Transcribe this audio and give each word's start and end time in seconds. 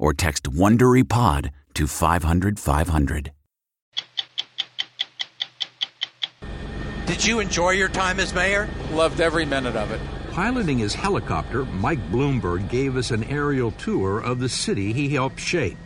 or 0.00 0.12
text 0.12 0.50
WonderyPod 0.50 1.50
to 1.74 1.86
500 1.86 2.58
500. 2.58 3.32
Did 7.06 7.24
you 7.24 7.40
enjoy 7.40 7.70
your 7.72 7.88
time 7.88 8.18
as 8.18 8.34
mayor? 8.34 8.68
Loved 8.92 9.20
every 9.20 9.44
minute 9.44 9.76
of 9.76 9.90
it. 9.92 10.00
Piloting 10.32 10.78
his 10.78 10.94
helicopter, 10.94 11.64
Mike 11.66 12.00
Bloomberg 12.10 12.70
gave 12.70 12.96
us 12.96 13.10
an 13.10 13.24
aerial 13.24 13.72
tour 13.72 14.20
of 14.20 14.38
the 14.38 14.48
city 14.48 14.92
he 14.92 15.08
helped 15.08 15.38
shape. 15.38 15.76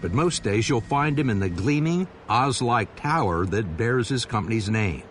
But 0.00 0.12
most 0.12 0.42
days 0.42 0.68
you'll 0.68 0.80
find 0.80 1.18
him 1.18 1.30
in 1.30 1.38
the 1.38 1.48
gleaming, 1.48 2.08
Oz 2.28 2.60
like 2.60 2.96
tower 2.96 3.46
that 3.46 3.76
bears 3.76 4.08
his 4.08 4.24
company's 4.24 4.68
name. 4.68 5.02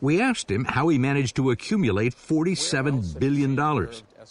We 0.00 0.20
asked 0.20 0.50
him 0.50 0.64
how 0.64 0.88
he 0.88 0.98
managed 0.98 1.36
to 1.36 1.50
accumulate 1.50 2.14
$47 2.14 3.18
billion, 3.18 3.56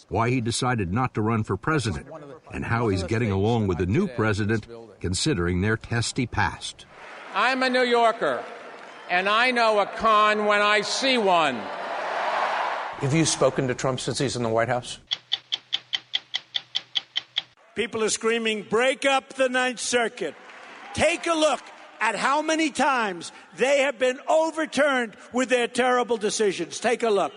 why 0.08 0.30
he 0.30 0.40
decided 0.40 0.92
not 0.92 1.14
to 1.14 1.22
run 1.22 1.42
for 1.42 1.56
president, 1.56 2.06
and 2.54 2.64
how 2.64 2.86
he's 2.86 3.02
getting 3.02 3.32
along 3.32 3.66
with 3.66 3.78
the 3.78 3.86
new 3.86 4.06
president 4.06 4.66
considering 5.00 5.60
their 5.60 5.76
testy 5.76 6.24
past. 6.24 6.86
I'm 7.34 7.64
a 7.64 7.68
New 7.68 7.82
Yorker, 7.82 8.44
and 9.10 9.28
I 9.28 9.50
know 9.50 9.80
a 9.80 9.86
con 9.86 10.46
when 10.46 10.62
I 10.62 10.82
see 10.82 11.18
one. 11.18 11.56
Have 11.56 13.12
you 13.12 13.24
spoken 13.24 13.66
to 13.68 13.74
Trump 13.74 13.98
since 13.98 14.18
he's 14.18 14.36
in 14.36 14.44
the 14.44 14.48
White 14.48 14.68
House? 14.68 15.00
People 17.74 18.04
are 18.04 18.08
screaming, 18.08 18.62
break 18.62 19.04
up 19.04 19.34
the 19.34 19.48
Ninth 19.48 19.80
Circuit. 19.80 20.36
Take 20.94 21.26
a 21.26 21.34
look 21.34 21.60
at 22.00 22.14
how 22.14 22.40
many 22.40 22.70
times 22.70 23.32
they 23.56 23.80
have 23.80 23.98
been 23.98 24.20
overturned 24.28 25.16
with 25.32 25.48
their 25.48 25.66
terrible 25.66 26.18
decisions. 26.18 26.78
Take 26.78 27.02
a 27.02 27.10
look. 27.10 27.32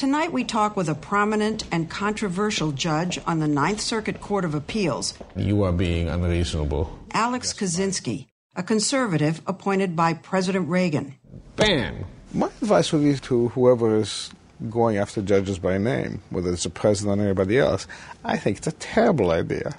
Tonight, 0.00 0.32
we 0.32 0.44
talk 0.44 0.78
with 0.78 0.88
a 0.88 0.94
prominent 0.94 1.64
and 1.70 1.90
controversial 1.90 2.72
judge 2.72 3.20
on 3.26 3.38
the 3.38 3.46
Ninth 3.46 3.82
Circuit 3.82 4.18
Court 4.18 4.46
of 4.46 4.54
Appeals. 4.54 5.12
You 5.36 5.62
are 5.64 5.72
being 5.72 6.08
unreasonable. 6.08 6.98
Alex 7.12 7.52
Kozinski, 7.52 8.28
a 8.56 8.62
conservative 8.62 9.42
appointed 9.46 9.94
by 9.96 10.14
President 10.14 10.70
Reagan. 10.70 11.16
Bam! 11.56 12.06
My 12.32 12.46
advice 12.46 12.94
would 12.94 13.02
be 13.02 13.14
to 13.14 13.48
whoever 13.48 13.96
is 13.96 14.30
going 14.70 14.96
after 14.96 15.20
judges 15.20 15.58
by 15.58 15.76
name, 15.76 16.22
whether 16.30 16.50
it's 16.50 16.62
the 16.62 16.70
president 16.70 17.20
or 17.20 17.24
anybody 17.24 17.58
else. 17.58 17.86
I 18.24 18.38
think 18.38 18.56
it's 18.56 18.68
a 18.68 18.72
terrible 18.72 19.30
idea. 19.30 19.76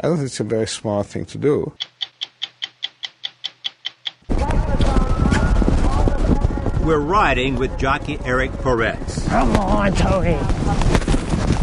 I 0.00 0.06
don't 0.06 0.16
think 0.16 0.28
it's 0.28 0.40
a 0.40 0.44
very 0.44 0.68
smart 0.68 1.08
thing 1.08 1.26
to 1.26 1.36
do. 1.36 1.74
We're 6.80 6.98
riding 6.98 7.56
with 7.56 7.78
jockey 7.78 8.18
Eric 8.24 8.52
Perez. 8.62 9.26
Come 9.28 9.54
on, 9.56 9.92
Tony. 9.92 10.38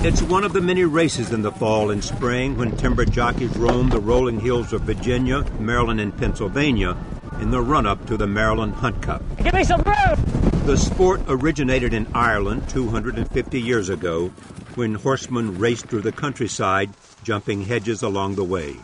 It's 0.07 0.21
one 0.21 0.43
of 0.43 0.53
the 0.53 0.61
many 0.61 0.85
races 0.85 1.33
in 1.33 1.41
the 1.41 1.51
fall 1.51 1.89
and 1.89 2.03
spring 2.03 2.55
when 2.55 2.77
timber 2.77 3.03
jockeys 3.03 3.57
roam 3.57 3.89
the 3.89 3.99
rolling 3.99 4.39
hills 4.39 4.73
of 4.73 4.81
Virginia, 4.81 5.43
Maryland, 5.59 5.99
and 5.99 6.15
Pennsylvania 6.15 6.95
in 7.41 7.49
the 7.49 7.61
run 7.61 7.87
up 7.87 8.05
to 8.05 8.15
the 8.15 8.27
Maryland 8.27 8.75
Hunt 8.75 9.01
Cup. 9.01 9.23
Give 9.43 9.53
me 9.53 9.63
some 9.63 9.81
room! 9.81 10.63
The 10.65 10.77
sport 10.77 11.21
originated 11.27 11.93
in 11.93 12.07
Ireland 12.13 12.69
250 12.69 13.59
years 13.59 13.89
ago 13.89 14.27
when 14.75 14.93
horsemen 14.93 15.57
raced 15.57 15.87
through 15.87 16.01
the 16.01 16.11
countryside, 16.11 16.91
jumping 17.23 17.63
hedges 17.63 18.03
along 18.03 18.35
the 18.35 18.43
way. 18.43 18.75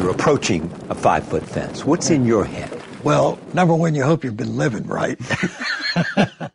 You're 0.00 0.10
approaching 0.10 0.72
a 0.90 0.94
five 0.94 1.26
foot 1.28 1.44
fence. 1.44 1.84
What's 1.84 2.10
in 2.10 2.26
your 2.26 2.44
head? 2.44 2.83
Well, 3.04 3.38
number 3.52 3.74
one, 3.74 3.94
you 3.94 4.02
hope 4.02 4.24
you've 4.24 4.38
been 4.38 4.56
living 4.56 4.86
right. 4.86 5.18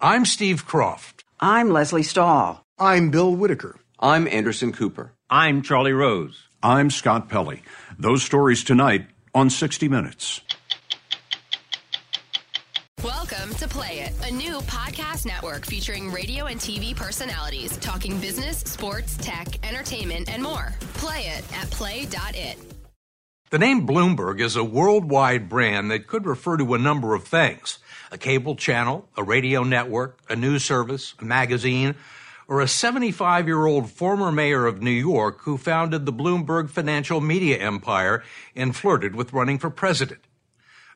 I'm 0.00 0.24
Steve 0.24 0.66
Kroft. 0.66 1.22
I'm 1.38 1.70
Lesley 1.70 2.02
Stahl. 2.02 2.64
I'm 2.76 3.10
Bill 3.12 3.32
Whitaker. 3.32 3.76
I'm 4.00 4.26
Anderson 4.26 4.72
Cooper. 4.72 5.12
I'm 5.30 5.62
Charlie 5.62 5.92
Rose. 5.92 6.48
I'm 6.60 6.90
Scott 6.90 7.28
Pelley. 7.28 7.62
Those 7.96 8.24
stories 8.24 8.64
tonight 8.64 9.06
on 9.32 9.48
60 9.48 9.88
Minutes. 9.88 10.40
Welcome 13.04 13.54
to 13.54 13.68
Play 13.68 14.00
It, 14.00 14.12
a 14.28 14.30
new 14.32 14.58
podcast 14.62 15.24
network 15.24 15.66
featuring 15.66 16.10
radio 16.10 16.46
and 16.46 16.58
TV 16.58 16.96
personalities 16.96 17.76
talking 17.76 18.18
business, 18.18 18.58
sports, 18.58 19.16
tech, 19.18 19.64
entertainment, 19.64 20.28
and 20.28 20.42
more. 20.42 20.74
Play 20.94 21.26
it 21.28 21.44
at 21.56 21.70
play.it. 21.70 22.73
The 23.54 23.60
name 23.60 23.86
Bloomberg 23.86 24.40
is 24.40 24.56
a 24.56 24.64
worldwide 24.64 25.48
brand 25.48 25.88
that 25.92 26.08
could 26.08 26.26
refer 26.26 26.56
to 26.56 26.74
a 26.74 26.78
number 26.78 27.14
of 27.14 27.22
things 27.22 27.78
a 28.10 28.18
cable 28.18 28.56
channel, 28.56 29.08
a 29.16 29.22
radio 29.22 29.62
network, 29.62 30.18
a 30.28 30.34
news 30.34 30.64
service, 30.64 31.14
a 31.20 31.24
magazine, 31.24 31.94
or 32.48 32.60
a 32.60 32.66
75 32.66 33.46
year 33.46 33.64
old 33.64 33.92
former 33.92 34.32
mayor 34.32 34.66
of 34.66 34.82
New 34.82 34.90
York 34.90 35.42
who 35.42 35.56
founded 35.56 36.04
the 36.04 36.12
Bloomberg 36.12 36.68
financial 36.68 37.20
media 37.20 37.56
empire 37.58 38.24
and 38.56 38.74
flirted 38.74 39.14
with 39.14 39.32
running 39.32 39.60
for 39.60 39.70
president. 39.70 40.22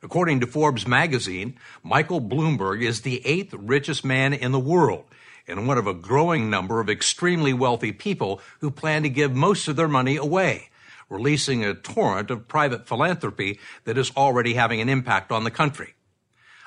According 0.03 0.41
to 0.41 0.45
Forbes 0.45 0.85
magazine, 0.85 1.57
Michael 1.81 2.19
Bloomberg 2.19 2.81
is 2.81 3.03
the 3.03 3.25
eighth 3.25 3.53
richest 3.53 4.03
man 4.03 4.33
in 4.33 4.51
the 4.51 4.59
world 4.59 5.05
and 5.47 5.65
one 5.65 5.77
of 5.77 5.87
a 5.87 5.93
growing 5.93 6.49
number 6.49 6.81
of 6.81 6.89
extremely 6.89 7.53
wealthy 7.53 7.93
people 7.93 8.41
who 8.59 8.69
plan 8.69 9.03
to 9.03 9.09
give 9.09 9.33
most 9.33 9.69
of 9.69 9.77
their 9.77 9.87
money 9.87 10.17
away, 10.17 10.68
releasing 11.09 11.65
a 11.65 11.73
torrent 11.73 12.31
of 12.31 12.47
private 12.47 12.87
philanthropy 12.87 13.59
that 13.83 13.97
is 13.97 14.11
already 14.15 14.53
having 14.53 14.79
an 14.79 14.89
impact 14.89 15.31
on 15.31 15.43
the 15.43 15.51
country. 15.51 15.95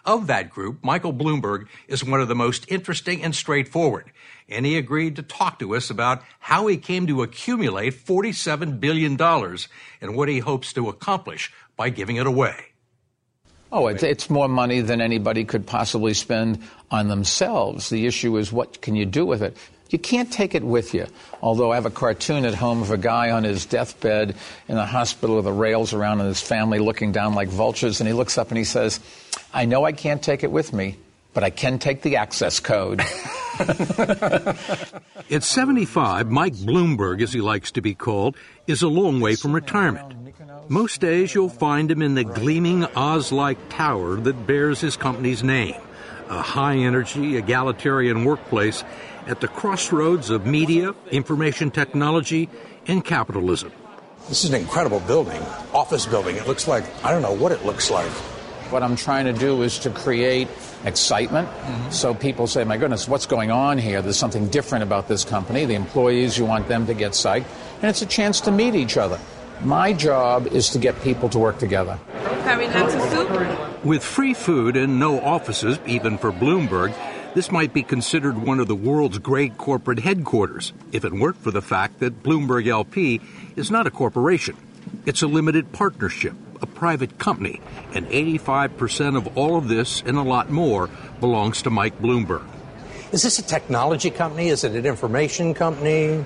Of 0.04 0.26
that 0.26 0.50
group, 0.50 0.82
Michael 0.82 1.12
Bloomberg 1.12 1.68
is 1.86 2.04
one 2.04 2.20
of 2.20 2.26
the 2.26 2.34
most 2.34 2.64
interesting 2.68 3.22
and 3.22 3.34
straightforward, 3.34 4.10
and 4.48 4.66
he 4.66 4.76
agreed 4.76 5.14
to 5.16 5.22
talk 5.22 5.60
to 5.60 5.76
us 5.76 5.90
about 5.90 6.22
how 6.40 6.66
he 6.66 6.76
came 6.76 7.06
to 7.06 7.22
accumulate 7.22 7.94
$47 7.94 8.80
billion 8.80 9.20
and 9.20 10.16
what 10.16 10.28
he 10.28 10.40
hopes 10.40 10.72
to 10.72 10.88
accomplish 10.88 11.52
by 11.76 11.88
giving 11.88 12.16
it 12.16 12.26
away. 12.26 12.56
Oh, 13.70 13.86
it's, 13.86 14.02
it's 14.02 14.28
more 14.28 14.48
money 14.48 14.80
than 14.80 15.00
anybody 15.00 15.44
could 15.44 15.66
possibly 15.66 16.12
spend 16.12 16.62
on 16.90 17.08
themselves. 17.08 17.88
The 17.88 18.06
issue 18.06 18.36
is 18.36 18.52
what 18.52 18.82
can 18.82 18.96
you 18.96 19.06
do 19.06 19.24
with 19.24 19.40
it? 19.40 19.56
You 19.92 19.98
can't 19.98 20.32
take 20.32 20.54
it 20.54 20.64
with 20.64 20.94
you. 20.94 21.06
Although 21.42 21.72
I 21.72 21.74
have 21.74 21.84
a 21.84 21.90
cartoon 21.90 22.46
at 22.46 22.54
home 22.54 22.80
of 22.80 22.90
a 22.90 22.96
guy 22.96 23.30
on 23.30 23.44
his 23.44 23.66
deathbed 23.66 24.34
in 24.66 24.76
the 24.76 24.86
hospital 24.86 25.36
with 25.36 25.44
the 25.44 25.52
rails 25.52 25.92
around 25.92 26.20
and 26.20 26.28
his 26.28 26.40
family 26.40 26.78
looking 26.78 27.12
down 27.12 27.34
like 27.34 27.48
vultures, 27.48 28.00
and 28.00 28.08
he 28.08 28.14
looks 28.14 28.38
up 28.38 28.48
and 28.48 28.56
he 28.56 28.64
says, 28.64 29.00
I 29.52 29.66
know 29.66 29.84
I 29.84 29.92
can't 29.92 30.22
take 30.22 30.44
it 30.44 30.50
with 30.50 30.72
me, 30.72 30.96
but 31.34 31.44
I 31.44 31.50
can 31.50 31.78
take 31.78 32.00
the 32.00 32.16
access 32.16 32.58
code. 32.58 33.00
At 35.30 35.42
75, 35.42 36.30
Mike 36.30 36.54
Bloomberg, 36.54 37.20
as 37.20 37.34
he 37.34 37.42
likes 37.42 37.70
to 37.72 37.82
be 37.82 37.94
called, 37.94 38.34
is 38.66 38.80
a 38.80 38.88
long 38.88 39.20
way 39.20 39.34
from 39.36 39.52
retirement. 39.52 40.16
Most 40.68 41.02
days 41.02 41.34
you'll 41.34 41.50
find 41.50 41.90
him 41.90 42.00
in 42.00 42.14
the 42.14 42.24
gleaming 42.24 42.84
Oz 42.96 43.30
like 43.30 43.58
tower 43.68 44.16
that 44.16 44.46
bears 44.46 44.80
his 44.80 44.96
company's 44.96 45.42
name, 45.42 45.74
a 46.30 46.40
high 46.40 46.76
energy, 46.76 47.36
egalitarian 47.36 48.24
workplace 48.24 48.84
at 49.26 49.40
the 49.40 49.48
crossroads 49.48 50.30
of 50.30 50.46
media, 50.46 50.94
information 51.10 51.70
technology, 51.70 52.48
and 52.86 53.04
capitalism. 53.04 53.72
This 54.28 54.44
is 54.44 54.52
an 54.52 54.60
incredible 54.60 55.00
building, 55.00 55.42
office 55.74 56.06
building. 56.06 56.36
It 56.36 56.46
looks 56.46 56.68
like, 56.68 56.84
I 57.04 57.10
don't 57.10 57.22
know 57.22 57.32
what 57.32 57.52
it 57.52 57.64
looks 57.64 57.90
like. 57.90 58.10
What 58.70 58.82
I'm 58.82 58.96
trying 58.96 59.26
to 59.26 59.32
do 59.32 59.62
is 59.62 59.78
to 59.80 59.90
create 59.90 60.48
excitement. 60.84 61.48
Mm-hmm. 61.48 61.90
So 61.90 62.14
people 62.14 62.46
say, 62.46 62.64
my 62.64 62.76
goodness, 62.78 63.06
what's 63.06 63.26
going 63.26 63.50
on 63.50 63.78
here? 63.78 64.00
There's 64.00 64.16
something 64.16 64.48
different 64.48 64.84
about 64.84 65.08
this 65.08 65.24
company. 65.24 65.64
The 65.64 65.74
employees, 65.74 66.38
you 66.38 66.44
want 66.44 66.68
them 66.68 66.86
to 66.86 66.94
get 66.94 67.12
psyched. 67.12 67.44
And 67.82 67.90
it's 67.90 68.00
a 68.00 68.06
chance 68.06 68.40
to 68.42 68.50
meet 68.50 68.74
each 68.74 68.96
other. 68.96 69.18
My 69.60 69.92
job 69.92 70.46
is 70.46 70.70
to 70.70 70.78
get 70.78 71.00
people 71.02 71.28
to 71.28 71.38
work 71.38 71.58
together. 71.58 71.98
With 73.84 74.02
free 74.02 74.34
food 74.34 74.76
and 74.76 74.98
no 74.98 75.20
offices, 75.20 75.78
even 75.86 76.16
for 76.16 76.32
Bloomberg, 76.32 76.94
this 77.34 77.50
might 77.50 77.72
be 77.72 77.82
considered 77.82 78.36
one 78.36 78.60
of 78.60 78.68
the 78.68 78.74
world's 78.74 79.18
great 79.18 79.56
corporate 79.56 80.00
headquarters 80.00 80.72
if 80.92 81.04
it 81.04 81.12
weren't 81.12 81.36
for 81.36 81.50
the 81.50 81.62
fact 81.62 82.00
that 82.00 82.22
Bloomberg 82.22 82.68
LP 82.68 83.20
is 83.56 83.70
not 83.70 83.86
a 83.86 83.90
corporation. 83.90 84.56
It's 85.06 85.22
a 85.22 85.26
limited 85.26 85.72
partnership, 85.72 86.34
a 86.60 86.66
private 86.66 87.18
company, 87.18 87.60
and 87.94 88.06
85% 88.06 89.16
of 89.16 89.36
all 89.36 89.56
of 89.56 89.68
this 89.68 90.02
and 90.02 90.18
a 90.18 90.22
lot 90.22 90.50
more 90.50 90.90
belongs 91.20 91.62
to 91.62 91.70
Mike 91.70 91.98
Bloomberg. 91.98 92.44
Is 93.12 93.22
this 93.22 93.38
a 93.38 93.42
technology 93.42 94.10
company? 94.10 94.48
Is 94.48 94.64
it 94.64 94.72
an 94.72 94.86
information 94.86 95.54
company? 95.54 96.24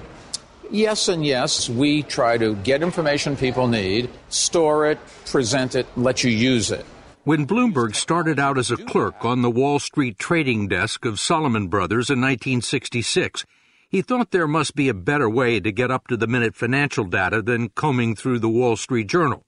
Yes 0.71 1.09
and 1.09 1.25
yes. 1.25 1.69
We 1.69 2.03
try 2.03 2.39
to 2.39 2.57
get 2.57 2.83
information 2.83 3.37
people 3.37 3.69
need, 3.69 4.11
store 4.29 4.91
it, 4.91 4.99
present 5.27 5.75
it, 5.75 5.87
let 5.97 6.25
you 6.25 6.31
use 6.31 6.71
it. 6.71 6.85
When 7.27 7.45
Bloomberg 7.45 7.97
started 7.97 8.39
out 8.39 8.57
as 8.57 8.71
a 8.71 8.77
clerk 8.77 9.25
on 9.25 9.43
the 9.43 9.51
Wall 9.51 9.81
Street 9.81 10.17
trading 10.17 10.69
desk 10.69 11.05
of 11.05 11.19
Salomon 11.19 11.67
Brothers 11.67 12.09
in 12.09 12.21
1966, 12.21 13.45
he 13.89 14.01
thought 14.01 14.31
there 14.31 14.47
must 14.47 14.77
be 14.77 14.89
a 14.89 14.95
better 14.95 15.29
way 15.29 15.59
to 15.59 15.73
get 15.73 15.91
up 15.91 16.07
to 16.07 16.17
the 16.17 16.29
minute 16.29 16.55
financial 16.55 17.05
data 17.05 17.43
than 17.43 17.71
combing 17.71 18.15
through 18.15 18.39
the 18.39 18.49
Wall 18.49 18.77
Street 18.77 19.09
Journal. 19.09 19.45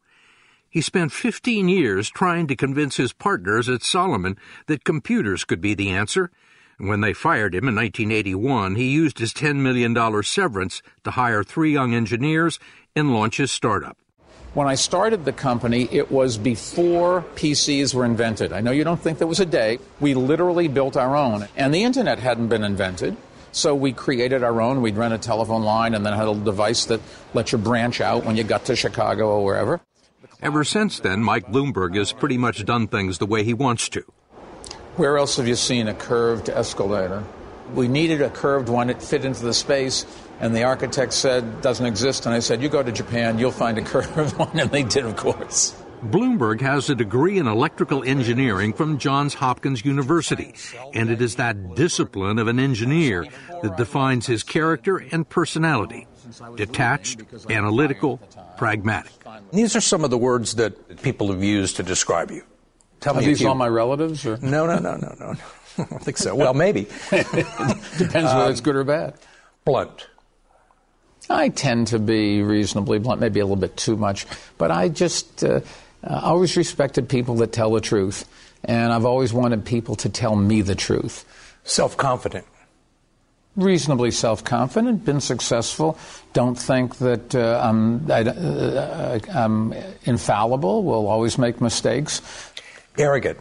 He 0.69 0.81
spent 0.81 1.13
15 1.13 1.69
years 1.69 2.11
trying 2.11 2.49
to 2.49 2.57
convince 2.57 2.97
his 2.97 3.13
partners 3.13 3.69
at 3.69 3.85
Solomon 3.85 4.37
that 4.67 4.83
computers 4.83 5.45
could 5.45 5.61
be 5.61 5.75
the 5.75 5.91
answer 5.91 6.33
when 6.79 7.01
they 7.01 7.13
fired 7.13 7.55
him 7.55 7.69
in 7.69 7.75
1981, 7.75 8.77
he 8.77 8.89
used 8.89 9.19
his 9.19 9.33
$10 9.33 9.57
million 9.57 10.23
severance 10.25 10.83
to 11.05 11.13
hire 11.13 11.45
three 11.45 11.73
young 11.73 11.95
engineers 11.95 12.59
and 12.97 13.13
launch 13.13 13.37
his 13.37 13.51
startup. 13.51 13.97
When 14.55 14.67
I 14.67 14.77
started 14.77 15.25
the 15.25 15.33
company, 15.33 15.89
it 15.93 16.11
was 16.11 16.39
before 16.39 17.25
PCs 17.35 17.95
were 17.95 18.07
invented. 18.07 18.53
I 18.53 18.61
know 18.61 18.71
you 18.71 18.83
don't 18.83 19.01
think 19.01 19.19
there 19.19 19.27
was 19.27 19.41
a 19.41 19.47
day. 19.47 19.79
We 20.01 20.15
literally 20.15 20.69
built 20.69 20.97
our 20.97 21.15
own, 21.15 21.49
and 21.55 21.73
the 21.75 21.85
internet 21.85 22.19
hadn't 22.19 22.49
been 22.49 22.65
invented. 22.65 23.17
So 23.53 23.75
we 23.75 23.93
created 23.93 24.43
our 24.43 24.61
own. 24.61 24.81
We'd 24.81 24.97
rent 24.97 25.13
a 25.13 25.19
telephone 25.19 25.63
line 25.63 25.95
and 25.95 26.05
then 26.05 26.15
had 26.15 26.29
a 26.29 26.35
device 26.35 26.87
that 26.87 27.01
let 27.35 27.53
you 27.53 27.59
branch 27.59 28.01
out 28.01 28.25
when 28.25 28.37
you 28.37 28.45
got 28.45 28.65
to 28.67 28.77
Chicago 28.77 29.29
or 29.29 29.45
wherever. 29.45 29.81
Ever 30.41 30.65
since 30.65 30.99
then, 31.01 31.23
Mike 31.23 31.49
Bloomberg 31.49 31.97
has 31.97 32.13
pretty 32.13 32.39
much 32.39 32.65
done 32.65 32.89
things 32.89 33.19
the 33.19 33.27
way 33.27 33.45
he 33.45 33.55
wants 33.55 33.89
to. 33.91 34.03
Where 34.97 35.19
else 35.19 35.37
have 35.37 35.47
you 35.47 35.57
seen 35.57 35.89
a 35.89 35.95
curved 35.95 36.49
escalator? 36.49 37.23
We 37.75 37.87
needed 37.87 38.23
a 38.23 38.31
curved 38.31 38.69
one. 38.69 38.89
It 38.89 39.03
fit 39.03 39.25
into 39.25 39.43
the 39.43 39.55
space, 39.55 40.07
and 40.41 40.55
the 40.55 40.63
architect 40.63 41.13
said 41.13 41.61
doesn't 41.61 41.87
exist. 41.87 42.27
And 42.27 42.35
I 42.35 42.39
said, 42.41 42.63
you 42.63 42.69
go 42.69 42.83
to 42.83 42.93
Japan, 42.93 43.39
you'll 43.39 43.51
find 43.51 43.79
a 43.79 43.83
curved 43.83 44.37
one, 44.39 44.59
and 44.59 44.71
they 44.71 44.83
did, 44.83 45.05
of 45.05 45.17
course. 45.17 45.75
Bloomberg 46.03 46.61
has 46.61 46.89
a 46.89 46.95
degree 46.95 47.39
in 47.39 47.49
electrical 47.49 48.05
engineering 48.05 48.73
from 48.73 48.99
Johns 48.99 49.35
Hopkins 49.35 49.85
University, 49.85 50.55
and 50.95 51.11
it 51.11 51.21
is 51.21 51.37
that 51.37 51.75
discipline 51.75 52.39
of 52.39 52.47
an 52.47 52.61
engineer 52.61 53.27
that 53.63 53.77
defines 53.77 54.27
his 54.27 54.45
character 54.45 54.99
and 54.99 55.29
personality 55.29 56.07
detached, 56.55 57.23
analytical, 57.51 58.19
pragmatic. 58.57 59.13
These 59.53 59.75
are 59.75 59.81
some 59.81 60.05
of 60.05 60.11
the 60.11 60.19
words 60.19 60.55
that 60.55 61.03
people 61.03 61.33
have 61.33 61.43
used 61.43 61.77
to 61.77 61.83
describe 61.83 62.31
you. 62.31 62.45
Tell 63.01 63.17
Are 63.17 63.21
me 63.21 63.27
these 63.27 63.45
all 63.45 63.55
my 63.55 63.69
relatives? 63.69 64.27
Or? 64.27 64.37
No, 64.39 64.67
no, 64.67 64.79
no, 64.79 64.97
no, 64.97 65.15
no. 65.19 65.35
I 65.79 65.85
don't 65.85 66.03
think 66.03 66.19
so. 66.19 66.35
Well, 66.35 66.55
maybe. 66.55 66.89
Depends 67.11 68.15
um, 68.15 68.37
whether 68.37 68.51
it's 68.51 68.61
good 68.61 68.77
or 68.77 68.85
bad. 68.85 69.15
Blunt. 69.65 70.09
I 71.31 71.49
tend 71.51 71.89
to 71.89 71.99
be 71.99 72.43
reasonably 72.43 72.99
blunt, 72.99 73.21
maybe 73.21 73.41
a 73.41 73.45
little 73.45 73.57
bit 73.57 73.77
too 73.77 73.97
much, 73.97 74.27
but 74.57 74.71
I 74.71 74.89
just 74.89 75.45
uh, 75.45 75.61
uh, 76.03 76.21
always 76.23 76.57
respected 76.57 77.09
people 77.09 77.37
that 77.37 77.53
tell 77.53 77.73
the 77.73 77.81
truth, 77.81 78.25
and 78.65 78.93
I've 78.93 79.05
always 79.05 79.33
wanted 79.33 79.65
people 79.65 79.95
to 79.97 80.09
tell 80.09 80.37
me 80.37 80.63
the 80.63 80.75
truth. 80.75 81.25
Self 81.65 81.97
confident. 81.97 82.47
Reasonably 83.57 84.11
self 84.11 84.45
confident, 84.45 85.05
been 85.05 85.21
successful. 85.21 85.99
Don't 86.33 86.57
think 86.57 86.97
that 86.99 87.35
uh, 87.35 87.61
I'm, 87.63 88.11
I, 88.11 88.23
uh, 88.23 89.19
I'm 89.35 89.75
infallible, 90.05 90.85
will 90.85 91.09
always 91.09 91.37
make 91.37 91.61
mistakes 91.61 92.23
arrogant. 92.97 93.39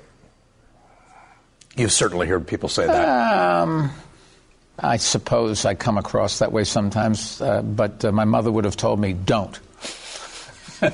You've 1.76 1.92
certainly 1.92 2.28
heard 2.28 2.48
people 2.48 2.70
say 2.70 2.88
that. 2.88 3.62
Um, 3.62 3.92
I 4.80 4.98
suppose 4.98 5.66
I 5.66 5.74
come 5.74 5.98
across 5.98 6.40
that 6.40 6.52
way 6.52 6.64
sometimes, 6.64 7.42
uh, 7.42 7.62
but 7.62 8.06
uh, 8.06 8.12
my 8.12 8.26
mother 8.26 8.52
would 8.52 8.66
have 8.66 8.78
told 8.78 9.00
me, 9.00 9.14
don't. 9.14 9.60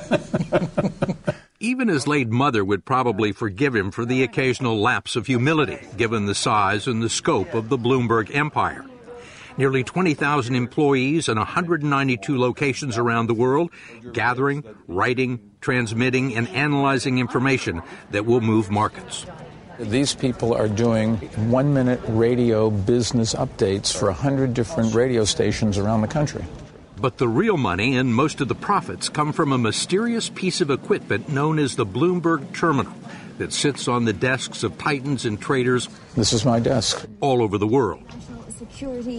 Even 1.60 1.88
his 1.88 2.06
late 2.06 2.28
mother 2.28 2.64
would 2.64 2.84
probably 2.84 3.32
forgive 3.32 3.74
him 3.74 3.90
for 3.90 4.04
the 4.04 4.22
occasional 4.22 4.80
lapse 4.80 5.16
of 5.16 5.26
humility, 5.26 5.78
given 5.96 6.26
the 6.26 6.34
size 6.34 6.86
and 6.86 7.02
the 7.02 7.08
scope 7.08 7.54
of 7.54 7.68
the 7.68 7.78
Bloomberg 7.78 8.34
empire 8.34 8.84
nearly 9.56 9.84
20,000 9.84 10.54
employees 10.54 11.28
in 11.28 11.38
192 11.38 12.38
locations 12.38 12.98
around 12.98 13.26
the 13.26 13.34
world, 13.34 13.70
gathering, 14.12 14.64
writing, 14.86 15.50
transmitting, 15.60 16.34
and 16.34 16.48
analyzing 16.48 17.18
information 17.18 17.82
that 18.10 18.26
will 18.26 18.40
move 18.40 18.70
markets. 18.70 19.26
These 19.78 20.14
people 20.14 20.54
are 20.54 20.68
doing 20.68 21.16
one 21.50 21.74
minute 21.74 22.00
radio 22.06 22.70
business 22.70 23.34
updates 23.34 23.96
for 23.96 24.06
100 24.06 24.54
different 24.54 24.94
radio 24.94 25.24
stations 25.24 25.78
around 25.78 26.02
the 26.02 26.08
country. 26.08 26.44
But 26.96 27.18
the 27.18 27.28
real 27.28 27.56
money 27.56 27.96
and 27.96 28.14
most 28.14 28.40
of 28.40 28.48
the 28.48 28.54
profits 28.54 29.08
come 29.08 29.32
from 29.32 29.52
a 29.52 29.58
mysterious 29.58 30.28
piece 30.28 30.60
of 30.60 30.70
equipment 30.70 31.28
known 31.28 31.58
as 31.58 31.76
the 31.76 31.84
Bloomberg 31.84 32.54
Terminal 32.54 32.94
that 33.38 33.52
sits 33.52 33.88
on 33.88 34.04
the 34.04 34.12
desks 34.12 34.62
of 34.62 34.78
titans 34.78 35.24
and 35.24 35.40
traders. 35.40 35.88
This 36.14 36.32
is 36.32 36.44
my 36.44 36.60
desk. 36.60 37.06
All 37.20 37.42
over 37.42 37.58
the 37.58 37.66
world 37.66 38.02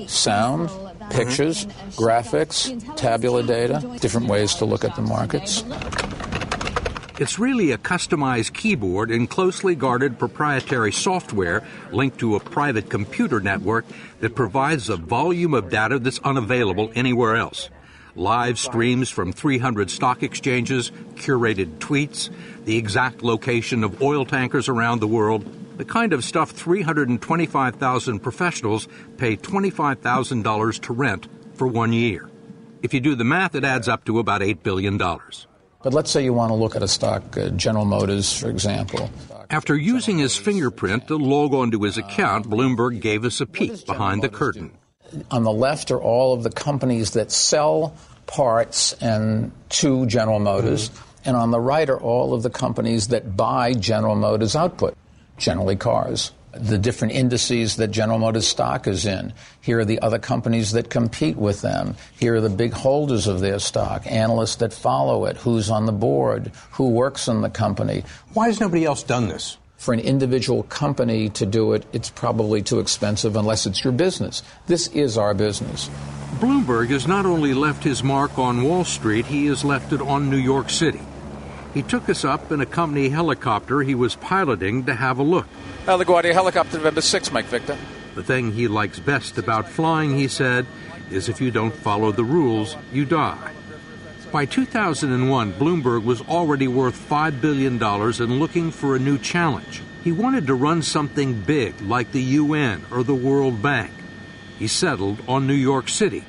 sound, 0.07 0.69
pictures, 1.11 1.65
graphics, 1.97 2.95
tabular 2.95 3.43
data, 3.43 3.97
different 3.99 4.27
ways 4.27 4.55
to 4.55 4.65
look 4.65 4.83
at 4.83 4.95
the 4.95 5.01
markets. 5.01 5.63
It's 7.17 7.39
really 7.39 7.71
a 7.71 7.77
customized 7.77 8.51
keyboard 8.51 9.09
and 9.09 9.29
closely 9.29 9.73
guarded 9.73 10.19
proprietary 10.19 10.91
software 10.91 11.63
linked 11.93 12.19
to 12.19 12.35
a 12.35 12.41
private 12.41 12.89
computer 12.89 13.39
network 13.39 13.85
that 14.19 14.35
provides 14.35 14.89
a 14.89 14.97
volume 14.97 15.53
of 15.53 15.69
data 15.69 15.97
that's 15.97 16.19
unavailable 16.25 16.91
anywhere 16.93 17.37
else. 17.37 17.69
Live 18.17 18.59
streams 18.59 19.09
from 19.09 19.31
300 19.31 19.89
stock 19.89 20.23
exchanges, 20.23 20.91
curated 21.13 21.77
tweets, 21.77 22.29
the 22.65 22.75
exact 22.75 23.23
location 23.23 23.85
of 23.85 24.01
oil 24.01 24.25
tankers 24.25 24.67
around 24.67 24.99
the 24.99 25.07
world, 25.07 25.45
the 25.77 25.85
kind 25.85 26.11
of 26.11 26.21
stuff 26.21 26.51
325,000 26.51 28.19
professionals 28.19 28.89
pay 29.15 29.37
$25,000 29.37 30.81
to 30.81 30.93
rent 30.93 31.29
for 31.53 31.65
one 31.65 31.93
year. 31.93 32.29
If 32.83 32.93
you 32.93 32.99
do 32.99 33.15
the 33.15 33.23
math, 33.23 33.55
it 33.55 33.63
adds 33.63 33.87
up 33.87 34.03
to 34.03 34.19
about 34.19 34.41
$8 34.41 34.63
billion. 34.63 34.99
But 35.85 35.93
let's 35.93 36.09
say 36.09 36.23
you 36.23 36.33
want 36.33 36.49
to 36.49 36.55
look 36.55 36.75
at 36.75 36.81
a 36.81 36.87
stock, 36.87 37.37
uh, 37.37 37.49
General 37.49 37.85
Motors, 37.85 38.35
for 38.35 38.49
example. 38.49 39.07
After 39.51 39.77
using 39.77 40.17
his 40.17 40.35
fingerprint 40.35 41.07
to 41.09 41.15
log 41.15 41.53
onto 41.53 41.79
his 41.83 41.99
account, 41.99 42.49
Bloomberg 42.49 43.01
gave 43.01 43.23
us 43.23 43.39
a 43.39 43.45
peek 43.45 43.85
behind 43.85 44.23
the 44.23 44.29
curtain. 44.29 44.71
On 45.29 45.43
the 45.43 45.51
left 45.51 45.91
are 45.91 46.01
all 46.01 46.33
of 46.33 46.41
the 46.41 46.49
companies 46.49 47.11
that 47.11 47.31
sell 47.31 47.95
parts 48.25 48.93
and 48.93 49.51
to 49.69 50.07
General 50.07 50.39
Motors, 50.39 50.89
and 51.23 51.37
on 51.37 51.51
the 51.51 51.59
right 51.59 51.87
are 51.87 52.01
all 52.01 52.33
of 52.33 52.41
the 52.41 52.49
companies 52.49 53.09
that 53.09 53.37
buy 53.37 53.73
General 53.73 54.15
Motors 54.15 54.55
output, 54.55 54.97
generally 55.37 55.75
cars 55.75 56.31
the 56.55 56.77
different 56.77 57.13
indices 57.13 57.75
that 57.75 57.89
General 57.89 58.19
Motors 58.19 58.47
stock 58.47 58.87
is 58.87 59.05
in. 59.05 59.33
Here 59.61 59.79
are 59.79 59.85
the 59.85 59.99
other 59.99 60.19
companies 60.19 60.71
that 60.71 60.89
compete 60.89 61.37
with 61.37 61.61
them. 61.61 61.95
Here 62.19 62.35
are 62.35 62.41
the 62.41 62.49
big 62.49 62.73
holders 62.73 63.27
of 63.27 63.39
their 63.41 63.59
stock, 63.59 64.05
analysts 64.07 64.57
that 64.57 64.73
follow 64.73 65.25
it, 65.25 65.37
who's 65.37 65.69
on 65.69 65.85
the 65.85 65.91
board, 65.91 66.51
who 66.71 66.89
works 66.89 67.27
in 67.27 67.41
the 67.41 67.49
company. 67.49 68.03
Why 68.33 68.47
has 68.47 68.59
nobody 68.59 68.85
else 68.85 69.03
done 69.03 69.27
this? 69.27 69.57
For 69.77 69.93
an 69.93 69.99
individual 69.99 70.63
company 70.63 71.29
to 71.29 71.45
do 71.45 71.73
it, 71.73 71.85
it's 71.93 72.09
probably 72.09 72.61
too 72.61 72.79
expensive 72.79 73.35
unless 73.35 73.65
it's 73.65 73.83
your 73.83 73.93
business. 73.93 74.41
This 74.67 74.87
is 74.87 75.17
our 75.17 75.33
business. 75.33 75.89
Bloomberg 76.39 76.89
has 76.89 77.07
not 77.07 77.25
only 77.25 77.53
left 77.53 77.83
his 77.83 78.03
mark 78.03 78.37
on 78.39 78.63
Wall 78.63 78.83
Street, 78.83 79.25
he 79.25 79.45
has 79.47 79.63
left 79.63 79.93
it 79.93 80.01
on 80.01 80.29
New 80.29 80.37
York 80.37 80.69
City. 80.69 81.01
He 81.75 81.83
took 81.83 82.07
us 82.07 82.23
up 82.23 82.53
in 82.53 82.61
a 82.61 82.65
company 82.65 83.09
helicopter 83.09 83.81
he 83.81 83.95
was 83.95 84.15
piloting 84.15 84.85
to 84.85 84.95
have 84.95 85.19
a 85.19 85.23
look. 85.23 85.45
Uh, 85.85 85.97
LaGuardia 85.97 86.31
helicopter 86.31 86.77
November 86.77 87.01
6, 87.01 87.33
Mike 87.33 87.47
Victor. 87.47 87.77
The 88.15 88.23
thing 88.23 88.53
he 88.53 88.69
likes 88.69 88.97
best 88.97 89.37
about 89.37 89.67
flying, 89.67 90.15
he 90.15 90.29
said, 90.29 90.65
is 91.11 91.27
if 91.27 91.41
you 91.41 91.51
don't 91.51 91.75
follow 91.75 92.13
the 92.13 92.23
rules, 92.23 92.77
you 92.93 93.03
die. 93.03 93.51
By 94.31 94.45
2001, 94.45 95.51
Bloomberg 95.53 96.05
was 96.05 96.21
already 96.21 96.69
worth 96.69 96.97
$5 97.09 97.41
billion 97.41 97.83
and 97.83 98.39
looking 98.39 98.71
for 98.71 98.95
a 98.95 98.99
new 98.99 99.17
challenge. 99.17 99.83
He 100.01 100.13
wanted 100.13 100.47
to 100.47 100.55
run 100.55 100.81
something 100.81 101.41
big 101.41 101.81
like 101.81 102.13
the 102.13 102.21
UN 102.21 102.85
or 102.89 103.03
the 103.03 103.13
World 103.13 103.61
Bank. 103.61 103.91
He 104.57 104.67
settled 104.67 105.21
on 105.27 105.45
New 105.45 105.53
York 105.53 105.89
City, 105.89 106.23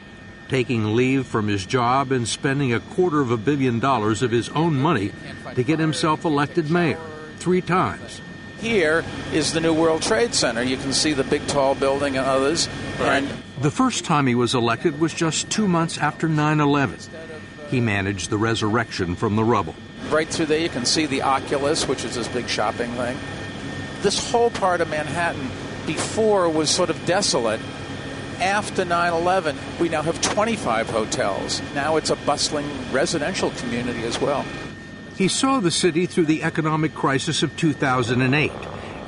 taking 0.48 0.94
leave 0.94 1.26
from 1.26 1.48
his 1.48 1.66
job 1.66 2.12
and 2.12 2.26
spending 2.28 2.72
a 2.72 2.80
quarter 2.80 3.20
of 3.20 3.30
a 3.30 3.36
billion 3.36 3.80
dollars 3.80 4.22
of 4.22 4.30
his 4.30 4.48
own 4.50 4.74
money 4.74 5.12
to 5.54 5.62
get 5.62 5.78
himself 5.78 6.24
elected 6.24 6.70
mayor 6.70 6.98
three 7.38 7.60
times 7.60 8.20
here 8.58 9.04
is 9.32 9.52
the 9.52 9.60
new 9.60 9.74
World 9.74 10.02
Trade 10.02 10.34
Center. 10.34 10.62
You 10.62 10.76
can 10.76 10.92
see 10.92 11.12
the 11.12 11.24
big 11.24 11.46
tall 11.46 11.74
building 11.74 12.16
and 12.16 12.26
others. 12.26 12.68
Right. 12.98 13.22
And 13.22 13.42
the 13.60 13.70
first 13.70 14.04
time 14.04 14.26
he 14.26 14.34
was 14.34 14.54
elected 14.54 15.00
was 15.00 15.12
just 15.14 15.50
two 15.50 15.68
months 15.68 15.98
after 15.98 16.28
9 16.28 16.60
11. 16.60 16.98
He 17.70 17.80
managed 17.80 18.30
the 18.30 18.38
resurrection 18.38 19.16
from 19.16 19.36
the 19.36 19.44
rubble. 19.44 19.74
Right 20.10 20.28
through 20.28 20.46
there, 20.46 20.60
you 20.60 20.68
can 20.68 20.84
see 20.84 21.06
the 21.06 21.22
Oculus, 21.22 21.88
which 21.88 22.04
is 22.04 22.14
this 22.14 22.28
big 22.28 22.48
shopping 22.48 22.90
thing. 22.92 23.16
This 24.02 24.30
whole 24.30 24.50
part 24.50 24.80
of 24.80 24.88
Manhattan 24.88 25.50
before 25.86 26.48
was 26.48 26.70
sort 26.70 26.90
of 26.90 27.06
desolate. 27.06 27.60
After 28.40 28.84
9 28.84 29.12
11, 29.12 29.56
we 29.80 29.88
now 29.88 30.02
have 30.02 30.20
25 30.20 30.90
hotels. 30.90 31.62
Now 31.74 31.96
it's 31.96 32.10
a 32.10 32.16
bustling 32.16 32.68
residential 32.92 33.50
community 33.52 34.02
as 34.04 34.20
well. 34.20 34.44
He 35.16 35.28
saw 35.28 35.60
the 35.60 35.70
city 35.70 36.04
through 36.04 36.26
the 36.26 36.42
economic 36.42 36.94
crisis 36.94 37.42
of 37.42 37.56
2008. 37.56 38.52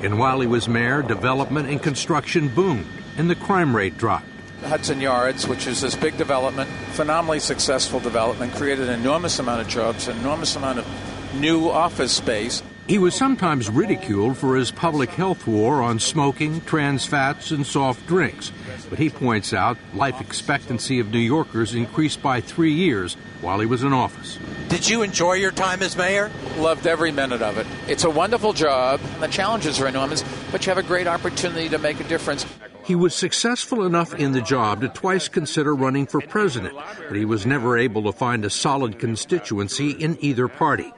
And 0.01 0.17
while 0.17 0.39
he 0.39 0.47
was 0.47 0.67
mayor, 0.67 1.03
development 1.03 1.69
and 1.69 1.81
construction 1.81 2.47
boomed, 2.47 2.87
and 3.17 3.29
the 3.29 3.35
crime 3.35 3.75
rate 3.75 3.97
dropped. 3.97 4.25
Hudson 4.63 4.99
Yards, 4.99 5.47
which 5.47 5.67
is 5.67 5.81
this 5.81 5.95
big 5.95 6.17
development, 6.17 6.69
phenomenally 6.93 7.39
successful 7.39 7.99
development, 7.99 8.53
created 8.53 8.89
an 8.89 8.99
enormous 8.99 9.37
amount 9.39 9.61
of 9.61 9.67
jobs, 9.67 10.07
an 10.07 10.17
enormous 10.17 10.55
amount 10.55 10.79
of 10.79 10.87
new 11.35 11.69
office 11.69 12.11
space. 12.11 12.63
He 12.87 12.97
was 12.97 13.13
sometimes 13.13 13.69
ridiculed 13.69 14.37
for 14.37 14.55
his 14.55 14.71
public 14.71 15.11
health 15.11 15.45
war 15.45 15.83
on 15.83 15.99
smoking, 15.99 16.61
trans 16.61 17.05
fats, 17.05 17.51
and 17.51 17.65
soft 17.65 18.05
drinks. 18.07 18.51
But 18.89 18.99
he 18.99 19.09
points 19.09 19.53
out 19.53 19.77
life 19.93 20.19
expectancy 20.19 20.99
of 20.99 21.11
New 21.11 21.19
Yorkers 21.19 21.75
increased 21.75 22.21
by 22.21 22.41
three 22.41 22.73
years 22.73 23.15
while 23.41 23.59
he 23.59 23.65
was 23.65 23.83
in 23.83 23.93
office. 23.93 24.39
Did 24.67 24.89
you 24.89 25.03
enjoy 25.03 25.33
your 25.33 25.51
time 25.51 25.81
as 25.81 25.95
mayor? 25.95 26.31
Loved 26.57 26.87
every 26.87 27.11
minute 27.11 27.41
of 27.41 27.57
it. 27.57 27.67
It's 27.87 28.03
a 28.03 28.09
wonderful 28.09 28.53
job. 28.53 28.99
The 29.19 29.27
challenges 29.27 29.79
are 29.79 29.87
enormous, 29.87 30.23
but 30.51 30.65
you 30.65 30.71
have 30.71 30.83
a 30.83 30.87
great 30.87 31.07
opportunity 31.07 31.69
to 31.69 31.77
make 31.77 31.99
a 31.99 32.03
difference. 32.03 32.45
He 32.83 32.95
was 32.95 33.13
successful 33.13 33.85
enough 33.85 34.15
in 34.15 34.31
the 34.31 34.41
job 34.41 34.81
to 34.81 34.89
twice 34.89 35.27
consider 35.27 35.75
running 35.75 36.07
for 36.07 36.21
president, 36.21 36.75
but 37.07 37.15
he 37.15 37.25
was 37.25 37.45
never 37.45 37.77
able 37.77 38.01
to 38.03 38.11
find 38.11 38.43
a 38.43 38.49
solid 38.49 38.97
constituency 38.97 39.91
in 39.91 40.17
either 40.21 40.47
party. 40.47 40.91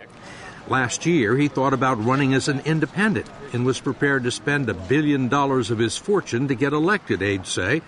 Last 0.71 1.05
year, 1.05 1.35
he 1.35 1.49
thought 1.49 1.73
about 1.73 2.01
running 2.01 2.33
as 2.33 2.47
an 2.47 2.61
independent 2.61 3.27
and 3.51 3.65
was 3.65 3.81
prepared 3.81 4.23
to 4.23 4.31
spend 4.31 4.69
a 4.69 4.73
billion 4.73 5.27
dollars 5.27 5.69
of 5.69 5.79
his 5.79 5.97
fortune 5.97 6.47
to 6.47 6.55
get 6.55 6.71
elected, 6.71 7.21
aides 7.21 7.49
say. 7.49 7.81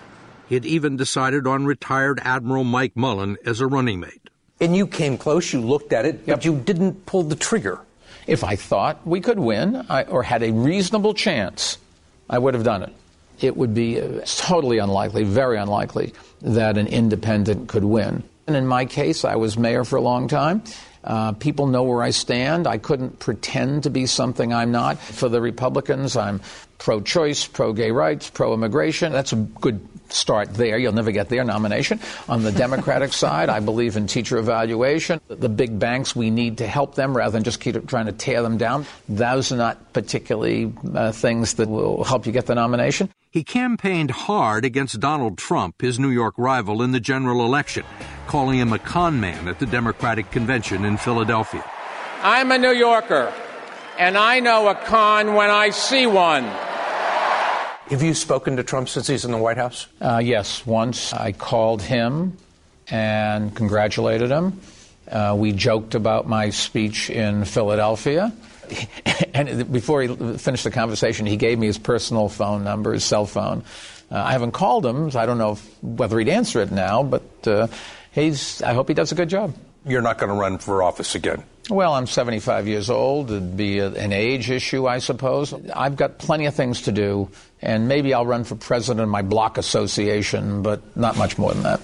He 0.50 0.54
had 0.54 0.66
even 0.66 0.98
decided 0.98 1.46
on 1.46 1.64
retired 1.64 2.20
Admiral 2.22 2.62
Mike 2.62 2.94
Mullen 2.94 3.38
as 3.46 3.62
a 3.62 3.66
running 3.66 4.00
mate. 4.00 4.28
And 4.60 4.76
you 4.76 4.86
came 4.86 5.16
close, 5.16 5.50
you 5.50 5.62
looked 5.62 5.94
at 5.94 6.04
it, 6.04 6.24
yep. 6.26 6.36
but 6.36 6.44
you 6.44 6.56
didn't 6.56 7.06
pull 7.06 7.22
the 7.22 7.36
trigger. 7.36 7.80
If 8.26 8.44
I 8.44 8.54
thought 8.54 9.06
we 9.06 9.22
could 9.22 9.38
win 9.38 9.86
I, 9.88 10.02
or 10.02 10.22
had 10.22 10.42
a 10.42 10.52
reasonable 10.52 11.14
chance, 11.14 11.78
I 12.28 12.38
would 12.38 12.52
have 12.52 12.64
done 12.64 12.82
it. 12.82 12.92
It 13.40 13.56
would 13.56 13.72
be 13.72 13.98
uh, 13.98 14.20
totally 14.26 14.76
unlikely, 14.76 15.24
very 15.24 15.56
unlikely, 15.56 16.12
that 16.42 16.76
an 16.76 16.88
independent 16.88 17.66
could 17.66 17.84
win. 17.84 18.24
And 18.46 18.56
in 18.56 18.66
my 18.66 18.84
case, 18.84 19.24
I 19.24 19.36
was 19.36 19.56
mayor 19.56 19.84
for 19.84 19.96
a 19.96 20.02
long 20.02 20.28
time. 20.28 20.62
Uh, 21.04 21.32
people 21.32 21.66
know 21.66 21.82
where 21.82 22.02
I 22.02 22.10
stand. 22.10 22.66
I 22.66 22.78
couldn't 22.78 23.18
pretend 23.18 23.82
to 23.82 23.90
be 23.90 24.06
something 24.06 24.52
I'm 24.52 24.72
not. 24.72 24.98
For 24.98 25.28
the 25.28 25.40
Republicans, 25.40 26.16
I'm 26.16 26.40
pro 26.84 27.00
choice, 27.00 27.46
pro 27.46 27.72
gay 27.72 27.90
rights, 27.90 28.28
pro 28.28 28.52
immigration. 28.52 29.10
That's 29.10 29.32
a 29.32 29.36
good 29.36 29.80
start 30.10 30.52
there. 30.52 30.76
You'll 30.76 30.92
never 30.92 31.12
get 31.12 31.30
their 31.30 31.42
nomination. 31.42 31.98
On 32.28 32.42
the 32.42 32.52
Democratic 32.52 33.12
side, 33.24 33.48
I 33.48 33.60
believe 33.60 33.96
in 33.96 34.06
teacher 34.06 34.36
evaluation. 34.36 35.18
The 35.28 35.48
big 35.48 35.78
banks, 35.78 36.14
we 36.14 36.28
need 36.28 36.58
to 36.58 36.66
help 36.66 36.94
them 36.94 37.16
rather 37.16 37.32
than 37.32 37.42
just 37.42 37.58
keep 37.58 37.86
trying 37.88 38.04
to 38.04 38.12
tear 38.12 38.42
them 38.42 38.58
down. 38.58 38.84
Those 39.08 39.50
are 39.50 39.56
not 39.56 39.94
particularly 39.94 40.74
uh, 40.94 41.10
things 41.12 41.54
that 41.54 41.70
will 41.70 42.04
help 42.04 42.26
you 42.26 42.32
get 42.32 42.44
the 42.44 42.54
nomination. 42.54 43.08
He 43.30 43.44
campaigned 43.44 44.10
hard 44.10 44.66
against 44.66 45.00
Donald 45.00 45.38
Trump, 45.38 45.80
his 45.80 45.98
New 45.98 46.10
York 46.10 46.34
rival, 46.36 46.82
in 46.82 46.92
the 46.92 47.00
general 47.00 47.46
election, 47.46 47.86
calling 48.26 48.58
him 48.58 48.74
a 48.74 48.78
con 48.78 49.20
man 49.20 49.48
at 49.48 49.58
the 49.58 49.66
Democratic 49.66 50.30
convention 50.30 50.84
in 50.84 50.98
Philadelphia. 50.98 51.64
I'm 52.22 52.52
a 52.52 52.58
New 52.58 52.72
Yorker, 52.72 53.32
and 53.98 54.18
I 54.18 54.40
know 54.40 54.68
a 54.68 54.74
con 54.74 55.32
when 55.32 55.48
I 55.48 55.70
see 55.70 56.06
one. 56.06 56.44
Have 57.90 58.02
you 58.02 58.14
spoken 58.14 58.56
to 58.56 58.62
Trump 58.62 58.88
since 58.88 59.06
he's 59.06 59.26
in 59.26 59.30
the 59.30 59.36
White 59.36 59.58
House? 59.58 59.86
Uh, 60.00 60.18
yes, 60.24 60.64
once. 60.64 61.12
I 61.12 61.32
called 61.32 61.82
him 61.82 62.38
and 62.88 63.54
congratulated 63.54 64.30
him. 64.30 64.58
Uh, 65.10 65.34
we 65.38 65.52
joked 65.52 65.94
about 65.94 66.26
my 66.26 66.48
speech 66.48 67.10
in 67.10 67.44
Philadelphia. 67.44 68.32
and 69.34 69.70
before 69.70 70.00
he 70.00 70.38
finished 70.38 70.64
the 70.64 70.70
conversation, 70.70 71.26
he 71.26 71.36
gave 71.36 71.58
me 71.58 71.66
his 71.66 71.76
personal 71.76 72.30
phone 72.30 72.64
number, 72.64 72.94
his 72.94 73.04
cell 73.04 73.26
phone. 73.26 73.62
Uh, 74.10 74.16
I 74.16 74.32
haven't 74.32 74.52
called 74.52 74.86
him, 74.86 75.10
so 75.10 75.20
I 75.20 75.26
don't 75.26 75.38
know 75.38 75.52
if, 75.52 75.82
whether 75.82 76.18
he'd 76.18 76.30
answer 76.30 76.62
it 76.62 76.72
now, 76.72 77.02
but 77.02 77.46
uh, 77.46 77.66
he's, 78.12 78.62
I 78.62 78.72
hope 78.72 78.88
he 78.88 78.94
does 78.94 79.12
a 79.12 79.14
good 79.14 79.28
job. 79.28 79.54
You're 79.84 80.02
not 80.02 80.16
going 80.16 80.32
to 80.32 80.38
run 80.38 80.56
for 80.56 80.82
office 80.82 81.14
again? 81.14 81.44
Well, 81.70 81.94
I'm 81.94 82.06
75 82.06 82.68
years 82.68 82.90
old. 82.90 83.30
It'd 83.30 83.56
be 83.56 83.78
a, 83.78 83.88
an 83.88 84.12
age 84.12 84.50
issue, 84.50 84.86
I 84.86 84.98
suppose. 84.98 85.54
I've 85.74 85.96
got 85.96 86.18
plenty 86.18 86.44
of 86.44 86.54
things 86.54 86.82
to 86.82 86.92
do, 86.92 87.30
and 87.62 87.88
maybe 87.88 88.12
I'll 88.12 88.26
run 88.26 88.44
for 88.44 88.54
president 88.54 89.02
of 89.02 89.08
my 89.08 89.22
block 89.22 89.56
association, 89.56 90.62
but 90.62 90.96
not 90.96 91.16
much 91.16 91.38
more 91.38 91.54
than 91.54 91.62
that. 91.62 91.80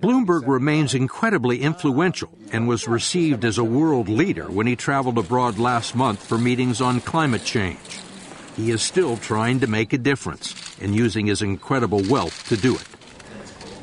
Bloomberg 0.00 0.48
remains 0.48 0.94
incredibly 0.94 1.62
influential 1.62 2.36
and 2.50 2.66
was 2.66 2.88
received 2.88 3.44
as 3.44 3.58
a 3.58 3.64
world 3.64 4.08
leader 4.08 4.50
when 4.50 4.66
he 4.66 4.74
traveled 4.74 5.16
abroad 5.16 5.60
last 5.60 5.94
month 5.94 6.26
for 6.26 6.36
meetings 6.36 6.80
on 6.80 7.00
climate 7.00 7.44
change. 7.44 8.00
He 8.56 8.72
is 8.72 8.82
still 8.82 9.16
trying 9.16 9.60
to 9.60 9.68
make 9.68 9.92
a 9.92 9.98
difference 9.98 10.76
and 10.80 10.96
using 10.96 11.26
his 11.26 11.40
incredible 11.40 12.02
wealth 12.08 12.48
to 12.48 12.56
do 12.56 12.74
it. 12.74 12.84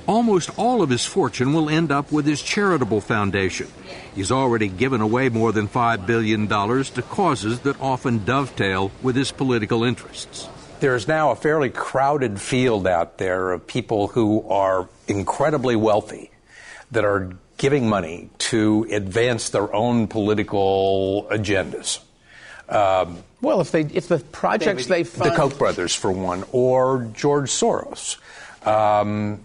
Almost 0.10 0.58
all 0.58 0.82
of 0.82 0.90
his 0.90 1.06
fortune 1.06 1.54
will 1.54 1.70
end 1.70 1.92
up 1.92 2.12
with 2.12 2.26
his 2.26 2.42
charitable 2.42 3.00
foundation. 3.00 3.68
He's 4.16 4.32
already 4.32 4.68
given 4.68 5.02
away 5.02 5.30
more 5.30 5.52
than 5.52 5.68
$5 5.68 6.08
billion 6.08 6.48
to 6.48 7.02
causes 7.04 7.60
that 7.60 7.80
often 7.80 8.26
dovetail 8.26 8.92
with 9.04 9.16
his 9.16 9.32
political 9.32 9.84
interests. 9.84 10.50
There's 10.80 11.08
now 11.08 11.30
a 11.30 11.36
fairly 11.36 11.70
crowded 11.70 12.42
field 12.42 12.88
out 12.88 13.20
there 13.20 13.52
of 13.52 13.68
people 13.68 14.08
who 14.08 14.50
are 14.50 14.90
incredibly 15.08 15.76
wealthy 15.76 16.32
that 16.90 17.06
are 17.06 17.34
giving 17.58 17.88
money 17.88 18.32
to 18.40 18.88
advance 18.90 19.50
their 19.50 19.72
own 19.72 20.08
political 20.08 21.28
agendas. 21.30 22.00
Um, 22.68 23.22
well, 23.42 23.62
if 23.62 23.70
they 23.70 23.82
if 23.82 24.08
the 24.08 24.18
projects 24.18 24.88
they 24.88 25.04
fund, 25.04 25.30
the 25.30 25.36
Koch 25.36 25.56
brothers 25.60 25.94
for 25.94 26.12
one, 26.12 26.46
or 26.52 27.08
George 27.14 27.52
Soros. 27.52 28.18
Um, 28.66 29.42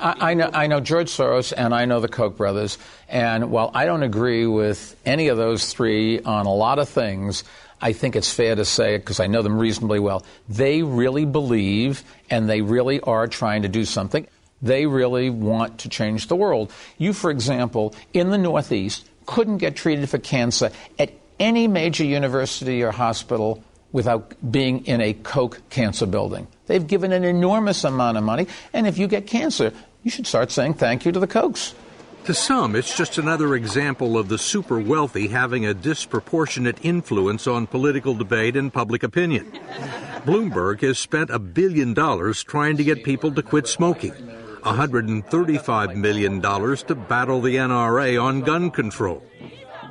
I, 0.00 0.30
I, 0.30 0.34
know 0.34 0.50
I 0.52 0.66
know 0.66 0.80
George 0.80 1.10
Soros 1.10 1.52
and 1.56 1.74
I 1.74 1.84
know 1.84 2.00
the 2.00 2.08
Koch 2.08 2.36
brothers, 2.36 2.78
and 3.08 3.50
while 3.50 3.70
I 3.74 3.84
don't 3.84 4.02
agree 4.02 4.46
with 4.46 4.96
any 5.04 5.28
of 5.28 5.36
those 5.36 5.72
three 5.72 6.20
on 6.20 6.46
a 6.46 6.52
lot 6.52 6.78
of 6.78 6.88
things, 6.88 7.44
I 7.80 7.92
think 7.92 8.14
it's 8.14 8.32
fair 8.32 8.54
to 8.54 8.64
say, 8.64 8.96
because 8.96 9.20
I 9.20 9.26
know 9.26 9.42
them 9.42 9.58
reasonably 9.58 9.98
well, 9.98 10.24
they 10.48 10.82
really 10.82 11.24
believe 11.24 12.04
and 12.30 12.48
they 12.48 12.60
really 12.60 13.00
are 13.00 13.26
trying 13.26 13.62
to 13.62 13.68
do 13.68 13.84
something. 13.84 14.26
They 14.62 14.86
really 14.86 15.30
want 15.30 15.78
to 15.80 15.88
change 15.88 16.28
the 16.28 16.36
world. 16.36 16.72
You, 16.96 17.12
for 17.12 17.30
example, 17.30 17.94
in 18.14 18.30
the 18.30 18.38
Northeast, 18.38 19.04
couldn't 19.26 19.58
get 19.58 19.74
treated 19.74 20.08
for 20.08 20.18
cancer 20.18 20.70
at 20.98 21.12
any 21.40 21.66
major 21.66 22.04
university 22.04 22.84
or 22.84 22.92
hospital 22.92 23.62
without 23.90 24.32
being 24.50 24.86
in 24.86 25.00
a 25.00 25.12
Koch 25.12 25.58
cancer 25.68 26.06
building. 26.06 26.46
They've 26.72 26.86
given 26.86 27.12
an 27.12 27.22
enormous 27.22 27.84
amount 27.84 28.16
of 28.16 28.24
money, 28.24 28.46
and 28.72 28.86
if 28.86 28.96
you 28.96 29.06
get 29.06 29.26
cancer, 29.26 29.74
you 30.04 30.10
should 30.10 30.26
start 30.26 30.50
saying 30.50 30.72
thank 30.72 31.04
you 31.04 31.12
to 31.12 31.20
the 31.20 31.26
Kochs. 31.26 31.74
To 32.24 32.32
some, 32.32 32.74
it's 32.74 32.96
just 32.96 33.18
another 33.18 33.54
example 33.54 34.16
of 34.16 34.30
the 34.30 34.38
super 34.38 34.80
wealthy 34.80 35.28
having 35.28 35.66
a 35.66 35.74
disproportionate 35.74 36.78
influence 36.82 37.46
on 37.46 37.66
political 37.66 38.14
debate 38.14 38.56
and 38.56 38.72
public 38.72 39.02
opinion. 39.02 39.52
Bloomberg 40.24 40.80
has 40.80 40.98
spent 40.98 41.28
a 41.28 41.38
billion 41.38 41.92
dollars 41.92 42.42
trying 42.42 42.78
to 42.78 42.84
get 42.84 43.04
people 43.04 43.32
to 43.32 43.42
quit 43.42 43.66
smoking, 43.66 44.14
$135 44.62 45.94
million 45.94 46.40
to 46.40 46.94
battle 46.94 47.42
the 47.42 47.56
NRA 47.56 48.16
on 48.16 48.40
gun 48.40 48.70
control, 48.70 49.22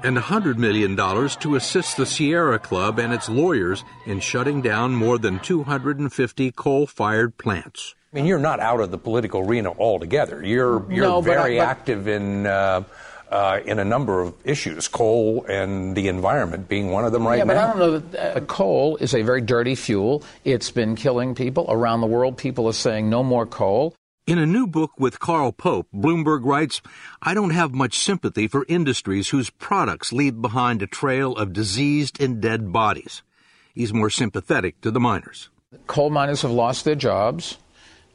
and 0.04 0.18
$100 0.18 0.58
million 0.58 0.96
to 0.96 1.56
assist 1.56 1.98
the 1.98 2.06
Sierra 2.06 2.60
Club 2.60 3.00
and 3.00 3.14
its 3.14 3.30
lawyers 3.30 3.84
in 4.06 4.20
shutting 4.20 4.62
down 4.62 4.94
more 4.94 5.18
than 5.18 5.40
250 5.40 6.52
coal 6.52 6.88
fired 6.88 7.38
plants. 7.38 7.96
I 8.12 8.18
mean, 8.18 8.26
you're 8.26 8.40
not 8.40 8.60
out 8.60 8.82
of 8.82 8.92
the 8.92 8.98
political 8.98 9.42
arena 9.48 9.72
altogether. 9.72 10.44
You're 10.46 10.92
you're 10.92 11.06
No, 11.06 11.22
but 11.22 11.32
I- 11.38 11.44
very 11.44 11.58
but- 11.58 11.68
active 11.68 12.08
in 12.08 12.46
uh, 12.46 12.84
uh, 13.32 13.62
in 13.66 13.80
a 13.80 13.86
number 13.86 14.20
of 14.20 14.34
issues, 14.44 14.90
coal 14.90 15.46
and 15.48 15.96
the 15.96 16.10
environment 16.10 16.68
being 16.68 16.92
one 16.92 17.06
of 17.06 17.14
them 17.14 17.26
right 17.26 17.38
yeah, 17.38 17.46
now. 17.46 17.54
Yeah, 17.54 17.58
but 17.60 17.64
I 17.64 17.68
don't 17.70 17.80
know 17.80 18.00
that 18.00 18.38
uh, 18.38 18.40
coal 18.42 18.98
is 18.98 19.14
a 19.16 19.22
very 19.22 19.40
dirty 19.40 19.76
fuel. 19.76 20.24
It's 20.44 20.70
been 20.70 20.98
killing 20.98 21.34
people 21.34 21.66
around 21.70 22.02
the 22.02 22.08
world. 22.08 22.36
People 22.36 22.68
are 22.68 22.74
saying 22.74 23.10
no 23.10 23.24
more 23.24 23.46
coal. 23.46 23.96
In 24.28 24.38
a 24.38 24.46
new 24.46 24.68
book 24.68 24.92
with 25.00 25.20
Carl 25.20 25.52
Pope, 25.52 25.88
Bloomberg 25.92 26.46
writes, 26.46 26.80
I 27.24 27.34
don't 27.34 27.50
have 27.50 27.74
much 27.74 27.98
sympathy 27.98 28.48
for 28.48 28.68
industries 28.70 29.30
whose 29.30 29.50
products 29.50 30.14
leave 30.14 30.44
behind 30.44 30.84
a 30.84 30.88
trail 30.88 31.36
of 31.36 31.54
diseased 31.54 32.22
and 32.22 32.40
dead 32.40 32.72
bodies. 32.72 33.24
He's 33.74 33.94
more 33.94 34.12
sympathetic 34.12 34.80
to 34.82 34.92
the 34.92 35.00
miners. 35.00 35.50
Coal 35.88 36.12
miners 36.12 36.44
have 36.44 36.52
lost 36.52 36.86
their 36.86 36.94
jobs. 36.94 37.58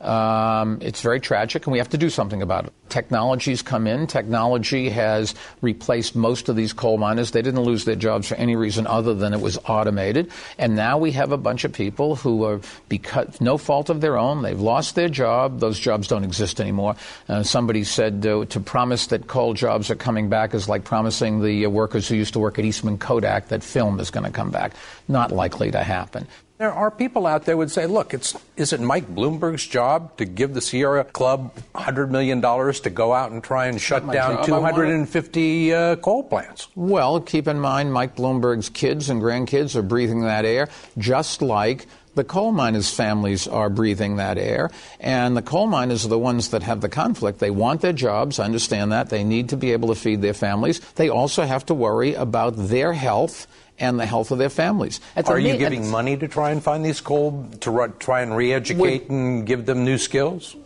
Um, 0.01 0.79
it's 0.83 1.01
very 1.01 1.21
tragic, 1.21 1.67
and 1.67 1.73
we 1.73 1.79
have 1.79 1.89
to 1.91 1.99
do 1.99 2.11
something 2.11 2.43
about 2.43 2.67
it. 2.67 2.73
Technology's 2.89 3.63
come 3.63 3.87
in. 3.87 4.07
Technology 4.07 4.91
has 4.91 5.35
replaced 5.63 6.15
most 6.15 6.49
of 6.49 6.57
these 6.57 6.73
coal 6.73 6.99
miners. 6.99 7.31
They 7.31 7.43
didn't 7.43 7.63
lose 7.63 7.85
their 7.85 7.97
jobs 7.97 8.29
for 8.29 8.35
any 8.35 8.57
reason 8.57 8.87
other 8.87 9.15
than 9.15 9.33
it 9.33 9.41
was 9.41 9.59
automated. 9.67 10.31
And 10.59 10.77
now 10.77 10.99
we 10.99 11.13
have 11.13 11.33
a 11.33 11.39
bunch 11.39 11.65
of 11.65 11.73
people 11.73 12.15
who 12.17 12.45
are, 12.45 12.61
because 12.89 13.41
no 13.41 13.57
fault 13.59 13.91
of 13.91 14.01
their 14.01 14.19
own, 14.19 14.43
they've 14.43 14.61
lost 14.61 14.95
their 14.95 15.09
job. 15.09 15.61
Those 15.61 15.79
jobs 15.79 16.09
don't 16.09 16.25
exist 16.25 16.61
anymore. 16.61 16.97
Uh, 17.29 17.43
somebody 17.43 17.83
said 17.83 18.25
uh, 18.27 18.45
to 18.47 18.61
promise 18.61 19.09
that 19.09 19.27
coal 19.27 19.55
jobs 19.55 19.91
are 19.91 19.97
coming 19.97 20.29
back 20.29 20.55
is 20.55 20.69
like 20.69 20.85
promising 20.85 21.43
the 21.43 21.67
uh, 21.67 21.71
workers 21.71 22.07
who 22.07 22.15
used 22.15 22.35
to 22.35 22.39
work 22.39 22.59
at 22.59 22.65
Eastman 22.65 22.99
Kodak 22.99 23.49
that 23.49 23.65
film 23.65 23.99
is 23.99 24.11
going 24.11 24.25
to 24.25 24.33
come 24.33 24.51
back. 24.51 24.75
Not 25.09 25.33
likely 25.33 25.71
to 25.71 25.83
happen. 25.83 26.27
There 26.59 26.73
are 26.73 26.91
people 26.91 27.27
out 27.27 27.45
there 27.45 27.55
who 27.55 27.59
would 27.59 27.71
say, 27.71 27.87
look, 27.87 28.15
it's, 28.15 28.35
is 28.57 28.73
it 28.73 28.81
Mike 28.81 29.07
Bloomberg's 29.15 29.67
job 29.67 30.17
to 30.17 30.25
give 30.25 30.55
the 30.55 30.63
Sierra 30.63 31.05
Club 31.05 31.55
$100 31.75 32.09
million 32.09 32.41
to 32.41 32.91
go 32.91 33.13
out 33.13 33.31
and 33.31 33.45
try 33.45 33.67
and 33.67 33.79
shut 33.79 34.11
down 34.11 34.37
job. 34.47 34.55
I 34.55 34.59
want 34.61 34.73
it. 34.73 34.81
250 34.81 35.75
uh, 35.75 35.97
coal 35.97 36.23
plants? 36.23 36.69
Well, 36.75 37.21
keep 37.21 37.47
in 37.47 37.61
mind, 37.61 37.93
Mike 37.93 38.17
Bloomberg's 38.17 38.71
kids 38.71 39.11
and 39.11 39.21
grandkids 39.21 39.77
are 39.77 39.83
breathing 39.83 40.23
that 40.23 40.47
air, 40.47 40.71
just 40.97 41.43
like 41.43 41.87
the 42.15 42.25
coal 42.25 42.53
miners' 42.53 42.91
families 42.91 43.47
are 43.47 43.69
breathing 43.69 44.17
that 44.17 44.39
air. 44.39 44.71
And 44.99 45.37
the 45.37 45.43
coal 45.43 45.67
miners 45.67 46.07
are 46.07 46.09
the 46.09 46.19
ones 46.19 46.49
that 46.49 46.63
have 46.63 46.81
the 46.81 46.89
conflict. 46.89 47.39
They 47.39 47.51
want 47.51 47.83
their 47.83 47.93
jobs, 47.93 48.39
I 48.39 48.47
understand 48.47 48.93
that. 48.93 49.11
They 49.11 49.25
need 49.25 49.51
to 49.51 49.59
be 49.59 49.73
able 49.73 49.89
to 49.91 49.95
feed 49.95 50.23
their 50.23 50.33
families. 50.33 50.81
They 50.95 51.11
also 51.11 51.45
have 51.45 51.67
to 51.67 51.75
worry 51.75 52.15
about 52.15 52.53
their 52.57 52.95
health 52.95 53.47
and 53.79 54.01
the 54.01 54.07
health 54.07 54.31
of 54.31 54.39
their 54.39 54.49
families. 54.49 55.01
At 55.15 55.27
the 55.27 55.33
Are 55.33 55.39
you 55.39 55.57
giving 55.57 55.91
money 55.91 56.17
to 56.17 56.29
try 56.29 56.51
and 56.51 56.63
find 56.63 56.85
these 56.85 57.01
coal, 57.01 57.49
to 57.61 57.71
ru- 57.71 57.95
try 57.99 58.23
and 58.23 58.37
re 58.37 58.53
educate 58.53 59.09
and 59.09 59.47
give 59.47 59.67
them 59.67 59.85
new 59.85 59.99
skills? 59.99 60.57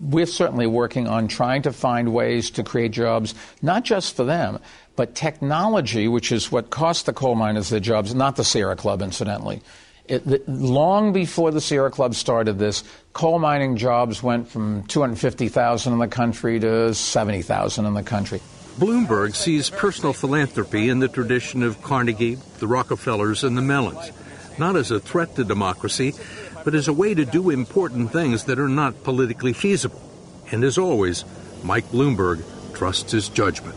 we're 0.00 0.26
certainly 0.26 0.66
working 0.66 1.08
on 1.08 1.28
trying 1.28 1.62
to 1.62 1.72
find 1.72 2.12
ways 2.12 2.50
to 2.50 2.62
create 2.62 2.92
jobs, 2.92 3.34
not 3.62 3.84
just 3.84 4.14
for 4.16 4.24
them, 4.24 4.58
but 4.96 5.14
technology, 5.14 6.08
which 6.08 6.30
is 6.30 6.52
what 6.52 6.70
cost 6.70 7.06
the 7.06 7.12
coal 7.12 7.34
miners 7.34 7.68
their 7.68 7.80
jobs, 7.80 8.14
not 8.14 8.36
the 8.36 8.44
Sierra 8.44 8.76
Club, 8.76 9.02
incidentally. 9.02 9.62
It, 10.06 10.24
the, 10.26 10.42
long 10.46 11.12
before 11.12 11.50
the 11.50 11.60
Sierra 11.60 11.90
Club 11.90 12.14
started 12.14 12.58
this, 12.58 12.84
coal 13.14 13.38
mining 13.38 13.76
jobs 13.76 14.22
went 14.22 14.48
from 14.48 14.84
250,000 14.84 15.92
in 15.92 15.98
the 15.98 16.08
country 16.08 16.60
to 16.60 16.94
70,000 16.94 17.86
in 17.86 17.94
the 17.94 18.02
country. 18.02 18.40
Bloomberg 18.78 19.36
sees 19.36 19.70
personal 19.70 20.12
philanthropy 20.12 20.88
in 20.88 20.98
the 20.98 21.06
tradition 21.06 21.62
of 21.62 21.80
Carnegie, 21.80 22.38
the 22.58 22.66
Rockefellers, 22.66 23.44
and 23.44 23.56
the 23.56 23.62
Mellons, 23.62 24.10
not 24.58 24.74
as 24.74 24.90
a 24.90 24.98
threat 24.98 25.36
to 25.36 25.44
democracy, 25.44 26.12
but 26.64 26.74
as 26.74 26.88
a 26.88 26.92
way 26.92 27.14
to 27.14 27.24
do 27.24 27.50
important 27.50 28.10
things 28.10 28.44
that 28.44 28.58
are 28.58 28.68
not 28.68 29.04
politically 29.04 29.52
feasible. 29.52 30.02
And 30.50 30.64
as 30.64 30.76
always, 30.76 31.24
Mike 31.62 31.84
Bloomberg 31.90 32.42
trusts 32.74 33.12
his 33.12 33.28
judgment. 33.28 33.76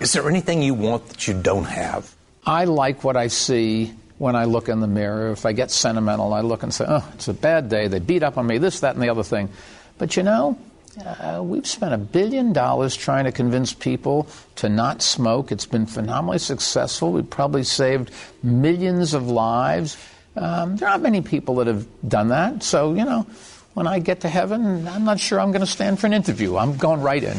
Is 0.00 0.12
there 0.12 0.28
anything 0.28 0.62
you 0.62 0.74
want 0.74 1.08
that 1.10 1.28
you 1.28 1.40
don't 1.40 1.64
have? 1.64 2.12
I 2.44 2.64
like 2.64 3.04
what 3.04 3.16
I 3.16 3.28
see 3.28 3.94
when 4.18 4.34
I 4.34 4.44
look 4.44 4.68
in 4.68 4.80
the 4.80 4.88
mirror. 4.88 5.30
If 5.30 5.46
I 5.46 5.52
get 5.52 5.70
sentimental, 5.70 6.32
I 6.32 6.40
look 6.40 6.64
and 6.64 6.74
say, 6.74 6.86
oh, 6.88 7.08
it's 7.14 7.28
a 7.28 7.34
bad 7.34 7.68
day. 7.68 7.86
They 7.86 8.00
beat 8.00 8.24
up 8.24 8.36
on 8.36 8.48
me, 8.48 8.58
this, 8.58 8.80
that, 8.80 8.94
and 8.94 9.02
the 9.02 9.10
other 9.10 9.22
thing. 9.22 9.48
But 9.96 10.16
you 10.16 10.24
know, 10.24 10.58
uh, 10.96 11.42
we've 11.42 11.66
spent 11.66 11.92
a 11.94 11.98
billion 11.98 12.52
dollars 12.52 12.96
trying 12.96 13.24
to 13.24 13.32
convince 13.32 13.74
people 13.74 14.28
to 14.56 14.68
not 14.68 15.02
smoke. 15.02 15.52
It's 15.52 15.66
been 15.66 15.86
phenomenally 15.86 16.38
successful. 16.38 17.12
We've 17.12 17.28
probably 17.28 17.64
saved 17.64 18.10
millions 18.42 19.14
of 19.14 19.28
lives. 19.28 19.96
Um, 20.36 20.76
there 20.76 20.88
aren't 20.88 21.02
many 21.02 21.20
people 21.20 21.56
that 21.56 21.66
have 21.66 21.86
done 22.08 22.28
that. 22.28 22.62
So, 22.62 22.94
you 22.94 23.04
know, 23.04 23.26
when 23.74 23.86
I 23.86 23.98
get 23.98 24.20
to 24.20 24.28
heaven, 24.28 24.88
I'm 24.88 25.04
not 25.04 25.20
sure 25.20 25.40
I'm 25.40 25.52
going 25.52 25.60
to 25.60 25.66
stand 25.66 26.00
for 26.00 26.06
an 26.06 26.12
interview. 26.12 26.56
I'm 26.56 26.76
going 26.76 27.00
right 27.00 27.22
in. 27.22 27.36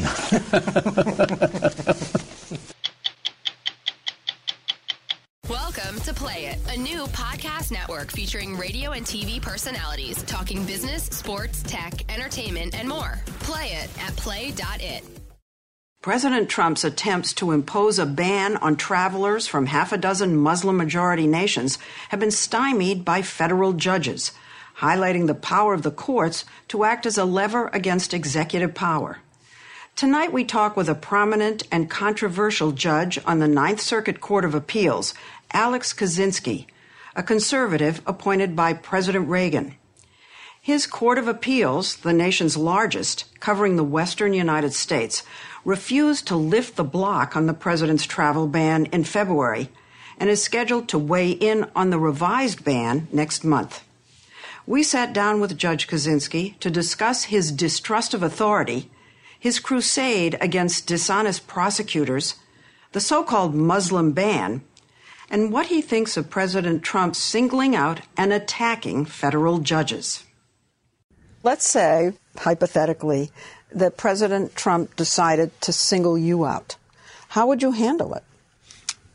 Welcome 5.48 6.00
to 6.00 6.09
Play 6.20 6.48
It, 6.48 6.58
a 6.68 6.76
new 6.76 7.06
podcast 7.06 7.72
network 7.72 8.10
featuring 8.10 8.54
radio 8.54 8.90
and 8.90 9.06
TV 9.06 9.40
personalities 9.40 10.22
talking 10.24 10.66
business, 10.66 11.04
sports, 11.04 11.62
tech, 11.62 11.94
entertainment, 12.12 12.78
and 12.78 12.86
more. 12.86 13.22
Play 13.38 13.68
it 13.68 13.88
at 14.02 14.14
play.it. 14.16 15.02
President 16.02 16.50
Trump's 16.50 16.84
attempts 16.84 17.32
to 17.32 17.52
impose 17.52 17.98
a 17.98 18.04
ban 18.04 18.58
on 18.58 18.76
travelers 18.76 19.46
from 19.46 19.64
half 19.64 19.94
a 19.94 19.96
dozen 19.96 20.36
Muslim 20.36 20.76
majority 20.76 21.26
nations 21.26 21.78
have 22.10 22.20
been 22.20 22.30
stymied 22.30 23.02
by 23.02 23.22
federal 23.22 23.72
judges, 23.72 24.32
highlighting 24.80 25.26
the 25.26 25.34
power 25.34 25.72
of 25.72 25.80
the 25.80 25.90
courts 25.90 26.44
to 26.68 26.84
act 26.84 27.06
as 27.06 27.16
a 27.16 27.24
lever 27.24 27.68
against 27.68 28.12
executive 28.12 28.74
power. 28.74 29.20
Tonight, 29.96 30.32
we 30.32 30.44
talk 30.44 30.76
with 30.76 30.88
a 30.88 30.94
prominent 30.94 31.64
and 31.70 31.90
controversial 31.90 32.72
judge 32.72 33.18
on 33.26 33.38
the 33.38 33.48
Ninth 33.48 33.80
Circuit 33.82 34.20
Court 34.20 34.46
of 34.46 34.54
Appeals, 34.54 35.12
Alex 35.52 35.92
Kozinski, 35.92 36.66
a 37.16 37.22
conservative 37.22 38.00
appointed 38.06 38.54
by 38.54 38.72
President 38.72 39.28
Reagan. 39.28 39.74
His 40.62 40.86
Court 40.86 41.18
of 41.18 41.26
Appeals, 41.26 41.96
the 41.96 42.12
nation's 42.12 42.56
largest, 42.56 43.24
covering 43.40 43.76
the 43.76 43.84
western 43.84 44.32
United 44.32 44.74
States, 44.74 45.22
refused 45.64 46.26
to 46.26 46.36
lift 46.36 46.76
the 46.76 46.84
block 46.84 47.36
on 47.36 47.46
the 47.46 47.54
president's 47.54 48.04
travel 48.04 48.46
ban 48.46 48.86
in 48.86 49.04
February 49.04 49.70
and 50.18 50.30
is 50.30 50.42
scheduled 50.42 50.86
to 50.88 50.98
weigh 50.98 51.30
in 51.30 51.68
on 51.74 51.90
the 51.90 51.98
revised 51.98 52.62
ban 52.62 53.08
next 53.10 53.42
month. 53.42 53.82
We 54.66 54.82
sat 54.82 55.12
down 55.12 55.40
with 55.40 55.58
Judge 55.58 55.88
Kozinski 55.88 56.58
to 56.60 56.70
discuss 56.70 57.24
his 57.24 57.50
distrust 57.50 58.14
of 58.14 58.22
authority, 58.22 58.90
his 59.38 59.58
crusade 59.58 60.36
against 60.40 60.86
dishonest 60.86 61.46
prosecutors, 61.46 62.34
the 62.92 63.00
so 63.00 63.24
called 63.24 63.54
Muslim 63.54 64.12
ban, 64.12 64.62
and 65.30 65.52
what 65.52 65.66
he 65.66 65.80
thinks 65.80 66.16
of 66.16 66.28
President 66.28 66.82
Trump 66.82 67.14
singling 67.14 67.76
out 67.76 68.00
and 68.16 68.32
attacking 68.32 69.04
federal 69.04 69.60
judges. 69.60 70.24
Let's 71.42 71.66
say, 71.66 72.12
hypothetically, 72.36 73.30
that 73.72 73.96
President 73.96 74.54
Trump 74.56 74.96
decided 74.96 75.58
to 75.62 75.72
single 75.72 76.18
you 76.18 76.44
out. 76.44 76.76
How 77.28 77.46
would 77.46 77.62
you 77.62 77.70
handle 77.70 78.12
it? 78.14 78.24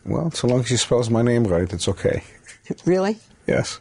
Well, 0.06 0.32
so 0.32 0.48
long 0.48 0.62
as 0.62 0.70
he 0.70 0.78
spells 0.78 1.10
my 1.10 1.22
name 1.22 1.44
right, 1.44 1.72
it's 1.72 1.88
okay. 1.88 2.24
Really? 2.84 3.20
Yes. 3.46 3.80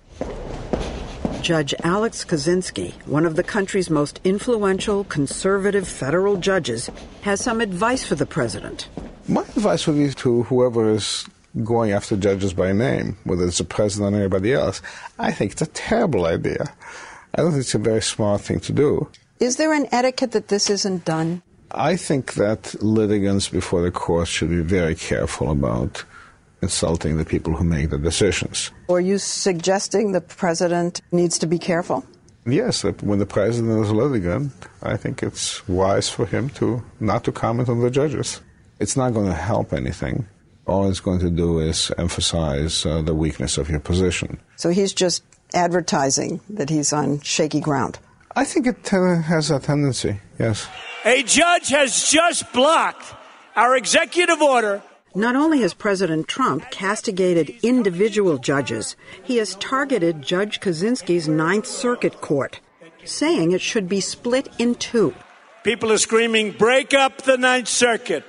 Judge 1.40 1.74
Alex 1.82 2.22
Kozinski, 2.22 2.92
one 3.06 3.24
of 3.24 3.34
the 3.34 3.42
country's 3.42 3.88
most 3.88 4.20
influential 4.24 5.04
conservative 5.04 5.88
federal 5.88 6.36
judges, 6.36 6.90
has 7.22 7.40
some 7.40 7.62
advice 7.62 8.04
for 8.04 8.14
the 8.14 8.26
president. 8.26 8.88
My 9.26 9.40
advice 9.40 9.86
would 9.86 9.96
be 9.96 10.12
to 10.12 10.42
whoever 10.44 10.90
is 10.90 11.26
going 11.62 11.92
after 11.92 12.16
judges 12.16 12.52
by 12.52 12.72
name, 12.72 13.16
whether 13.24 13.46
it's 13.46 13.58
the 13.58 13.64
president 13.64 14.16
or 14.16 14.20
anybody 14.20 14.52
else. 14.52 14.82
I 15.18 15.30
think 15.32 15.52
it's 15.52 15.62
a 15.62 15.66
terrible 15.66 16.26
idea. 16.26 16.74
I 17.34 17.42
don't 17.42 17.52
think 17.52 17.62
it's 17.62 17.74
a 17.74 17.78
very 17.78 18.02
smart 18.02 18.40
thing 18.40 18.60
to 18.60 18.72
do. 18.72 19.08
Is 19.40 19.56
there 19.56 19.72
an 19.72 19.86
etiquette 19.92 20.32
that 20.32 20.48
this 20.48 20.70
isn't 20.70 21.04
done? 21.04 21.42
I 21.70 21.96
think 21.96 22.34
that 22.34 22.74
litigants 22.82 23.48
before 23.48 23.82
the 23.82 23.90
court 23.90 24.28
should 24.28 24.50
be 24.50 24.60
very 24.60 24.94
careful 24.94 25.50
about 25.50 26.04
insulting 26.62 27.18
the 27.18 27.24
people 27.24 27.54
who 27.54 27.64
make 27.64 27.90
the 27.90 27.98
decisions. 27.98 28.70
Are 28.88 29.00
you 29.00 29.18
suggesting 29.18 30.12
the 30.12 30.20
president 30.20 31.02
needs 31.12 31.38
to 31.38 31.46
be 31.46 31.58
careful? 31.58 32.04
Yes, 32.46 32.82
that 32.82 33.02
when 33.02 33.18
the 33.18 33.26
president 33.26 33.84
is 33.84 33.90
a 33.90 33.94
litigant, 33.94 34.52
I 34.82 34.96
think 34.96 35.22
it's 35.22 35.66
wise 35.66 36.08
for 36.08 36.26
him 36.26 36.50
to 36.50 36.82
not 37.00 37.24
to 37.24 37.32
comment 37.32 37.68
on 37.68 37.80
the 37.80 37.90
judges. 37.90 38.40
It's 38.80 38.96
not 38.96 39.14
going 39.14 39.26
to 39.26 39.34
help 39.34 39.72
anything. 39.72 40.26
All 40.66 40.88
it's 40.88 41.00
going 41.00 41.20
to 41.20 41.30
do 41.30 41.58
is 41.58 41.92
emphasize 41.98 42.86
uh, 42.86 43.02
the 43.02 43.14
weakness 43.14 43.58
of 43.58 43.68
your 43.68 43.80
position. 43.80 44.40
So 44.56 44.70
he's 44.70 44.94
just 44.94 45.22
advertising 45.52 46.40
that 46.48 46.70
he's 46.70 46.92
on 46.92 47.20
shaky 47.20 47.60
ground. 47.60 47.98
I 48.34 48.44
think 48.44 48.66
it 48.66 48.92
uh, 48.92 49.20
has 49.22 49.50
a 49.50 49.60
tendency, 49.60 50.20
yes. 50.38 50.66
A 51.04 51.22
judge 51.22 51.68
has 51.68 52.10
just 52.10 52.50
blocked 52.52 53.14
our 53.54 53.76
executive 53.76 54.40
order. 54.40 54.82
Not 55.14 55.36
only 55.36 55.60
has 55.60 55.74
President 55.74 56.26
Trump 56.26 56.70
castigated 56.70 57.54
individual 57.62 58.38
judges, 58.38 58.96
he 59.22 59.36
has 59.36 59.54
targeted 59.56 60.22
Judge 60.22 60.58
Kozinski's 60.60 61.28
Ninth 61.28 61.66
Circuit 61.66 62.20
Court, 62.20 62.58
saying 63.04 63.52
it 63.52 63.60
should 63.60 63.88
be 63.88 64.00
split 64.00 64.48
in 64.58 64.74
two. 64.74 65.14
People 65.62 65.92
are 65.92 65.98
screaming, 65.98 66.50
break 66.50 66.94
up 66.94 67.22
the 67.22 67.36
Ninth 67.36 67.68
Circuit. 67.68 68.24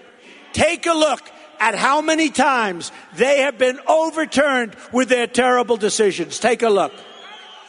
Take 0.53 0.85
a 0.85 0.93
look 0.93 1.21
at 1.59 1.75
how 1.75 2.01
many 2.01 2.29
times 2.29 2.91
they 3.15 3.41
have 3.41 3.57
been 3.57 3.79
overturned 3.87 4.75
with 4.91 5.09
their 5.09 5.27
terrible 5.27 5.77
decisions. 5.77 6.39
Take 6.39 6.61
a 6.61 6.69
look. 6.69 6.93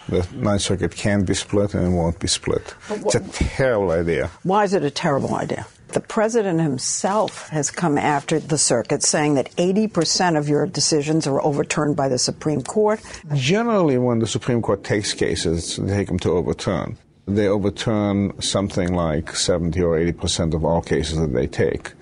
The 0.08 0.26
Ninth 0.34 0.62
Circuit 0.62 0.94
can 0.94 1.24
be 1.24 1.34
split 1.34 1.74
and 1.74 1.86
it 1.86 1.96
won't 1.96 2.20
be 2.20 2.28
split. 2.28 2.74
It's 2.90 3.16
a 3.16 3.20
terrible 3.20 3.90
idea. 3.90 4.30
Why 4.44 4.62
is 4.62 4.72
it 4.72 4.84
a 4.84 4.90
terrible 4.90 5.34
idea? 5.34 5.66
The 5.88 6.00
president 6.00 6.60
himself 6.60 7.48
has 7.48 7.70
come 7.70 7.96
after 7.96 8.38
the 8.38 8.58
circuit, 8.58 9.02
saying 9.02 9.34
that 9.34 9.50
80% 9.56 10.36
of 10.36 10.48
your 10.48 10.66
decisions 10.66 11.26
are 11.26 11.40
overturned 11.42 11.96
by 11.96 12.08
the 12.08 12.18
Supreme 12.18 12.62
Court. 12.62 13.00
Generally, 13.34 13.98
when 13.98 14.18
the 14.18 14.26
Supreme 14.26 14.62
Court 14.62 14.84
takes 14.84 15.14
cases, 15.14 15.76
they 15.76 15.96
take 15.96 16.08
them 16.08 16.18
to 16.20 16.32
overturn. 16.32 16.98
They 17.26 17.48
overturn 17.48 18.40
something 18.40 18.94
like 18.94 19.34
70 19.34 19.80
or 19.82 19.98
80% 19.98 20.54
of 20.54 20.64
all 20.64 20.82
cases 20.82 21.18
that 21.18 21.32
they 21.32 21.46
take. 21.46 21.92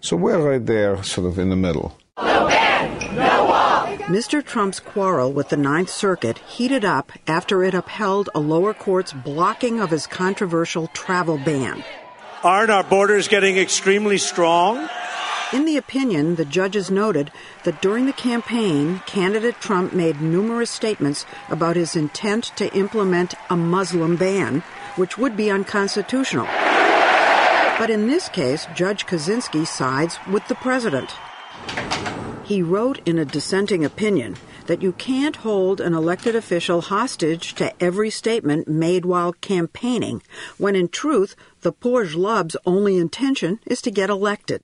So 0.00 0.16
we're 0.16 0.38
right 0.38 0.64
there, 0.64 1.02
sort 1.02 1.26
of 1.26 1.38
in 1.38 1.50
the 1.50 1.56
middle. 1.56 1.98
No 2.16 2.46
ban, 2.46 3.16
no 3.16 3.44
wall. 3.44 3.86
Mr. 4.06 4.44
Trump's 4.44 4.78
quarrel 4.78 5.32
with 5.32 5.48
the 5.48 5.56
Ninth 5.56 5.90
Circuit 5.90 6.38
heated 6.38 6.84
up 6.84 7.12
after 7.26 7.64
it 7.64 7.74
upheld 7.74 8.30
a 8.34 8.40
lower 8.40 8.72
court's 8.72 9.12
blocking 9.12 9.80
of 9.80 9.90
his 9.90 10.06
controversial 10.06 10.86
travel 10.88 11.36
ban. 11.36 11.82
Aren't 12.44 12.70
our 12.70 12.84
borders 12.84 13.26
getting 13.26 13.58
extremely 13.58 14.18
strong? 14.18 14.88
In 15.52 15.64
the 15.64 15.76
opinion, 15.76 16.36
the 16.36 16.44
judges 16.44 16.90
noted 16.90 17.32
that 17.64 17.82
during 17.82 18.06
the 18.06 18.12
campaign, 18.12 19.00
candidate 19.06 19.60
Trump 19.60 19.92
made 19.92 20.20
numerous 20.20 20.70
statements 20.70 21.26
about 21.48 21.74
his 21.74 21.96
intent 21.96 22.52
to 22.56 22.72
implement 22.76 23.34
a 23.50 23.56
Muslim 23.56 24.16
ban, 24.16 24.62
which 24.96 25.18
would 25.18 25.36
be 25.36 25.50
unconstitutional. 25.50 26.46
But 27.78 27.90
in 27.90 28.08
this 28.08 28.28
case, 28.28 28.66
Judge 28.74 29.06
Kozinski 29.06 29.64
sides 29.64 30.18
with 30.28 30.46
the 30.48 30.56
president. 30.56 31.14
He 32.42 32.60
wrote 32.60 33.00
in 33.06 33.18
a 33.18 33.24
dissenting 33.24 33.84
opinion 33.84 34.36
that 34.66 34.82
you 34.82 34.92
can't 34.92 35.36
hold 35.36 35.80
an 35.80 35.94
elected 35.94 36.34
official 36.34 36.80
hostage 36.80 37.54
to 37.54 37.72
every 37.82 38.10
statement 38.10 38.66
made 38.66 39.04
while 39.04 39.32
campaigning, 39.32 40.22
when 40.56 40.74
in 40.74 40.88
truth, 40.88 41.36
the 41.60 41.70
poor 41.70 42.04
schlub's 42.04 42.56
only 42.66 42.96
intention 42.96 43.60
is 43.64 43.80
to 43.82 43.92
get 43.92 44.10
elected. 44.10 44.60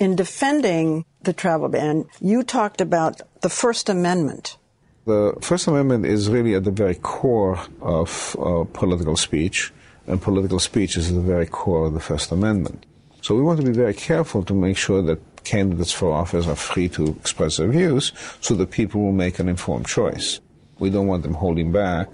In 0.00 0.16
defending 0.16 1.04
the 1.22 1.32
travel 1.34 1.68
ban, 1.68 2.06
you 2.20 2.42
talked 2.42 2.80
about 2.80 3.20
the 3.42 3.50
First 3.50 3.90
Amendment. 3.90 4.56
The 5.04 5.36
First 5.42 5.66
Amendment 5.68 6.06
is 6.06 6.30
really 6.30 6.54
at 6.54 6.64
the 6.64 6.70
very 6.70 6.94
core 6.94 7.60
of 7.82 8.34
uh, 8.40 8.64
political 8.72 9.16
speech 9.16 9.72
and 10.06 10.20
political 10.20 10.58
speech 10.58 10.96
is 10.96 11.08
at 11.08 11.14
the 11.14 11.20
very 11.20 11.46
core 11.46 11.86
of 11.86 11.94
the 11.94 12.00
First 12.00 12.32
Amendment. 12.32 12.86
So 13.22 13.34
we 13.34 13.42
want 13.42 13.60
to 13.60 13.66
be 13.66 13.72
very 13.72 13.94
careful 13.94 14.44
to 14.44 14.54
make 14.54 14.76
sure 14.76 15.02
that 15.02 15.20
candidates 15.44 15.92
for 15.92 16.12
office 16.12 16.46
are 16.46 16.56
free 16.56 16.88
to 16.90 17.08
express 17.20 17.56
their 17.56 17.68
views 17.68 18.12
so 18.40 18.54
that 18.54 18.70
people 18.70 19.00
will 19.02 19.12
make 19.12 19.38
an 19.38 19.48
informed 19.48 19.86
choice. 19.86 20.40
We 20.78 20.90
don't 20.90 21.06
want 21.06 21.22
them 21.22 21.34
holding 21.34 21.72
back 21.72 22.08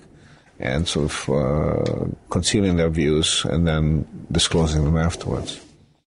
and 0.59 0.87
sort 0.87 1.11
of 1.11 1.29
uh, 1.29 2.07
concealing 2.31 2.77
their 2.77 2.89
views 2.89 3.45
and 3.45 3.67
then 3.67 4.07
disclosing 4.31 4.85
them 4.85 4.97
afterwards. 4.97 5.61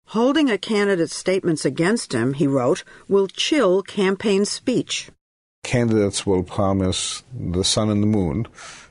Holding 0.08 0.50
a 0.50 0.58
candidate's 0.58 1.16
statements 1.16 1.64
against 1.64 2.12
him, 2.12 2.34
he 2.34 2.46
wrote, 2.46 2.84
will 3.08 3.26
chill 3.26 3.82
campaign 3.82 4.44
speech. 4.44 5.10
Candidates 5.64 6.26
will 6.26 6.42
promise 6.42 7.24
the 7.32 7.64
sun 7.64 7.88
and 7.88 8.02
the 8.02 8.06
moon 8.06 8.46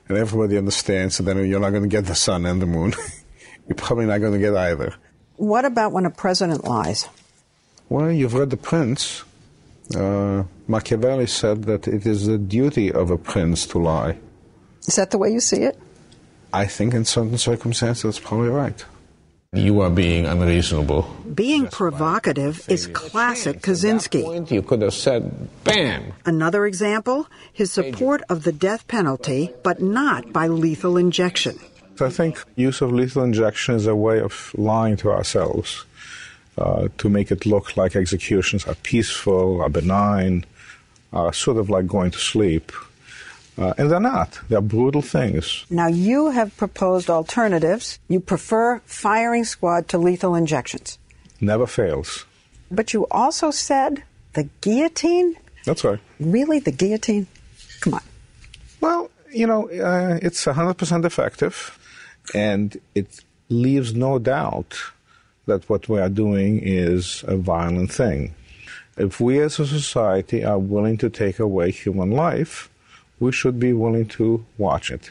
and 0.08 0.18
everybody 0.18 0.58
understands 0.58 1.18
that 1.18 1.24
then 1.24 1.48
you're 1.48 1.60
not 1.60 1.70
going 1.70 1.82
to 1.82 1.88
get 1.88 2.06
the 2.06 2.14
sun 2.14 2.46
and 2.46 2.60
the 2.60 2.66
moon. 2.66 2.92
you're 3.68 3.76
probably 3.76 4.06
not 4.06 4.18
going 4.18 4.32
to 4.32 4.38
get 4.38 4.54
either. 4.54 4.94
What 5.36 5.64
about 5.64 5.92
when 5.92 6.06
a 6.06 6.10
president 6.10 6.64
lies? 6.64 7.08
Well, 7.88 8.10
you've 8.10 8.34
read 8.34 8.50
The 8.50 8.56
Prince. 8.56 9.24
Uh, 9.94 10.44
Machiavelli 10.66 11.26
said 11.26 11.64
that 11.64 11.86
it 11.86 12.06
is 12.06 12.26
the 12.26 12.38
duty 12.38 12.90
of 12.90 13.10
a 13.10 13.18
prince 13.18 13.66
to 13.66 13.78
lie. 13.78 14.18
Is 14.86 14.96
that 14.96 15.10
the 15.10 15.18
way 15.18 15.30
you 15.30 15.40
see 15.40 15.62
it? 15.62 15.78
I 16.52 16.66
think 16.66 16.94
in 16.94 17.04
certain 17.04 17.36
circumstances 17.36 18.02
that's 18.02 18.18
probably 18.18 18.48
right. 18.48 18.84
You 19.54 19.80
are 19.80 19.90
being 19.90 20.26
unreasonable. 20.26 21.02
Being 21.34 21.68
provocative 21.68 22.68
is 22.68 22.88
classic 22.88 23.60
Kozinski. 23.60 24.22
Point, 24.24 24.50
you 24.50 24.62
could 24.62 24.82
have 24.82 24.94
said, 24.94 25.48
bam. 25.64 26.12
Another 26.24 26.66
example, 26.66 27.28
his 27.52 27.70
support 27.70 28.22
of 28.28 28.42
the 28.42 28.52
death 28.52 28.86
penalty, 28.88 29.52
but 29.62 29.80
not 29.80 30.32
by 30.32 30.48
lethal 30.48 30.96
injection. 30.96 31.58
I 32.00 32.10
think 32.10 32.42
use 32.56 32.80
of 32.80 32.92
lethal 32.92 33.22
injection 33.22 33.76
is 33.76 33.86
a 33.86 33.94
way 33.94 34.20
of 34.20 34.52
lying 34.56 34.96
to 34.98 35.10
ourselves 35.10 35.84
uh, 36.58 36.88
to 36.98 37.08
make 37.08 37.30
it 37.30 37.46
look 37.46 37.76
like 37.76 37.94
executions 37.96 38.66
are 38.66 38.74
peaceful, 38.76 39.60
are 39.60 39.68
benign, 39.68 40.44
are 41.12 41.32
sort 41.32 41.56
of 41.56 41.70
like 41.70 41.86
going 41.86 42.10
to 42.10 42.18
sleep. 42.18 42.72
Uh, 43.56 43.72
and 43.78 43.90
they're 43.90 44.00
not. 44.00 44.40
They're 44.48 44.60
brutal 44.60 45.02
things. 45.02 45.64
Now, 45.70 45.86
you 45.86 46.30
have 46.30 46.56
proposed 46.56 47.08
alternatives. 47.08 48.00
You 48.08 48.18
prefer 48.20 48.80
firing 48.84 49.44
squad 49.44 49.88
to 49.88 49.98
lethal 49.98 50.34
injections. 50.34 50.98
Never 51.40 51.66
fails. 51.66 52.24
But 52.70 52.92
you 52.92 53.06
also 53.10 53.50
said 53.50 54.02
the 54.32 54.48
guillotine? 54.60 55.36
That's 55.64 55.84
right. 55.84 56.00
Really? 56.18 56.58
The 56.58 56.72
guillotine? 56.72 57.26
Come 57.80 57.94
on. 57.94 58.02
Well, 58.80 59.10
you 59.30 59.46
know, 59.46 59.68
uh, 59.70 60.18
it's 60.20 60.44
100% 60.44 61.04
effective, 61.04 61.78
and 62.34 62.76
it 62.94 63.20
leaves 63.48 63.94
no 63.94 64.18
doubt 64.18 64.76
that 65.46 65.68
what 65.68 65.88
we 65.88 66.00
are 66.00 66.08
doing 66.08 66.60
is 66.62 67.24
a 67.28 67.36
violent 67.36 67.92
thing. 67.92 68.34
If 68.96 69.20
we 69.20 69.40
as 69.40 69.58
a 69.58 69.66
society 69.66 70.44
are 70.44 70.58
willing 70.58 70.98
to 70.98 71.10
take 71.10 71.38
away 71.38 71.70
human 71.70 72.10
life, 72.10 72.70
we 73.24 73.32
should 73.32 73.58
be 73.58 73.72
willing 73.72 74.06
to 74.06 74.44
watch 74.58 74.90
it. 74.90 75.10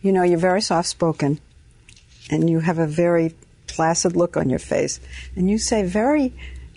You 0.00 0.12
know, 0.12 0.22
you're 0.22 0.38
very 0.38 0.62
soft 0.62 0.88
spoken 0.88 1.40
and 2.30 2.48
you 2.48 2.60
have 2.60 2.78
a 2.78 2.86
very 2.86 3.34
placid 3.66 4.16
look 4.16 4.36
on 4.36 4.48
your 4.48 4.58
face, 4.58 5.00
and 5.34 5.50
you 5.50 5.58
say 5.58 5.82
very 5.82 6.32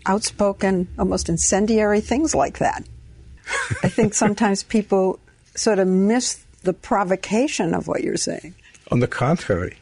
outspoken, 0.05 0.87
almost 0.97 1.29
incendiary 1.29 2.01
things 2.01 2.35
like 2.35 2.57
that. 2.59 2.83
I 3.83 3.89
think 3.89 4.13
sometimes 4.13 4.63
people 4.63 5.19
sort 5.55 5.79
of 5.79 5.87
miss 5.87 6.43
the 6.63 6.73
provocation 6.73 7.73
of 7.73 7.87
what 7.87 8.03
you're 8.03 8.17
saying. 8.17 8.53
On 8.91 8.99
the 8.99 9.07
contrary, 9.07 9.77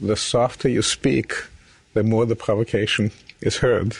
the 0.00 0.16
softer 0.16 0.68
you 0.68 0.82
speak, 0.82 1.34
the 1.94 2.02
more 2.02 2.26
the 2.26 2.36
provocation 2.36 3.10
is 3.40 3.58
heard. 3.58 3.96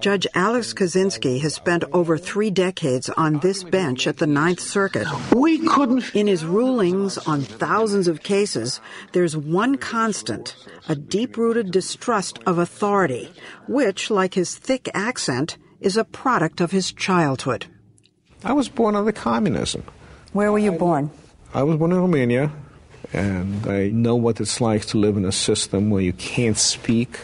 Judge 0.00 0.26
Alex 0.34 0.74
Kozinski 0.74 1.40
has 1.40 1.54
spent 1.54 1.84
over 1.92 2.18
three 2.18 2.50
decades 2.50 3.08
on 3.10 3.38
this 3.38 3.62
bench 3.62 4.06
at 4.06 4.18
the 4.18 4.26
Ninth 4.26 4.60
Circuit. 4.60 5.06
We 5.32 5.58
couldn't. 5.66 6.14
In 6.14 6.26
his 6.26 6.44
rulings 6.44 7.16
on 7.18 7.42
thousands 7.42 8.08
of 8.08 8.22
cases, 8.22 8.80
there's 9.12 9.36
one 9.36 9.76
constant 9.76 10.56
a 10.88 10.94
deep 10.96 11.36
rooted 11.36 11.70
distrust 11.70 12.40
of 12.44 12.58
authority, 12.58 13.32
which, 13.68 14.10
like 14.10 14.34
his 14.34 14.54
thick 14.56 14.90
accent, 14.92 15.56
is 15.80 15.96
a 15.96 16.04
product 16.04 16.60
of 16.60 16.72
his 16.72 16.92
childhood. 16.92 17.66
I 18.42 18.52
was 18.52 18.68
born 18.68 18.96
under 18.96 19.12
communism. 19.12 19.84
Where 20.32 20.52
were 20.52 20.58
you 20.58 20.72
born? 20.72 21.10
I 21.54 21.62
was 21.62 21.76
born 21.76 21.92
in 21.92 21.98
Romania, 21.98 22.50
and 23.12 23.66
I 23.66 23.88
know 23.88 24.16
what 24.16 24.40
it's 24.40 24.60
like 24.60 24.84
to 24.86 24.98
live 24.98 25.16
in 25.16 25.24
a 25.24 25.32
system 25.32 25.88
where 25.88 26.02
you 26.02 26.12
can't 26.12 26.58
speak, 26.58 27.18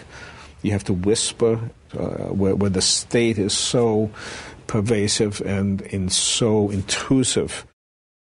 you 0.63 0.71
have 0.71 0.85
to 0.85 0.95
whisper, 0.95 1.71
Uh, 1.99 2.29
where, 2.31 2.55
where 2.55 2.71
the 2.71 2.81
state 2.81 3.37
is 3.37 3.53
so 3.53 4.09
pervasive 4.69 5.41
and, 5.41 5.83
and 5.93 6.13
so 6.13 6.71
intrusive. 6.71 7.67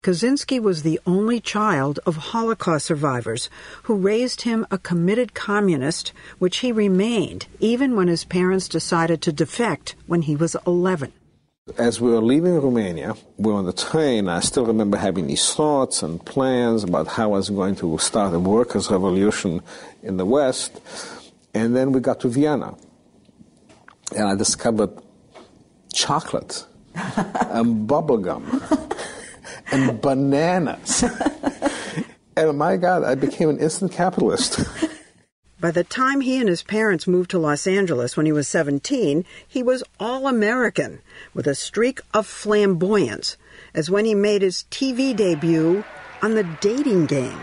Kozinski 0.01 0.61
was 0.61 0.83
the 0.83 0.97
only 1.05 1.41
child 1.41 1.99
of 2.05 2.15
Holocaust 2.31 2.85
survivors 2.85 3.49
who 3.83 3.95
raised 3.95 4.43
him 4.43 4.65
a 4.71 4.77
committed 4.77 5.33
communist, 5.33 6.13
which 6.37 6.59
he 6.59 6.71
remained 6.71 7.47
even 7.59 7.97
when 7.97 8.07
his 8.07 8.23
parents 8.23 8.69
decided 8.69 9.21
to 9.23 9.33
defect 9.33 9.95
when 10.07 10.21
he 10.21 10.37
was 10.37 10.55
11. 10.65 11.11
As 11.77 11.99
we 11.99 12.11
were 12.11 12.21
leaving 12.21 12.55
Romania, 12.55 13.13
we 13.35 13.51
were 13.51 13.57
on 13.57 13.65
the 13.65 13.73
train. 13.73 14.29
I 14.29 14.39
still 14.39 14.65
remember 14.65 14.95
having 14.95 15.27
these 15.27 15.53
thoughts 15.53 16.01
and 16.01 16.25
plans 16.25 16.85
about 16.85 17.07
how 17.07 17.33
I 17.33 17.37
was 17.37 17.49
going 17.49 17.75
to 17.75 17.97
start 17.97 18.33
a 18.33 18.39
workers' 18.39 18.89
revolution 18.89 19.61
in 20.01 20.15
the 20.15 20.25
West. 20.25 20.79
And 21.53 21.75
then 21.75 21.91
we 21.91 21.99
got 21.99 22.21
to 22.21 22.29
Vienna. 22.29 22.77
And 24.15 24.27
I 24.27 24.35
discovered 24.35 24.91
chocolate 25.93 26.65
and 26.95 27.87
bubblegum 27.87 28.43
and 29.71 30.01
bananas. 30.01 31.03
and 31.03 32.47
oh 32.47 32.53
my 32.53 32.77
God, 32.77 33.03
I 33.03 33.15
became 33.15 33.49
an 33.49 33.59
instant 33.59 33.91
capitalist. 33.91 34.59
By 35.61 35.71
the 35.71 35.83
time 35.83 36.21
he 36.21 36.39
and 36.39 36.47
his 36.47 36.63
parents 36.63 37.05
moved 37.05 37.31
to 37.31 37.39
Los 37.39 37.67
Angeles 37.67 38.15
when 38.15 38.25
he 38.25 38.31
was 38.31 38.47
17, 38.47 39.25
he 39.45 39.61
was 39.61 39.83
all 39.99 40.27
American 40.27 41.01
with 41.33 41.47
a 41.47 41.55
streak 41.55 41.99
of 42.13 42.25
flamboyance, 42.25 43.35
as 43.73 43.89
when 43.89 44.05
he 44.05 44.15
made 44.15 44.41
his 44.41 44.63
TV 44.71 45.13
debut 45.13 45.83
on 46.21 46.35
the 46.35 46.45
dating 46.61 47.07
game, 47.07 47.39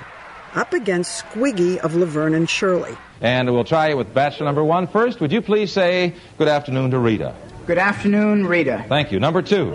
up 0.57 0.73
against 0.73 1.25
Squiggy 1.25 1.79
of 1.79 1.95
Laverne 1.95 2.35
and 2.35 2.49
Shirley. 2.49 2.97
And 3.21 3.53
we'll 3.53 3.65
try 3.65 3.91
it 3.91 3.97
with 3.97 4.13
bachelor 4.13 4.47
number 4.47 4.65
one 4.65 4.87
first. 4.87 5.21
Would 5.21 5.31
you 5.31 5.43
please 5.43 5.71
say 5.71 6.15
good 6.39 6.49
afternoon 6.49 6.91
to 6.91 6.99
Rita? 6.99 7.35
Good 7.67 7.79
afternoon, 7.79 8.47
Rita. 8.47 8.85
Thank 8.89 9.13
you. 9.13 9.21
Number 9.21 9.43
two. 9.43 9.73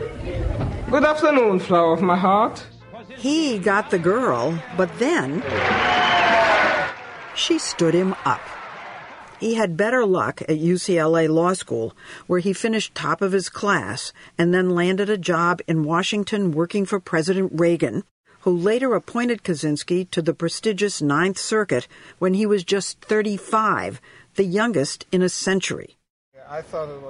Good 0.90 1.04
afternoon, 1.06 1.60
flower 1.60 1.94
of 1.94 2.02
my 2.02 2.18
heart. 2.18 2.66
He 3.18 3.60
got 3.60 3.92
the 3.92 4.00
girl, 4.00 4.62
but 4.76 4.90
then 4.98 5.44
she 7.36 7.60
stood 7.60 7.94
him 7.94 8.16
up. 8.26 8.42
He 9.40 9.56
had 9.56 9.76
better 9.76 10.06
luck 10.06 10.42
at 10.44 10.50
UCLA 10.50 11.28
Law 11.28 11.54
School, 11.54 11.96
where 12.28 12.40
he 12.40 12.54
finished 12.54 12.94
top 12.94 13.22
of 13.22 13.32
his 13.32 13.50
class 13.50 14.14
and 14.38 14.54
then 14.54 14.70
landed 14.70 15.10
a 15.10 15.18
job 15.18 15.62
in 15.68 15.84
Washington 15.84 16.52
working 16.52 16.86
for 16.86 17.00
President 17.00 17.52
Reagan, 17.56 18.04
who 18.42 18.56
later 18.56 18.94
appointed 18.96 19.44
Kozinski 19.44 20.10
to 20.12 20.22
the 20.22 20.34
prestigious 20.34 21.02
Ninth 21.02 21.38
Circuit 21.38 21.88
when 22.20 22.34
he 22.34 22.46
was 22.46 22.64
just 22.64 23.02
35, 23.02 24.02
the 24.36 24.44
youngest 24.44 25.06
in 25.12 25.22
a 25.22 25.30
century. 25.30 25.98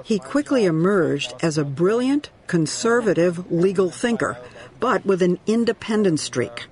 He 0.04 0.18
quickly 0.18 0.66
emerged 0.66 1.34
as 1.42 1.58
a 1.58 1.64
brilliant, 1.64 2.30
conservative 2.46 3.50
legal 3.50 3.90
thinker, 3.90 4.38
but 4.78 5.04
with 5.04 5.20
an 5.22 5.38
independent 5.46 6.20
streak. 6.20 6.66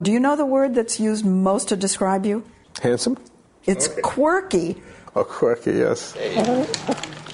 Do 0.00 0.12
you 0.12 0.20
know 0.20 0.36
the 0.36 0.46
word 0.46 0.76
that's 0.76 1.00
used 1.00 1.26
most 1.26 1.68
to 1.70 1.76
describe 1.76 2.24
you? 2.24 2.44
Handsome? 2.80 3.18
It's 3.64 3.88
quirky. 4.02 4.80
Oh, 5.16 5.24
quirky, 5.24 5.72
yes. 5.72 6.16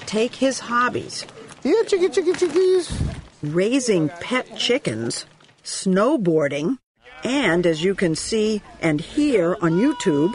Take 0.07 0.33
his 0.33 0.59
hobbies. 0.59 1.25
Yeah, 1.63 1.83
chicky, 1.85 2.09
chicky, 2.09 2.33
chickies. 2.33 2.91
Raising 3.43 4.09
pet 4.09 4.57
chickens, 4.57 5.25
snowboarding, 5.65 6.77
and 7.23 7.65
as 7.65 7.83
you 7.83 7.95
can 7.95 8.15
see 8.15 8.61
and 8.81 9.01
hear 9.01 9.57
on 9.61 9.73
YouTube, 9.73 10.33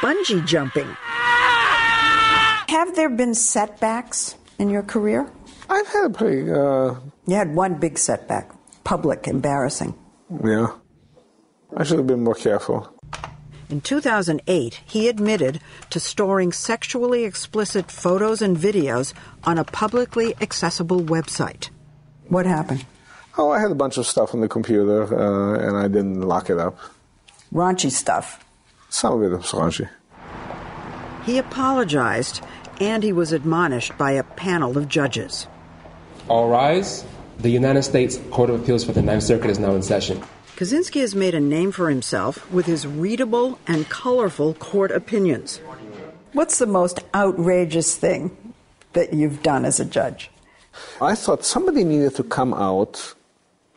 bungee 0.00 0.44
jumping. 0.46 0.88
Have 2.68 2.96
there 2.96 3.10
been 3.10 3.34
setbacks 3.34 4.34
in 4.58 4.70
your 4.70 4.82
career? 4.82 5.30
I've 5.70 5.86
had 5.86 6.04
a 6.06 6.10
pretty. 6.10 6.50
Uh... 6.50 6.96
You 7.26 7.36
had 7.36 7.54
one 7.54 7.74
big 7.74 7.98
setback, 7.98 8.50
public, 8.82 9.28
embarrassing. 9.28 9.94
Yeah. 10.44 10.68
I 11.76 11.84
should 11.84 11.98
have 11.98 12.06
been 12.06 12.24
more 12.24 12.34
careful. 12.34 12.90
In 13.70 13.80
2008, 13.80 14.82
he 14.84 15.08
admitted 15.08 15.60
to 15.90 15.98
storing 15.98 16.52
sexually 16.52 17.24
explicit 17.24 17.90
photos 17.90 18.42
and 18.42 18.56
videos 18.56 19.14
on 19.44 19.58
a 19.58 19.64
publicly 19.64 20.34
accessible 20.40 21.00
website. 21.00 21.70
What 22.28 22.46
happened? 22.46 22.84
Oh, 23.36 23.50
I 23.50 23.60
had 23.60 23.70
a 23.70 23.74
bunch 23.74 23.98
of 23.98 24.06
stuff 24.06 24.32
on 24.32 24.40
the 24.40 24.48
computer 24.48 25.02
uh, 25.02 25.58
and 25.58 25.76
I 25.76 25.88
didn't 25.88 26.20
lock 26.20 26.50
it 26.50 26.58
up. 26.58 26.78
Raunchy 27.52 27.90
stuff. 27.90 28.44
Some 28.90 29.14
of 29.14 29.32
it 29.32 29.36
was 29.36 29.50
raunchy. 29.50 29.88
He 31.24 31.38
apologized 31.38 32.42
and 32.80 33.02
he 33.02 33.12
was 33.12 33.32
admonished 33.32 33.96
by 33.98 34.12
a 34.12 34.22
panel 34.22 34.78
of 34.78 34.88
judges. 34.88 35.48
All 36.28 36.48
rise. 36.48 37.04
The 37.38 37.50
United 37.50 37.82
States 37.82 38.20
Court 38.30 38.50
of 38.50 38.62
Appeals 38.62 38.84
for 38.84 38.92
the 38.92 39.02
Ninth 39.02 39.24
Circuit 39.24 39.50
is 39.50 39.58
now 39.58 39.74
in 39.74 39.82
session. 39.82 40.22
Kozinski 40.56 41.00
has 41.00 41.16
made 41.16 41.34
a 41.34 41.40
name 41.40 41.72
for 41.72 41.90
himself 41.90 42.48
with 42.52 42.66
his 42.66 42.86
readable 42.86 43.58
and 43.66 43.88
colorful 43.88 44.54
court 44.54 44.92
opinions. 44.92 45.58
What's 46.32 46.58
the 46.58 46.66
most 46.66 47.00
outrageous 47.12 47.96
thing 47.96 48.54
that 48.92 49.12
you've 49.12 49.42
done 49.42 49.64
as 49.64 49.80
a 49.80 49.84
judge? 49.84 50.30
I 51.00 51.16
thought 51.16 51.44
somebody 51.44 51.82
needed 51.82 52.14
to 52.16 52.22
come 52.22 52.54
out 52.54 53.13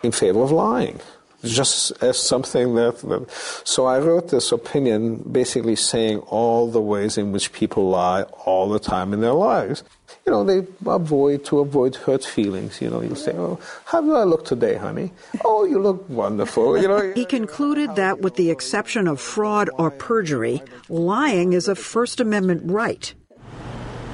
in 0.03 0.11
favor 0.11 0.41
of 0.41 0.51
lying, 0.51 0.99
just 1.43 1.91
as 2.03 2.19
something 2.19 2.75
that, 2.75 2.99
that. 2.99 3.31
So 3.63 3.85
I 3.85 3.99
wrote 3.99 4.29
this 4.29 4.51
opinion 4.51 5.23
basically 5.31 5.75
saying 5.75 6.19
all 6.19 6.69
the 6.69 6.81
ways 6.81 7.17
in 7.17 7.31
which 7.31 7.53
people 7.53 7.89
lie 7.89 8.23
all 8.45 8.69
the 8.69 8.79
time 8.79 9.13
in 9.13 9.21
their 9.21 9.33
lives 9.33 9.83
you 10.27 10.31
know, 10.31 10.43
they 10.43 10.67
avoid 10.85 11.45
to 11.45 11.59
avoid 11.59 11.95
hurt 11.95 12.25
feelings. 12.25 12.81
You 12.81 12.89
know, 12.89 13.01
you 13.01 13.15
say, 13.15 13.31
"Oh, 13.31 13.59
how 13.85 14.01
do 14.01 14.13
I 14.13 14.23
look 14.25 14.43
today, 14.43 14.75
honey?" 14.75 15.13
"Oh, 15.45 15.63
you 15.63 15.79
look 15.79 16.03
wonderful." 16.09 16.77
You 16.77 16.89
know. 16.89 17.13
He 17.15 17.23
concluded 17.23 17.95
that, 17.95 18.19
with 18.19 18.35
the 18.35 18.51
exception 18.51 19.07
of 19.07 19.21
fraud 19.21 19.69
or 19.79 19.89
perjury, 19.89 20.61
lying 20.89 21.53
is 21.53 21.69
a 21.69 21.75
First 21.75 22.19
Amendment 22.19 22.63
right. 22.65 23.13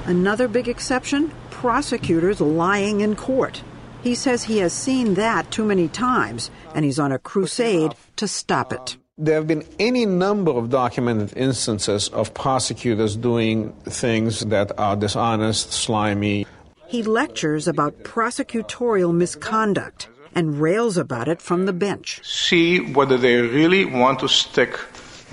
Another 0.05 0.47
big 0.47 0.67
exception: 0.67 1.31
prosecutors 1.49 2.39
lying 2.39 3.01
in 3.01 3.15
court. 3.15 3.63
He 4.03 4.15
says 4.15 4.43
he 4.43 4.57
has 4.57 4.73
seen 4.73 5.13
that 5.13 5.49
too 5.49 5.63
many 5.63 5.87
times, 5.87 6.51
and 6.75 6.83
he's 6.83 6.99
on 6.99 7.13
a 7.13 7.19
crusade 7.19 7.93
to 8.17 8.27
stop 8.27 8.73
it. 8.73 8.97
Um, 8.97 8.99
there 9.17 9.35
have 9.35 9.47
been 9.47 9.65
any 9.79 10.05
number 10.05 10.51
of 10.51 10.69
documented 10.69 11.37
instances 11.37 12.09
of 12.09 12.33
prosecutors 12.33 13.15
doing 13.15 13.71
things 13.85 14.41
that 14.41 14.77
are 14.77 14.97
dishonest, 14.97 15.71
slimy. 15.71 16.45
He 16.87 17.01
lectures 17.03 17.67
about 17.67 18.03
prosecutorial 18.03 19.13
misconduct 19.13 20.09
and 20.35 20.59
rails 20.59 20.97
about 20.97 21.29
it 21.29 21.41
from 21.41 21.65
the 21.65 21.73
bench. 21.73 22.19
See 22.23 22.79
whether 22.79 23.17
they 23.17 23.37
really 23.37 23.85
want 23.85 24.19
to 24.19 24.27
stick 24.27 24.77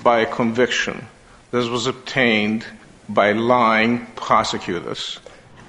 by 0.04 0.20
a 0.20 0.26
conviction 0.26 1.06
that 1.50 1.68
was 1.68 1.88
obtained 1.88 2.64
by 3.08 3.32
lying 3.32 4.06
prosecutors. 4.14 5.18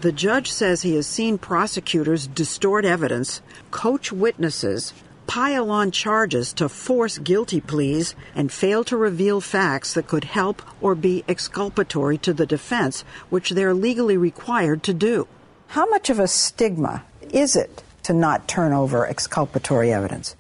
The 0.02 0.12
judge 0.12 0.52
says 0.52 0.82
he 0.82 0.96
has 0.96 1.06
seen 1.06 1.38
prosecutors 1.38 2.26
distort 2.26 2.86
evidence, 2.86 3.44
coach 3.70 4.12
witnesses, 4.12 4.94
pile 5.28 5.70
on 5.70 5.92
charges 5.92 6.54
to 6.54 6.68
force 6.68 7.20
guilty 7.20 7.62
pleas 7.62 8.16
and 8.34 8.52
fail 8.52 8.84
to 8.86 8.98
reveal 8.98 9.42
facts 9.42 9.94
that 9.94 10.08
could 10.08 10.24
help 10.24 10.64
or 10.82 10.96
be 10.96 11.24
exculpatory 11.28 12.18
to 12.18 12.34
the 12.34 12.48
defense, 12.48 13.04
which 13.30 13.52
they're 13.52 13.76
legally 13.76 14.18
required 14.18 14.82
to 14.82 14.94
do. 14.96 15.28
How 15.68 15.88
much 15.88 16.10
of 16.10 16.20
a 16.20 16.28
stigma 16.28 17.04
is 17.30 17.56
it 17.56 17.84
to 18.02 18.14
not 18.14 18.48
turn 18.48 18.74
over 18.74 19.06
exculpatory 19.06 19.94
evidence? 19.94 20.36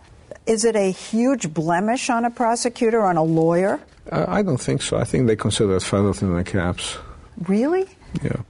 Is 0.47 0.65
it 0.65 0.75
a 0.75 0.91
huge 0.91 1.53
blemish 1.53 2.09
on 2.09 2.25
a 2.25 2.31
prosecutor, 2.31 3.01
on 3.01 3.15
a 3.15 3.23
lawyer? 3.23 3.79
Uh, 4.11 4.25
I 4.27 4.41
don't 4.41 4.59
think 4.59 4.81
so. 4.81 4.97
I 4.97 5.03
think 5.03 5.27
they 5.27 5.35
consider 5.35 5.75
it 5.75 5.83
feathers 5.83 6.23
in 6.23 6.33
their 6.33 6.43
caps. 6.43 6.97
Really? 7.47 7.85
Yeah. 8.23 8.41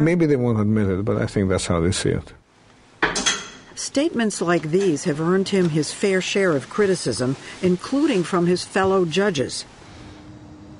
Maybe 0.00 0.24
they 0.24 0.36
won't 0.36 0.58
admit 0.58 0.88
it, 0.88 1.04
but 1.04 1.20
I 1.20 1.26
think 1.26 1.50
that's 1.50 1.66
how 1.66 1.80
they 1.80 1.92
see 1.92 2.08
it. 2.08 2.32
Statements 3.74 4.40
like 4.40 4.70
these 4.70 5.04
have 5.04 5.20
earned 5.20 5.50
him 5.50 5.68
his 5.68 5.92
fair 5.92 6.22
share 6.22 6.56
of 6.56 6.70
criticism, 6.70 7.36
including 7.60 8.24
from 8.24 8.46
his 8.46 8.64
fellow 8.64 9.04
judges. 9.04 9.66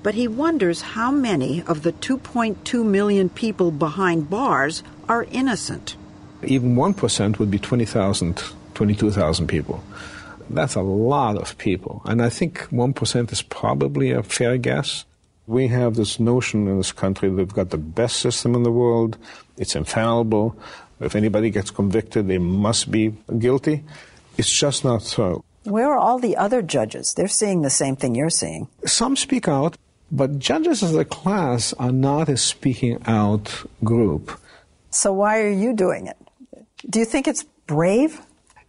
But 0.03 0.15
he 0.15 0.27
wonders 0.27 0.81
how 0.97 1.11
many 1.11 1.63
of 1.67 1.83
the 1.83 1.93
2.2 1.93 2.83
million 2.83 3.29
people 3.29 3.71
behind 3.71 4.31
bars 4.31 4.83
are 5.07 5.25
innocent. 5.25 5.97
Even 6.43 6.75
1% 6.75 7.39
would 7.39 7.51
be 7.51 7.59
20,000, 7.59 8.43
22,000 8.73 9.47
people. 9.47 9.85
That's 10.49 10.75
a 10.75 10.83
lot 10.83 11.37
of 11.37 11.59
people. 11.59 12.01
And 12.07 12.23
I 12.23 12.31
think 12.31 12.69
1% 12.71 13.33
is 13.33 13.43
probably 13.43 14.13
a 14.13 14.23
fair 14.23 14.57
guess. 14.57 15.05
We 15.47 15.69
have 15.69 15.97
this 15.97 16.21
notion 16.21 16.69
in 16.69 16.77
this 16.79 16.93
country 16.93 17.29
that 17.29 17.35
we've 17.35 17.53
got 17.53 17.71
the 17.71 17.79
best 17.79 18.17
system 18.17 18.55
in 18.55 18.63
the 18.63 18.71
world, 18.71 19.19
it's 19.57 19.75
infallible. 19.75 20.57
If 21.01 21.17
anybody 21.17 21.51
gets 21.51 21.71
convicted, 21.71 22.29
they 22.29 22.39
must 22.39 22.91
be 22.91 23.15
guilty. 23.39 23.85
It's 24.37 24.51
just 24.51 24.85
not 24.85 25.03
so. 25.03 25.45
Where 25.65 25.93
are 25.93 25.99
all 25.99 26.19
the 26.19 26.37
other 26.37 26.63
judges? 26.63 27.15
They're 27.15 27.29
seeing 27.29 27.63
the 27.63 27.71
same 27.71 27.97
thing 27.97 28.15
you're 28.15 28.31
seeing. 28.31 28.69
Some 28.87 29.17
speak 29.17 29.49
out, 29.49 29.77
but 30.11 30.39
judges 30.39 30.83
as 30.83 30.95
a 30.95 31.05
class 31.05 31.73
are 31.75 31.93
not 31.93 32.29
a 32.29 32.37
speaking 32.37 33.03
out 33.07 33.65
group. 33.85 34.39
So 34.91 35.13
why 35.13 35.41
are 35.41 35.51
you 35.51 35.73
doing 35.75 36.07
it? 36.07 36.17
Do 36.89 36.99
you 36.99 37.05
think 37.05 37.29
it's 37.29 37.45
brave? 37.67 38.21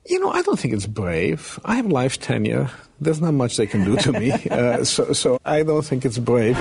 You 0.06 0.20
know, 0.20 0.32
I 0.32 0.42
don't 0.42 0.60
think 0.60 0.74
it's 0.74 0.88
brave. 0.88 1.60
I 1.64 1.76
have 1.76 1.86
life 1.86 2.20
tenure. 2.20 2.70
There's 3.02 3.20
not 3.20 3.34
much 3.34 3.58
they 3.58 3.66
can 3.66 3.84
do 3.84 3.98
to 3.98 4.14
me. 4.14 4.32
Uh, 4.52 4.84
so, 4.84 5.14
so 5.14 5.40
I 5.46 5.64
don't 5.64 5.84
think 5.84 6.06
it's 6.06 6.18
brave. 6.18 6.58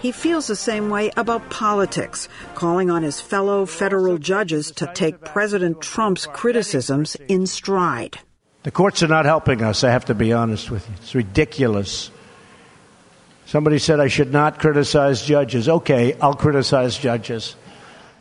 He 0.00 0.12
feels 0.12 0.46
the 0.46 0.56
same 0.56 0.90
way 0.90 1.10
about 1.16 1.50
politics, 1.50 2.28
calling 2.54 2.88
on 2.88 3.02
his 3.02 3.20
fellow 3.20 3.66
federal 3.66 4.16
judges 4.16 4.70
to 4.72 4.90
take 4.94 5.20
President 5.24 5.80
Trump's 5.80 6.26
criticisms 6.26 7.16
in 7.26 7.46
stride. 7.46 8.20
The 8.62 8.70
courts 8.70 9.02
are 9.02 9.08
not 9.08 9.24
helping 9.24 9.62
us, 9.62 9.82
I 9.82 9.90
have 9.90 10.04
to 10.06 10.14
be 10.14 10.32
honest 10.32 10.70
with 10.70 10.88
you. 10.88 10.94
It's 11.00 11.14
ridiculous. 11.14 12.10
Somebody 13.46 13.78
said 13.78 13.98
I 13.98 14.08
should 14.08 14.32
not 14.32 14.60
criticize 14.60 15.22
judges. 15.22 15.68
Okay, 15.68 16.16
I'll 16.20 16.34
criticize 16.34 16.96
judges. 16.96 17.56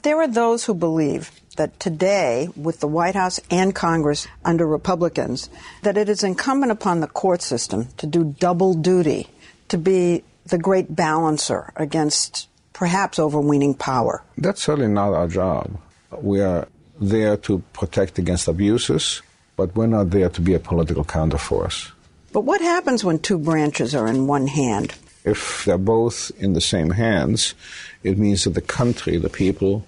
There 0.01 0.17
are 0.17 0.27
those 0.27 0.65
who 0.65 0.73
believe 0.73 1.31
that 1.57 1.79
today, 1.79 2.49
with 2.55 2.79
the 2.79 2.87
White 2.87 3.15
House 3.15 3.39
and 3.51 3.75
Congress 3.75 4.27
under 4.45 4.65
Republicans, 4.65 5.49
that 5.83 5.97
it 5.97 6.09
is 6.09 6.23
incumbent 6.23 6.71
upon 6.71 6.99
the 6.99 7.07
court 7.07 7.41
system 7.41 7.89
to 7.97 8.07
do 8.07 8.35
double 8.39 8.73
duty, 8.73 9.27
to 9.67 9.77
be 9.77 10.23
the 10.45 10.57
great 10.57 10.95
balancer 10.95 11.73
against 11.75 12.47
perhaps 12.73 13.19
overweening 13.19 13.73
power. 13.73 14.23
That's 14.37 14.63
certainly 14.63 14.91
not 14.91 15.13
our 15.13 15.27
job. 15.27 15.77
We 16.21 16.41
are 16.41 16.67
there 16.99 17.37
to 17.37 17.59
protect 17.73 18.17
against 18.17 18.47
abuses, 18.47 19.21
but 19.55 19.75
we're 19.75 19.87
not 19.87 20.11
there 20.11 20.29
to 20.29 20.41
be 20.41 20.53
a 20.53 20.59
political 20.59 21.03
counterforce. 21.03 21.91
But 22.31 22.41
what 22.41 22.61
happens 22.61 23.03
when 23.03 23.19
two 23.19 23.37
branches 23.39 23.95
are 23.95 24.07
in 24.07 24.27
one 24.27 24.47
hand? 24.47 24.93
If 25.25 25.65
they're 25.65 25.77
both 25.77 26.31
in 26.39 26.53
the 26.53 26.61
same 26.61 26.91
hands, 26.91 27.55
it 28.03 28.17
means 28.17 28.43
that 28.43 28.51
the 28.51 28.61
country, 28.61 29.17
the 29.17 29.29
people, 29.29 29.85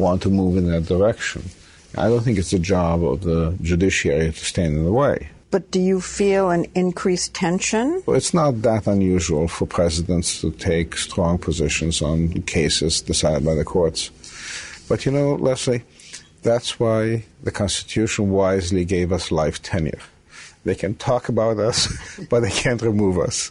want 0.00 0.22
to 0.22 0.30
move 0.30 0.56
in 0.56 0.70
that 0.70 0.86
direction. 0.86 1.42
I 1.96 2.08
don't 2.08 2.22
think 2.22 2.38
it's 2.38 2.50
the 2.50 2.58
job 2.58 3.04
of 3.04 3.22
the 3.22 3.56
judiciary 3.62 4.32
to 4.32 4.44
stand 4.44 4.76
in 4.76 4.84
the 4.84 4.92
way. 4.92 5.28
But 5.50 5.72
do 5.72 5.80
you 5.80 6.00
feel 6.00 6.50
an 6.50 6.66
increased 6.76 7.34
tension? 7.34 8.02
Well, 8.06 8.16
it's 8.16 8.32
not 8.32 8.62
that 8.62 8.86
unusual 8.86 9.48
for 9.48 9.66
presidents 9.66 10.40
to 10.42 10.52
take 10.52 10.96
strong 10.96 11.38
positions 11.38 12.00
on 12.00 12.42
cases 12.42 13.00
decided 13.00 13.44
by 13.44 13.56
the 13.56 13.64
courts. 13.64 14.10
But 14.88 15.04
you 15.04 15.12
know, 15.12 15.34
Lesley, 15.34 15.82
that's 16.42 16.78
why 16.78 17.24
the 17.42 17.50
Constitution 17.50 18.30
wisely 18.30 18.84
gave 18.84 19.12
us 19.12 19.32
life 19.32 19.60
tenure. 19.60 19.98
They 20.64 20.76
can 20.76 20.94
talk 20.94 21.28
about 21.28 21.58
us, 21.58 21.88
but 22.30 22.40
they 22.40 22.50
can't 22.50 22.82
remove 22.82 23.18
us. 23.18 23.50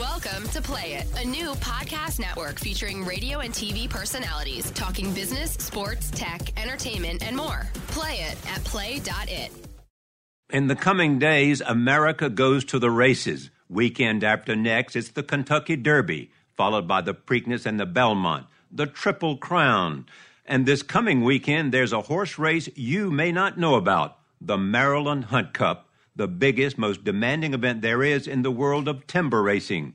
Welcome 0.00 0.48
to 0.48 0.62
Play 0.62 0.94
It, 0.94 1.06
a 1.18 1.28
new 1.28 1.50
podcast 1.56 2.20
network 2.20 2.58
featuring 2.58 3.04
radio 3.04 3.40
and 3.40 3.52
TV 3.52 3.86
personalities 3.86 4.70
talking 4.70 5.12
business, 5.12 5.50
sports, 5.52 6.10
tech, 6.10 6.58
entertainment, 6.58 7.22
and 7.22 7.36
more. 7.36 7.68
Play 7.88 8.20
it 8.20 8.38
at 8.48 8.64
play.it. 8.64 9.52
In 10.48 10.68
the 10.68 10.74
coming 10.74 11.18
days, 11.18 11.60
America 11.60 12.30
goes 12.30 12.64
to 12.64 12.78
the 12.78 12.90
races. 12.90 13.50
Weekend 13.68 14.24
after 14.24 14.56
next, 14.56 14.96
it's 14.96 15.10
the 15.10 15.22
Kentucky 15.22 15.76
Derby, 15.76 16.30
followed 16.56 16.88
by 16.88 17.02
the 17.02 17.12
Preakness 17.12 17.66
and 17.66 17.78
the 17.78 17.84
Belmont, 17.84 18.46
the 18.72 18.86
Triple 18.86 19.36
Crown. 19.36 20.06
And 20.46 20.64
this 20.64 20.82
coming 20.82 21.24
weekend, 21.24 21.74
there's 21.74 21.92
a 21.92 22.00
horse 22.00 22.38
race 22.38 22.70
you 22.74 23.10
may 23.10 23.32
not 23.32 23.58
know 23.58 23.74
about 23.74 24.16
the 24.40 24.56
Maryland 24.56 25.24
Hunt 25.24 25.52
Cup 25.52 25.89
the 26.20 26.28
biggest, 26.28 26.76
most 26.76 27.02
demanding 27.02 27.54
event 27.54 27.80
there 27.80 28.02
is 28.02 28.26
in 28.26 28.42
the 28.42 28.50
world 28.50 28.86
of 28.86 29.06
timber 29.06 29.42
racing. 29.42 29.94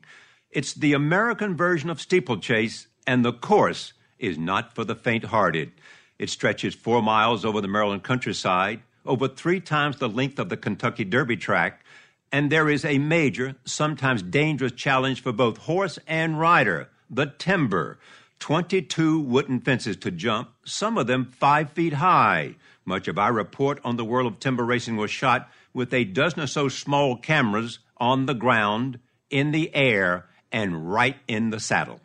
It's 0.49 0.73
the 0.73 0.93
American 0.93 1.55
version 1.55 1.87
of 1.91 2.01
steeplechase, 2.01 2.87
and 3.05 3.23
the 3.23 3.31
course 3.31 3.93
is 4.17 4.35
not 4.35 4.73
for 4.73 4.83
the 4.83 4.95
faint 4.95 5.25
hearted. 5.25 5.71
It 6.17 6.31
stretches 6.31 6.73
four 6.73 7.03
miles 7.03 7.45
over 7.45 7.61
the 7.61 7.67
Maryland 7.67 8.01
countryside, 8.01 8.81
over 9.05 9.27
three 9.27 9.59
times 9.59 9.97
the 9.97 10.09
length 10.09 10.39
of 10.39 10.49
the 10.49 10.57
Kentucky 10.57 11.03
Derby 11.03 11.37
track, 11.37 11.85
and 12.31 12.51
there 12.51 12.69
is 12.69 12.83
a 12.83 12.97
major, 12.97 13.53
sometimes 13.63 14.23
dangerous 14.23 14.71
challenge 14.71 15.21
for 15.21 15.31
both 15.31 15.57
horse 15.57 15.99
and 16.07 16.39
rider 16.39 16.89
the 17.07 17.27
timber. 17.37 17.99
22 18.39 19.19
wooden 19.19 19.61
fences 19.61 19.95
to 19.97 20.09
jump, 20.09 20.49
some 20.65 20.97
of 20.97 21.05
them 21.05 21.25
five 21.25 21.69
feet 21.69 21.93
high. 21.93 22.55
Much 22.83 23.07
of 23.07 23.19
our 23.19 23.31
report 23.31 23.79
on 23.83 23.95
the 23.95 24.03
world 24.03 24.25
of 24.25 24.39
timber 24.39 24.65
racing 24.65 24.97
was 24.97 25.11
shot 25.11 25.49
with 25.75 25.93
a 25.93 26.05
dozen 26.05 26.39
or 26.39 26.47
so 26.47 26.69
small 26.69 27.17
cameras 27.17 27.79
on 27.97 28.25
the 28.25 28.33
ground, 28.33 28.97
in 29.29 29.51
the 29.51 29.75
air, 29.75 30.25
and 30.51 30.91
right 30.91 31.17
in 31.27 31.49
the 31.49 31.59
saddle. 31.59 31.99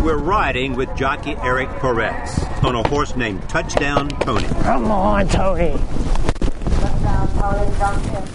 We're 0.00 0.18
riding 0.18 0.76
with 0.76 0.94
jockey 0.94 1.34
Eric 1.42 1.68
Poretz 1.80 2.62
on 2.62 2.74
a 2.74 2.86
horse 2.88 3.16
named 3.16 3.48
Touchdown 3.48 4.08
Tony. 4.20 4.46
Come 4.62 4.90
on, 4.90 5.26
Tony. 5.28 5.80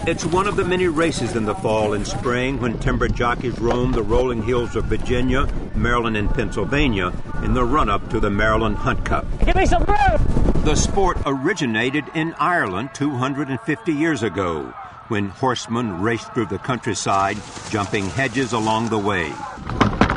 It's 0.08 0.26
one 0.26 0.48
of 0.48 0.56
the 0.56 0.66
many 0.66 0.88
races 0.88 1.36
in 1.36 1.46
the 1.46 1.56
fall 1.56 1.94
and 1.94 2.08
spring 2.08 2.60
when 2.60 2.80
timber 2.80 3.08
jockeys 3.08 3.60
roam 3.60 3.92
the 3.92 4.04
rolling 4.04 4.42
hills 4.42 4.76
of 4.76 4.86
Virginia, 4.86 5.48
Maryland, 5.76 6.18
and 6.18 6.30
Pennsylvania 6.34 7.14
in 7.44 7.54
the 7.54 7.64
run 7.64 7.90
up 7.90 8.10
to 8.10 8.20
the 8.20 8.30
Maryland 8.30 8.78
Hunt 8.78 9.06
Cup. 9.06 9.26
Give 9.46 9.56
me 9.56 9.66
some 9.66 9.84
room! 9.84 10.41
The 10.64 10.76
sport 10.76 11.18
originated 11.26 12.06
in 12.14 12.36
Ireland 12.40 12.92
250 12.94 13.94
years 13.94 14.22
ago 14.22 14.66
when 15.08 15.30
horsemen 15.30 16.04
raced 16.04 16.32
through 16.36 16.46
the 16.46 16.60
countryside, 16.60 17.38
jumping 17.72 18.06
hedges 18.12 18.54
along 18.54 18.90
the 18.90 18.98
way. 19.00 19.30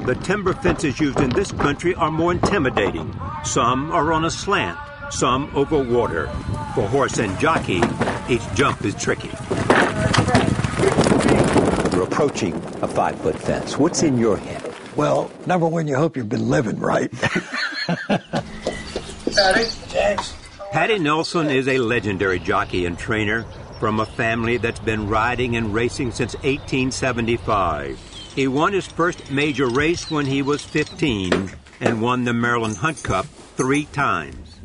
The 0.04 0.18
timber 0.22 0.52
fences 0.52 1.00
used 1.00 1.18
in 1.20 1.30
this 1.30 1.50
country 1.50 1.94
are 1.94 2.11
more 2.11 2.33
intimidating. 2.33 3.18
Some 3.42 3.90
are 3.90 4.12
on 4.12 4.26
a 4.26 4.30
slant, 4.30 4.78
some 5.11 5.50
over 5.57 5.83
water. 5.83 6.26
For 6.74 6.87
horse 6.88 7.16
and 7.16 7.38
jockey, 7.38 7.80
each 8.28 8.42
jump 8.54 8.85
is 8.85 8.94
tricky. 8.96 9.30
You're 11.90 12.04
approaching 12.04 12.54
a 12.83 12.87
five 12.87 13.18
foot 13.18 13.38
fence. 13.38 13.78
What's 13.78 14.02
in 14.02 14.18
your 14.18 14.37
head? 14.37 14.74
Well, 14.94 15.30
number 15.46 15.66
one, 15.66 15.88
you 15.88 15.96
hope 15.96 16.18
you've 16.18 16.28
been 16.28 16.50
living 16.50 16.78
right. 16.78 17.11
Paddy, 19.35 19.64
James. 19.88 20.35
Paddy 20.70 20.99
Neilson 20.99 21.53
is 21.53 21.66
a 21.66 21.79
legendary 21.79 22.38
jockey 22.38 22.87
and 22.87 22.97
trainer 22.97 23.44
from 23.81 23.99
a 23.99 24.07
family 24.07 24.59
that's 24.59 24.79
been 24.79 25.09
riding 25.09 25.57
and 25.57 25.75
racing 25.75 26.12
since 26.12 26.35
1875. 26.35 27.99
He 28.37 28.47
won 28.47 28.73
his 28.73 28.87
first 28.87 29.33
major 29.33 29.66
race 29.66 30.09
when 30.09 30.27
he 30.27 30.42
was 30.42 30.62
15 30.62 31.51
and 31.81 32.01
won 32.01 32.25
the 32.25 32.33
Maryland 32.33 32.77
Hunt 32.77 33.03
Cup 33.03 33.27
three 33.57 33.87
times. 33.87 34.61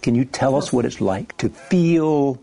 Can 0.00 0.14
you 0.14 0.24
tell 0.24 0.56
us 0.56 0.72
what 0.72 0.86
it's 0.86 1.02
like 1.02 1.36
to 1.38 1.50
feel 1.50 2.42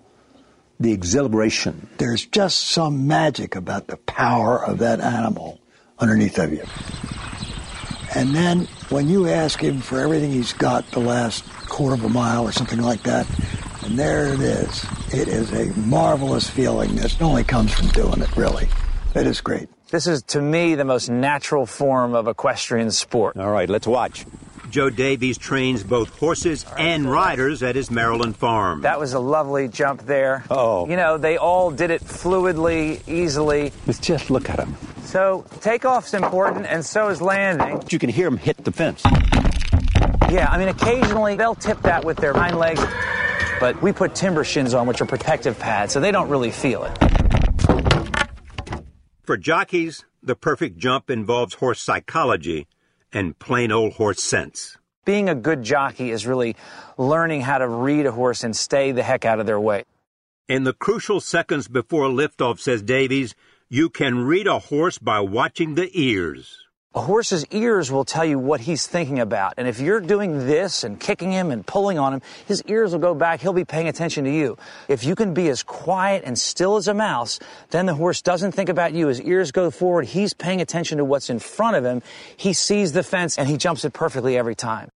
the 0.79 0.91
exhilaration? 0.91 1.89
There's 1.97 2.27
just 2.27 2.59
some 2.59 3.07
magic 3.07 3.55
about 3.55 3.87
the 3.87 3.97
power 3.97 4.63
of 4.63 4.79
that 4.79 4.99
animal 4.99 5.59
underneath 5.97 6.37
of 6.37 6.53
you. 6.53 6.63
And 8.13 8.35
then 8.35 8.67
when 8.89 9.07
you 9.07 9.27
ask 9.27 9.59
him 9.59 9.79
for 9.79 9.99
everything 9.99 10.31
he's 10.31 10.53
got 10.53 10.89
the 10.91 10.99
last 10.99 11.43
quarter 11.71 11.95
of 11.95 12.03
a 12.03 12.09
mile 12.09 12.43
or 12.43 12.51
something 12.51 12.81
like 12.81 13.01
that, 13.03 13.25
and 13.85 13.97
there 13.97 14.33
it 14.33 14.41
is. 14.41 14.85
It 15.13 15.29
is 15.29 15.53
a 15.53 15.73
marvelous 15.79 16.49
feeling 16.49 16.95
that 16.97 17.19
only 17.21 17.45
comes 17.45 17.73
from 17.73 17.87
doing 17.87 18.21
it, 18.21 18.35
really. 18.35 18.67
It 19.15 19.25
is 19.25 19.39
great. 19.39 19.69
This 19.89 20.05
is, 20.05 20.21
to 20.23 20.41
me, 20.41 20.75
the 20.75 20.83
most 20.83 21.09
natural 21.09 21.65
form 21.65 22.13
of 22.13 22.27
equestrian 22.27 22.91
sport. 22.91 23.37
All 23.37 23.49
right, 23.49 23.69
let's 23.69 23.87
watch. 23.87 24.25
Joe 24.69 24.89
Davies 24.89 25.37
trains 25.37 25.83
both 25.83 26.17
horses 26.19 26.65
and 26.77 27.09
riders 27.09 27.63
at 27.63 27.75
his 27.75 27.89
Maryland 27.89 28.35
farm. 28.35 28.81
That 28.81 28.99
was 28.99 29.13
a 29.13 29.19
lovely 29.19 29.69
jump 29.69 30.05
there. 30.05 30.43
Oh. 30.49 30.87
You 30.89 30.97
know, 30.97 31.17
they 31.17 31.37
all 31.37 31.71
did 31.71 31.89
it 31.89 32.01
fluidly, 32.01 33.01
easily. 33.07 33.71
Let's 33.87 33.99
just 33.99 34.29
look 34.29 34.49
at 34.49 34.59
him. 34.59 34.75
So, 35.03 35.45
takeoff's 35.61 36.13
important, 36.13 36.65
and 36.67 36.85
so 36.85 37.07
is 37.09 37.21
landing. 37.21 37.81
You 37.89 37.99
can 37.99 38.09
hear 38.09 38.27
him 38.27 38.37
hit 38.37 38.63
the 38.63 38.71
fence. 38.71 39.03
Yeah, 40.31 40.47
I 40.49 40.57
mean, 40.57 40.69
occasionally 40.69 41.35
they'll 41.35 41.55
tip 41.55 41.81
that 41.81 42.05
with 42.05 42.15
their 42.15 42.31
hind 42.31 42.57
legs, 42.57 42.81
but 43.59 43.81
we 43.81 43.91
put 43.91 44.15
timber 44.15 44.45
shins 44.45 44.73
on, 44.73 44.87
which 44.87 45.01
are 45.01 45.05
protective 45.05 45.59
pads, 45.59 45.91
so 45.91 45.99
they 45.99 46.11
don't 46.11 46.29
really 46.29 46.51
feel 46.51 46.85
it. 46.85 46.97
For 49.23 49.35
jockeys, 49.35 50.05
the 50.23 50.37
perfect 50.37 50.77
jump 50.77 51.09
involves 51.09 51.55
horse 51.55 51.81
psychology 51.81 52.67
and 53.11 53.37
plain 53.39 53.73
old 53.73 53.95
horse 53.95 54.23
sense. 54.23 54.77
Being 55.03 55.27
a 55.27 55.35
good 55.35 55.63
jockey 55.63 56.11
is 56.11 56.25
really 56.25 56.55
learning 56.97 57.41
how 57.41 57.57
to 57.57 57.67
read 57.67 58.05
a 58.05 58.13
horse 58.13 58.45
and 58.45 58.55
stay 58.55 58.93
the 58.93 59.03
heck 59.03 59.25
out 59.25 59.41
of 59.41 59.45
their 59.45 59.59
way. 59.59 59.83
In 60.47 60.63
the 60.63 60.71
crucial 60.71 61.19
seconds 61.19 61.67
before 61.67 62.05
liftoff, 62.05 62.57
says 62.57 62.81
Davies, 62.81 63.35
you 63.67 63.89
can 63.89 64.19
read 64.19 64.47
a 64.47 64.59
horse 64.59 64.97
by 64.97 65.19
watching 65.19 65.75
the 65.75 65.89
ears. 65.93 66.67
A 66.93 66.99
horse's 66.99 67.45
ears 67.51 67.89
will 67.89 68.03
tell 68.03 68.25
you 68.25 68.37
what 68.37 68.59
he's 68.59 68.85
thinking 68.85 69.17
about. 69.17 69.53
And 69.55 69.65
if 69.65 69.79
you're 69.79 70.01
doing 70.01 70.39
this 70.39 70.83
and 70.83 70.99
kicking 70.99 71.31
him 71.31 71.49
and 71.49 71.65
pulling 71.65 71.97
on 71.97 72.15
him, 72.15 72.21
his 72.45 72.61
ears 72.67 72.91
will 72.91 72.99
go 72.99 73.15
back. 73.15 73.39
He'll 73.39 73.53
be 73.53 73.63
paying 73.63 73.87
attention 73.87 74.25
to 74.25 74.29
you. 74.29 74.57
If 74.89 75.05
you 75.05 75.15
can 75.15 75.33
be 75.33 75.47
as 75.47 75.63
quiet 75.63 76.23
and 76.25 76.37
still 76.37 76.75
as 76.75 76.89
a 76.89 76.93
mouse, 76.93 77.39
then 77.69 77.85
the 77.85 77.95
horse 77.95 78.21
doesn't 78.21 78.51
think 78.51 78.67
about 78.67 78.91
you. 78.91 79.07
His 79.07 79.21
ears 79.21 79.53
go 79.53 79.71
forward. 79.71 80.07
He's 80.07 80.33
paying 80.33 80.59
attention 80.59 80.97
to 80.97 81.05
what's 81.05 81.29
in 81.29 81.39
front 81.39 81.77
of 81.77 81.85
him. 81.85 82.01
He 82.35 82.51
sees 82.51 82.91
the 82.91 83.03
fence 83.03 83.37
and 83.37 83.47
he 83.47 83.55
jumps 83.55 83.85
it 83.85 83.93
perfectly 83.93 84.37
every 84.37 84.55
time. 84.55 84.89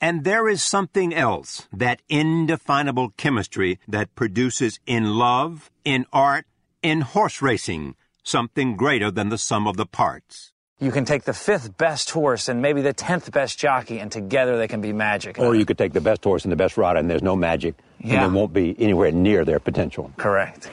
And 0.00 0.22
there 0.22 0.48
is 0.48 0.62
something 0.62 1.12
else, 1.12 1.66
that 1.72 2.00
indefinable 2.08 3.10
chemistry 3.16 3.80
that 3.88 4.14
produces 4.14 4.78
in 4.86 5.18
love, 5.18 5.68
in 5.84 6.06
art, 6.12 6.46
in 6.80 7.00
horse 7.00 7.42
racing, 7.42 7.96
something 8.22 8.76
greater 8.76 9.10
than 9.10 9.30
the 9.30 9.38
sum 9.38 9.66
of 9.66 9.76
the 9.76 9.86
parts. 9.86 10.52
You 10.80 10.92
can 10.92 11.04
take 11.04 11.24
the 11.24 11.32
fifth 11.34 11.76
best 11.76 12.10
horse 12.10 12.48
and 12.48 12.62
maybe 12.62 12.82
the 12.82 12.92
tenth 12.92 13.32
best 13.32 13.58
jockey, 13.58 13.98
and 13.98 14.12
together 14.12 14.56
they 14.58 14.68
can 14.68 14.80
be 14.80 14.92
magic. 14.92 15.36
Or 15.38 15.56
you 15.56 15.64
could 15.66 15.76
take 15.76 15.92
the 15.92 16.00
best 16.00 16.22
horse 16.22 16.44
and 16.44 16.52
the 16.52 16.56
best 16.56 16.76
rider, 16.76 17.00
and 17.00 17.10
there's 17.10 17.22
no 17.22 17.34
magic, 17.34 17.74
Yeah. 17.98 18.22
and 18.24 18.32
it 18.32 18.38
won't 18.38 18.52
be 18.52 18.76
anywhere 18.78 19.10
near 19.10 19.44
their 19.44 19.58
potential. 19.58 20.12
Correct. 20.16 20.70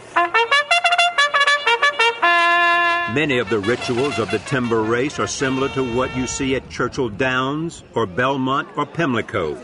Many 3.16 3.40
of 3.40 3.50
the 3.50 3.60
rituals 3.60 4.20
of 4.20 4.30
the 4.30 4.40
timber 4.40 4.82
race 4.84 5.18
are 5.20 5.26
similar 5.28 5.70
to 5.70 5.96
what 5.96 6.16
you 6.16 6.28
see 6.28 6.56
at 6.56 6.70
Churchill 6.70 7.10
Downs 7.10 7.84
or 7.96 8.06
Belmont 8.06 8.68
or 8.78 8.86
Pimlico. 8.86 9.58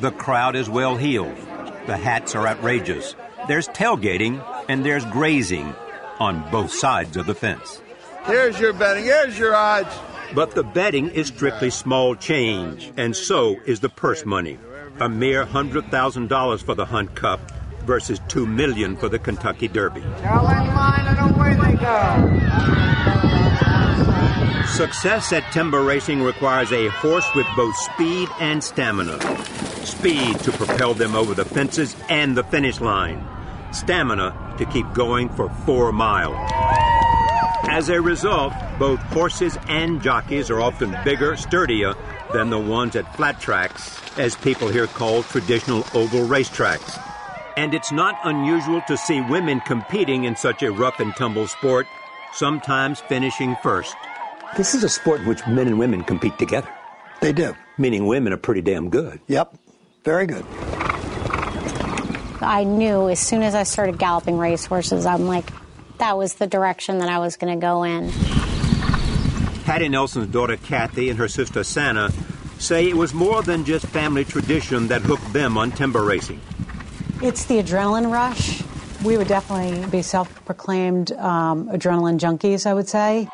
The 0.00 0.10
crowd 0.10 0.56
is 0.56 0.68
well 0.68 0.96
heeled. 0.96 1.36
The 1.86 1.96
hats 1.96 2.34
are 2.34 2.46
outrageous. 2.46 3.14
There's 3.48 3.68
tailgating 3.68 4.42
and 4.68 4.84
there's 4.84 5.04
grazing 5.06 5.74
on 6.18 6.50
both 6.50 6.72
sides 6.72 7.16
of 7.16 7.26
the 7.26 7.34
fence. 7.34 7.80
Here's 8.26 8.58
your 8.58 8.72
betting. 8.72 9.04
Here's 9.04 9.38
your 9.38 9.54
odds. 9.54 9.94
But 10.34 10.56
the 10.56 10.64
betting 10.64 11.10
is 11.10 11.28
strictly 11.28 11.70
small 11.70 12.16
change, 12.16 12.92
and 12.96 13.14
so 13.14 13.56
is 13.66 13.78
the 13.80 13.88
purse 13.88 14.26
money. 14.26 14.58
A 14.98 15.08
mere 15.08 15.46
$100,000 15.46 16.62
for 16.62 16.74
the 16.74 16.86
Hunt 16.86 17.14
Cup 17.14 17.52
versus 17.84 18.20
2 18.28 18.44
million 18.44 18.96
for 18.96 19.08
the 19.08 19.20
Kentucky 19.20 19.68
Derby. 19.68 20.02
All 20.24 20.48
in 20.48 20.66
line 20.74 21.06
and 21.06 21.36
away 21.36 21.54
they 21.54 21.76
go. 21.76 22.56
Success 24.66 25.32
at 25.32 25.44
timber 25.52 25.82
racing 25.82 26.20
requires 26.22 26.72
a 26.72 26.88
horse 26.88 27.28
with 27.36 27.46
both 27.56 27.76
speed 27.76 28.28
and 28.40 28.62
stamina. 28.62 29.20
Speed 29.84 30.40
to 30.40 30.50
propel 30.52 30.94
them 30.94 31.14
over 31.14 31.32
the 31.32 31.44
fences 31.44 31.94
and 32.08 32.36
the 32.36 32.42
finish 32.44 32.80
line. 32.80 33.24
Stamina 33.72 34.54
to 34.58 34.66
keep 34.66 34.92
going 34.92 35.28
for 35.28 35.48
four 35.64 35.92
miles. 35.92 36.55
As 37.76 37.90
a 37.90 38.00
result, 38.00 38.54
both 38.78 38.98
horses 39.00 39.58
and 39.68 40.00
jockeys 40.00 40.48
are 40.48 40.62
often 40.62 40.96
bigger, 41.04 41.36
sturdier 41.36 41.92
than 42.32 42.48
the 42.48 42.58
ones 42.58 42.96
at 42.96 43.14
flat 43.16 43.38
tracks, 43.38 44.00
as 44.16 44.34
people 44.34 44.68
here 44.68 44.86
call 44.86 45.22
traditional 45.24 45.80
oval 45.92 46.26
racetracks. 46.26 46.98
And 47.58 47.74
it's 47.74 47.92
not 47.92 48.18
unusual 48.24 48.80
to 48.86 48.96
see 48.96 49.20
women 49.20 49.60
competing 49.60 50.24
in 50.24 50.36
such 50.36 50.62
a 50.62 50.72
rough 50.72 51.00
and 51.00 51.14
tumble 51.16 51.46
sport, 51.48 51.86
sometimes 52.32 53.00
finishing 53.00 53.54
first. 53.62 53.94
This 54.56 54.74
is 54.74 54.82
a 54.82 54.88
sport 54.88 55.20
in 55.20 55.26
which 55.26 55.46
men 55.46 55.66
and 55.66 55.78
women 55.78 56.02
compete 56.02 56.38
together. 56.38 56.72
They 57.20 57.34
do. 57.34 57.54
Meaning 57.76 58.06
women 58.06 58.32
are 58.32 58.38
pretty 58.38 58.62
damn 58.62 58.88
good. 58.88 59.20
Yep. 59.26 59.54
Very 60.02 60.26
good. 60.26 60.46
I 62.40 62.64
knew 62.64 63.10
as 63.10 63.20
soon 63.20 63.42
as 63.42 63.54
I 63.54 63.64
started 63.64 63.98
galloping 63.98 64.38
racehorses, 64.38 65.04
I'm 65.04 65.26
like, 65.26 65.50
that 65.98 66.16
was 66.16 66.34
the 66.34 66.46
direction 66.46 66.98
that 66.98 67.08
I 67.08 67.18
was 67.18 67.36
going 67.36 67.58
to 67.58 67.60
go 67.60 67.82
in. 67.82 68.10
Paddy 69.64 69.88
Neilson's 69.88 70.28
daughter 70.28 70.56
Kathy 70.56 71.10
and 71.10 71.18
her 71.18 71.28
sister 71.28 71.64
Sanna 71.64 72.10
say 72.58 72.88
it 72.88 72.96
was 72.96 73.12
more 73.12 73.42
than 73.42 73.64
just 73.64 73.86
family 73.86 74.24
tradition 74.24 74.88
that 74.88 75.02
hooked 75.02 75.32
them 75.32 75.58
on 75.58 75.72
timber 75.72 76.04
racing. 76.04 76.40
It's 77.22 77.44
the 77.46 77.62
adrenaline 77.62 78.12
rush. 78.12 78.62
We 79.04 79.16
would 79.16 79.28
definitely 79.28 79.86
be 79.90 80.02
self 80.02 80.44
proclaimed 80.44 81.12
um, 81.12 81.68
adrenaline 81.68 82.18
junkies, 82.18 82.66
I 82.66 82.74
would 82.74 82.88
say. 82.88 83.28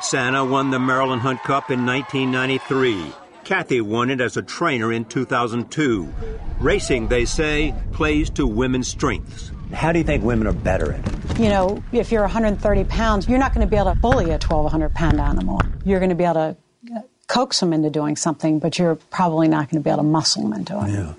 Sanna 0.00 0.44
won 0.44 0.70
the 0.70 0.78
Maryland 0.78 1.22
Hunt 1.22 1.42
Cup 1.42 1.70
in 1.70 1.86
1993. 1.86 3.12
Kathy 3.44 3.80
won 3.80 4.10
it 4.10 4.20
as 4.20 4.36
a 4.36 4.42
trainer 4.42 4.92
in 4.92 5.04
2002. 5.04 6.12
Racing, 6.60 7.08
they 7.08 7.24
say, 7.24 7.74
plays 7.92 8.28
to 8.30 8.46
women's 8.46 8.88
strengths. 8.88 9.52
How 9.72 9.92
do 9.92 9.98
you 9.98 10.04
think 10.04 10.24
women 10.24 10.46
are 10.46 10.52
better 10.52 10.92
at 10.92 11.06
it? 11.06 11.38
You 11.38 11.48
know, 11.48 11.82
if 11.92 12.10
you're 12.12 12.22
130 12.22 12.84
pounds, 12.84 13.28
you're 13.28 13.38
not 13.38 13.52
going 13.52 13.66
to 13.66 13.70
be 13.70 13.76
able 13.76 13.92
to 13.92 13.98
bully 13.98 14.26
a 14.26 14.38
1,200 14.38 14.94
pound 14.94 15.20
animal. 15.20 15.60
You're 15.84 15.98
going 15.98 16.10
to 16.10 16.14
be 16.16 16.24
able 16.24 16.34
to 16.34 16.56
uh, 16.96 17.00
coax 17.26 17.60
them 17.60 17.72
into 17.72 17.90
doing 17.90 18.16
something, 18.16 18.58
but 18.58 18.78
you're 18.78 18.94
probably 18.94 19.48
not 19.48 19.70
going 19.70 19.82
to 19.82 19.84
be 19.84 19.90
able 19.90 20.02
to 20.02 20.08
muscle 20.08 20.42
them 20.42 20.52
into 20.54 20.78
it. 20.84 20.90
Yeah. 20.90 21.14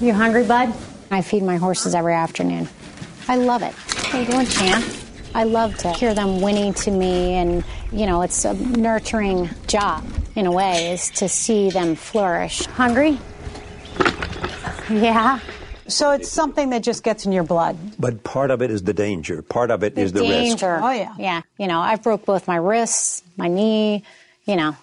You 0.00 0.14
hungry, 0.14 0.44
bud? 0.44 0.72
I 1.10 1.22
feed 1.22 1.42
my 1.42 1.56
horses 1.56 1.94
every 1.94 2.14
afternoon. 2.14 2.68
I 3.26 3.36
love 3.36 3.62
it. 3.62 3.74
How 3.74 4.20
you 4.20 4.26
doing, 4.26 4.46
champ? 4.46 4.84
I 5.34 5.44
love 5.44 5.76
to 5.78 5.92
hear 5.92 6.14
them 6.14 6.40
whinny 6.40 6.72
to 6.72 6.90
me, 6.90 7.34
and 7.34 7.64
you 7.92 8.06
know, 8.06 8.22
it's 8.22 8.44
a 8.44 8.54
nurturing 8.54 9.50
job 9.66 10.04
in 10.36 10.46
a 10.46 10.52
way, 10.52 10.92
is 10.92 11.10
to 11.10 11.28
see 11.28 11.68
them 11.70 11.96
flourish. 11.96 12.64
Hungry? 12.66 13.18
Yeah. 14.88 15.40
So 15.88 16.10
it's 16.12 16.28
something 16.28 16.70
that 16.70 16.82
just 16.82 17.02
gets 17.02 17.26
in 17.26 17.32
your 17.32 17.44
blood. 17.44 17.76
But 17.98 18.22
part 18.22 18.50
of 18.50 18.62
it 18.62 18.70
is 18.70 18.82
the 18.82 18.92
danger. 18.92 19.42
Part 19.42 19.70
of 19.70 19.82
it 19.82 19.96
is 19.96 20.12
the 20.12 20.20
risk. 20.20 20.32
Danger. 20.32 20.78
Oh 20.82 20.90
yeah. 20.90 21.14
Yeah. 21.18 21.42
You 21.58 21.66
know, 21.66 21.80
I've 21.80 22.02
broke 22.02 22.26
both 22.26 22.46
my 22.46 22.56
wrists, 22.56 23.22
my 23.36 23.48
knee. 23.48 24.04
You 24.44 24.56
know. 24.56 24.76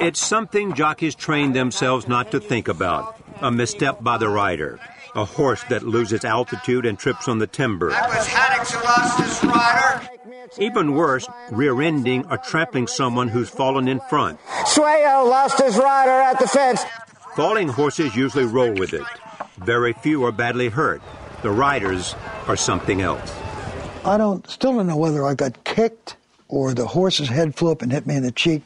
It's 0.00 0.20
something 0.20 0.74
jockeys 0.74 1.14
train 1.14 1.52
themselves 1.52 2.06
not 2.06 2.30
to 2.32 2.40
think 2.40 2.68
about. 2.68 3.16
A 3.40 3.50
misstep 3.50 4.02
by 4.02 4.18
the 4.18 4.28
rider. 4.28 4.78
A 5.14 5.24
horse 5.24 5.62
that 5.70 5.82
loses 5.82 6.24
altitude 6.24 6.84
and 6.84 6.98
trips 6.98 7.28
on 7.28 7.38
the 7.38 7.46
timber. 7.46 7.90
That 7.90 8.08
was 8.08 8.26
Haddix 8.26 8.72
who 8.72 8.84
lost 8.84 9.20
his 9.20 9.44
rider. 9.44 10.08
Even 10.58 10.94
worse, 10.94 11.26
rear 11.50 11.80
ending 11.80 12.26
or 12.30 12.36
trampling 12.36 12.86
someone 12.86 13.28
who's 13.28 13.48
fallen 13.48 13.88
in 13.88 14.00
front. 14.08 14.38
Swayo 14.66 15.28
lost 15.28 15.60
his 15.60 15.76
rider 15.76 16.10
at 16.10 16.38
the 16.38 16.48
fence. 16.48 16.84
Falling 17.36 17.68
horses 17.68 18.14
usually 18.14 18.44
roll 18.44 18.72
with 18.72 18.92
it. 18.92 19.02
Very 19.56 19.92
few 19.92 20.24
are 20.24 20.32
badly 20.32 20.68
hurt. 20.68 21.02
The 21.42 21.50
riders 21.50 22.14
are 22.48 22.56
something 22.56 23.00
else. 23.00 23.32
I 24.04 24.18
don't 24.18 24.48
still 24.48 24.72
don't 24.74 24.86
know 24.86 24.96
whether 24.96 25.24
I 25.24 25.34
got 25.34 25.64
kicked 25.64 26.16
or 26.48 26.74
the 26.74 26.86
horse's 26.86 27.28
head 27.28 27.54
flew 27.54 27.70
up 27.70 27.82
and 27.82 27.92
hit 27.92 28.06
me 28.06 28.16
in 28.16 28.22
the 28.22 28.32
cheek. 28.32 28.62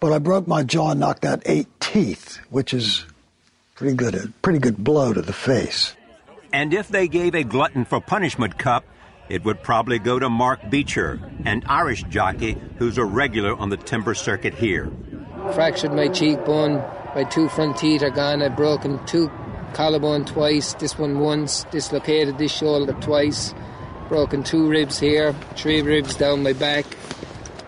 But 0.00 0.12
I 0.12 0.18
broke 0.18 0.46
my 0.48 0.62
jaw 0.62 0.92
and 0.92 1.00
knocked 1.00 1.24
out 1.24 1.42
eight 1.44 1.68
teeth, 1.80 2.38
which 2.48 2.72
is 2.72 3.04
pretty 3.74 3.94
good 3.94 4.14
a 4.14 4.28
pretty 4.42 4.58
good 4.58 4.76
blow 4.76 5.12
to 5.12 5.22
the 5.22 5.32
face. 5.32 5.94
And 6.52 6.74
if 6.74 6.88
they 6.88 7.06
gave 7.06 7.34
a 7.34 7.44
glutton 7.44 7.84
for 7.84 8.00
punishment 8.00 8.58
cup, 8.58 8.84
it 9.28 9.44
would 9.44 9.62
probably 9.62 10.00
go 10.00 10.18
to 10.18 10.28
Mark 10.28 10.68
Beecher, 10.68 11.20
an 11.44 11.62
Irish 11.66 12.02
jockey 12.04 12.60
who's 12.78 12.98
a 12.98 13.04
regular 13.04 13.54
on 13.54 13.68
the 13.68 13.76
timber 13.76 14.14
circuit 14.14 14.54
here. 14.54 14.90
Fractured 15.54 15.92
my 15.92 16.08
cheekbone, 16.08 16.82
my 17.14 17.24
two 17.24 17.48
front 17.48 17.76
teeth 17.76 18.02
are 18.02 18.10
gone. 18.10 18.42
I've 18.42 18.56
broken 18.56 19.04
two 19.06 19.30
collarbone 19.74 20.24
twice, 20.24 20.74
this 20.74 20.98
one 20.98 21.20
once, 21.20 21.64
dislocated 21.70 22.38
this 22.38 22.52
shoulder 22.52 22.92
twice, 23.00 23.54
broken 24.08 24.42
two 24.42 24.68
ribs 24.68 24.98
here, 24.98 25.32
three 25.56 25.82
ribs 25.82 26.14
down 26.14 26.42
my 26.42 26.52
back, 26.52 26.84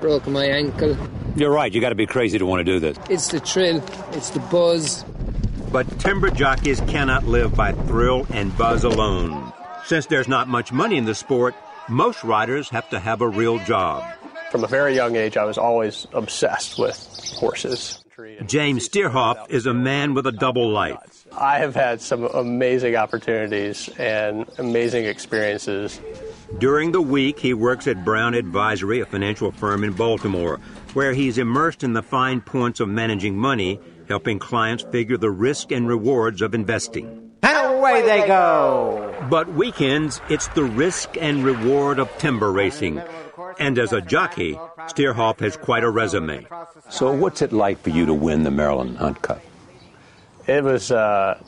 broken 0.00 0.32
my 0.32 0.44
ankle. 0.44 0.96
You're 1.36 1.52
right. 1.52 1.72
You 1.72 1.80
got 1.80 1.90
to 1.90 1.94
be 1.94 2.06
crazy 2.06 2.38
to 2.38 2.44
want 2.44 2.60
to 2.60 2.64
do 2.64 2.78
this. 2.78 2.98
It's 3.08 3.28
the 3.28 3.40
thrill, 3.40 3.82
it's 4.12 4.30
the 4.30 4.40
buzz. 4.40 5.04
But 5.70 5.88
timber 6.00 6.30
jockeys 6.30 6.80
cannot 6.82 7.24
live 7.24 7.54
by 7.54 7.72
thrill 7.72 8.26
and 8.30 8.56
buzz 8.58 8.84
alone. 8.84 9.52
Since 9.86 10.06
there's 10.06 10.28
not 10.28 10.48
much 10.48 10.72
money 10.72 10.98
in 10.98 11.06
the 11.06 11.14
sport, 11.14 11.54
most 11.88 12.22
riders 12.22 12.68
have 12.68 12.88
to 12.90 13.00
have 13.00 13.22
a 13.22 13.28
real 13.28 13.58
job. 13.60 14.04
From 14.50 14.64
a 14.64 14.66
very 14.66 14.94
young 14.94 15.16
age, 15.16 15.38
I 15.38 15.44
was 15.44 15.56
always 15.56 16.06
obsessed 16.12 16.78
with 16.78 16.96
horses. 17.38 18.01
James 18.46 18.88
Stierhoff 18.88 19.50
is 19.50 19.66
a 19.66 19.74
man 19.74 20.14
with 20.14 20.26
a 20.26 20.32
double 20.32 20.70
life. 20.70 21.26
I 21.36 21.58
have 21.58 21.74
had 21.74 22.00
some 22.00 22.24
amazing 22.24 22.96
opportunities 22.96 23.88
and 23.98 24.46
amazing 24.58 25.06
experiences. 25.06 26.00
During 26.58 26.92
the 26.92 27.00
week, 27.00 27.38
he 27.38 27.54
works 27.54 27.86
at 27.86 28.04
Brown 28.04 28.34
Advisory, 28.34 29.00
a 29.00 29.06
financial 29.06 29.50
firm 29.52 29.84
in 29.84 29.92
Baltimore, 29.92 30.60
where 30.92 31.14
he's 31.14 31.38
immersed 31.38 31.82
in 31.82 31.94
the 31.94 32.02
fine 32.02 32.40
points 32.40 32.80
of 32.80 32.88
managing 32.88 33.36
money, 33.36 33.80
helping 34.08 34.38
clients 34.38 34.84
figure 34.84 35.16
the 35.16 35.30
risk 35.30 35.72
and 35.72 35.88
rewards 35.88 36.42
of 36.42 36.54
investing. 36.54 37.30
And 37.42 37.76
away 37.76 38.02
they 38.02 38.26
go. 38.26 39.14
But 39.30 39.52
weekends, 39.54 40.20
it's 40.28 40.48
the 40.48 40.64
risk 40.64 41.16
and 41.18 41.44
reward 41.44 41.98
of 41.98 42.16
timber 42.18 42.52
racing. 42.52 43.02
And 43.58 43.78
as 43.78 43.92
a 43.92 44.00
jockey, 44.00 44.54
Stierhoff 44.86 45.40
has 45.40 45.56
quite 45.56 45.84
a 45.84 45.90
resume. 45.90 46.46
So, 46.90 47.12
what's 47.12 47.42
it 47.42 47.52
like 47.52 47.80
for 47.82 47.90
you 47.90 48.06
to 48.06 48.14
win 48.14 48.44
the 48.44 48.50
Maryland 48.50 48.98
Hunt 48.98 49.22
Cup? 49.22 49.40
It 50.46 50.64
was 50.64 50.90
uh, 50.90 51.42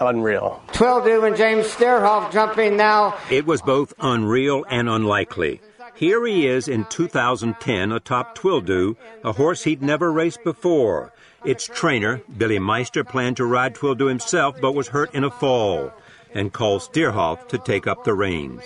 unreal. 0.00 0.62
Twill 0.72 1.02
Do 1.02 1.24
and 1.24 1.36
James 1.36 1.66
Stierhoff 1.66 2.32
jumping 2.32 2.76
now. 2.76 3.16
It 3.30 3.46
was 3.46 3.62
both 3.62 3.94
unreal 3.98 4.64
and 4.68 4.88
unlikely. 4.88 5.60
Here 5.94 6.24
he 6.26 6.46
is 6.46 6.68
in 6.68 6.84
2010 6.84 7.92
atop 7.92 8.34
Twill 8.34 8.60
Do, 8.60 8.96
a 9.24 9.32
horse 9.32 9.64
he'd 9.64 9.82
never 9.82 10.12
raced 10.12 10.44
before. 10.44 11.12
Its 11.44 11.66
trainer, 11.66 12.20
Billy 12.36 12.58
Meister, 12.58 13.02
planned 13.02 13.38
to 13.38 13.46
ride 13.46 13.74
Twill 13.74 13.94
Do 13.94 14.06
himself 14.06 14.60
but 14.60 14.72
was 14.72 14.88
hurt 14.88 15.14
in 15.14 15.24
a 15.24 15.30
fall 15.30 15.92
and 16.34 16.52
called 16.52 16.82
Stierhoff 16.82 17.48
to 17.48 17.58
take 17.58 17.86
up 17.86 18.04
the 18.04 18.12
reins. 18.12 18.62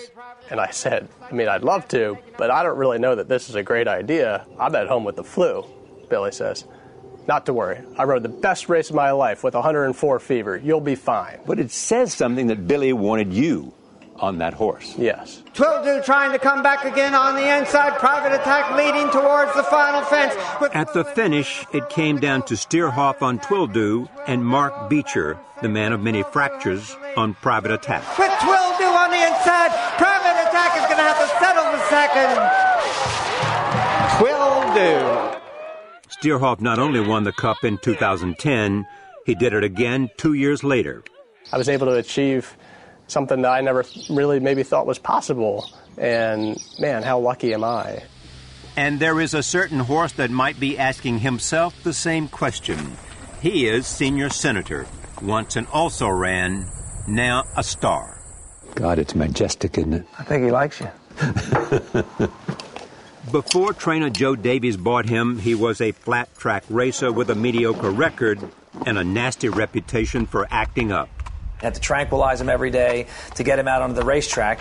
And 0.51 0.61
I 0.61 0.70
said, 0.70 1.09
I 1.22 1.32
mean, 1.32 1.48
I'd 1.48 1.62
love 1.62 1.86
to, 1.88 2.18
but 2.36 2.51
I 2.51 2.62
don't 2.62 2.76
really 2.76 2.98
know 2.98 3.14
that 3.14 3.28
this 3.28 3.48
is 3.48 3.55
a 3.55 3.62
great 3.62 3.86
idea. 3.86 4.46
I'm 4.59 4.74
at 4.74 4.88
home 4.88 5.05
with 5.05 5.16
the 5.16 5.24
flu, 5.24 5.64
Billy 6.09 6.32
says. 6.32 6.64
Not 7.28 7.46
to 7.46 7.53
worry. 7.53 7.80
I 7.96 8.05
rode 8.05 8.24
the 8.24 8.28
best 8.28 8.68
race 8.68 8.90
of 8.90 8.96
my 8.96 9.12
life 9.12 9.44
with 9.44 9.55
104 9.55 10.18
fever. 10.18 10.57
You'll 10.57 10.80
be 10.80 10.96
fine. 10.96 11.38
But 11.46 11.61
it 11.61 11.70
says 11.70 12.12
something 12.12 12.48
that 12.48 12.66
Billy 12.66 12.92
wanted 12.92 13.32
you 13.32 13.72
on 14.20 14.38
that 14.38 14.54
horse. 14.54 14.94
Yes. 14.98 15.42
Twill 15.54 15.82
Do 15.82 16.02
trying 16.02 16.32
to 16.32 16.38
come 16.38 16.62
back 16.62 16.84
again 16.84 17.14
on 17.14 17.34
the 17.34 17.58
inside. 17.58 17.98
Private 17.98 18.34
attack 18.34 18.76
leading 18.76 19.10
towards 19.10 19.54
the 19.54 19.62
final 19.64 20.02
fence. 20.02 20.34
At 20.74 20.92
the 20.92 21.04
finish, 21.04 21.64
it 21.72 21.88
came 21.88 22.18
down 22.20 22.42
to 22.44 22.54
Stierhoff 22.54 23.22
on 23.22 23.40
Twill 23.40 23.66
Do 23.66 24.08
and 24.26 24.44
Mark 24.44 24.88
Beecher, 24.90 25.38
the 25.62 25.68
man 25.68 25.92
of 25.92 26.02
many 26.02 26.22
fractures, 26.22 26.96
on 27.16 27.34
Private 27.34 27.72
Attack. 27.72 28.18
With 28.18 28.32
Twill 28.40 28.78
Do 28.78 28.84
on 28.84 29.10
the 29.10 29.22
inside, 29.22 29.70
Private 29.96 30.48
Attack 30.48 30.76
is 30.76 30.84
going 30.84 30.98
to 30.98 31.02
have 31.02 31.18
to 31.18 31.28
settle 31.38 31.72
the 31.72 31.82
second. 31.88 32.80
Twildo. 34.20 35.40
Stierhoff 36.08 36.60
not 36.60 36.78
only 36.78 37.00
won 37.00 37.24
the 37.24 37.32
Cup 37.32 37.64
in 37.64 37.78
2010, 37.78 38.86
he 39.24 39.34
did 39.34 39.54
it 39.54 39.64
again 39.64 40.10
two 40.18 40.34
years 40.34 40.62
later. 40.62 41.02
I 41.52 41.58
was 41.58 41.68
able 41.68 41.86
to 41.86 41.94
achieve 41.94 42.56
something 43.11 43.42
that 43.42 43.50
I 43.50 43.61
never 43.61 43.84
really 44.08 44.40
maybe 44.40 44.62
thought 44.62 44.86
was 44.86 44.98
possible. 44.98 45.70
And 45.98 46.62
man, 46.78 47.02
how 47.02 47.18
lucky 47.18 47.52
am 47.52 47.64
I? 47.64 48.04
And 48.76 49.00
there 49.00 49.20
is 49.20 49.34
a 49.34 49.42
certain 49.42 49.80
horse 49.80 50.12
that 50.12 50.30
might 50.30 50.58
be 50.61 50.78
asking 50.78 51.18
himself 51.18 51.82
the 51.82 51.92
same 51.92 52.28
question. 52.28 52.96
He 53.40 53.66
is 53.66 53.86
senior 53.86 54.30
senator, 54.30 54.86
once 55.20 55.56
and 55.56 55.66
also 55.68 56.08
ran, 56.08 56.70
now 57.08 57.44
a 57.56 57.64
star. 57.64 58.22
God, 58.74 58.98
it's 58.98 59.14
majestic, 59.14 59.76
isn't 59.78 59.92
it? 59.92 60.06
I 60.18 60.22
think 60.22 60.44
he 60.44 60.50
likes 60.50 60.80
you. 60.80 60.88
Before 63.30 63.72
trainer 63.72 64.11
Joe 64.11 64.34
Davies 64.36 64.76
bought 64.76 65.06
him, 65.06 65.38
he 65.38 65.54
was 65.54 65.80
a 65.80 65.92
flat 65.92 66.34
track 66.36 66.64
racer 66.70 67.12
with 67.12 67.30
a 67.30 67.34
mediocre 67.34 67.90
record 67.90 68.40
and 68.86 68.98
a 68.98 69.04
nasty 69.04 69.48
reputation 69.48 70.26
for 70.26 70.46
acting 70.50 70.92
up. 70.92 71.08
Had 71.61 71.74
to 71.74 71.80
tranquilize 71.80 72.40
him 72.40 72.48
every 72.48 72.70
day 72.70 73.06
to 73.34 73.42
get 73.42 73.58
him 73.58 73.68
out 73.68 73.82
onto 73.82 73.94
the 73.94 74.04
racetrack. 74.04 74.61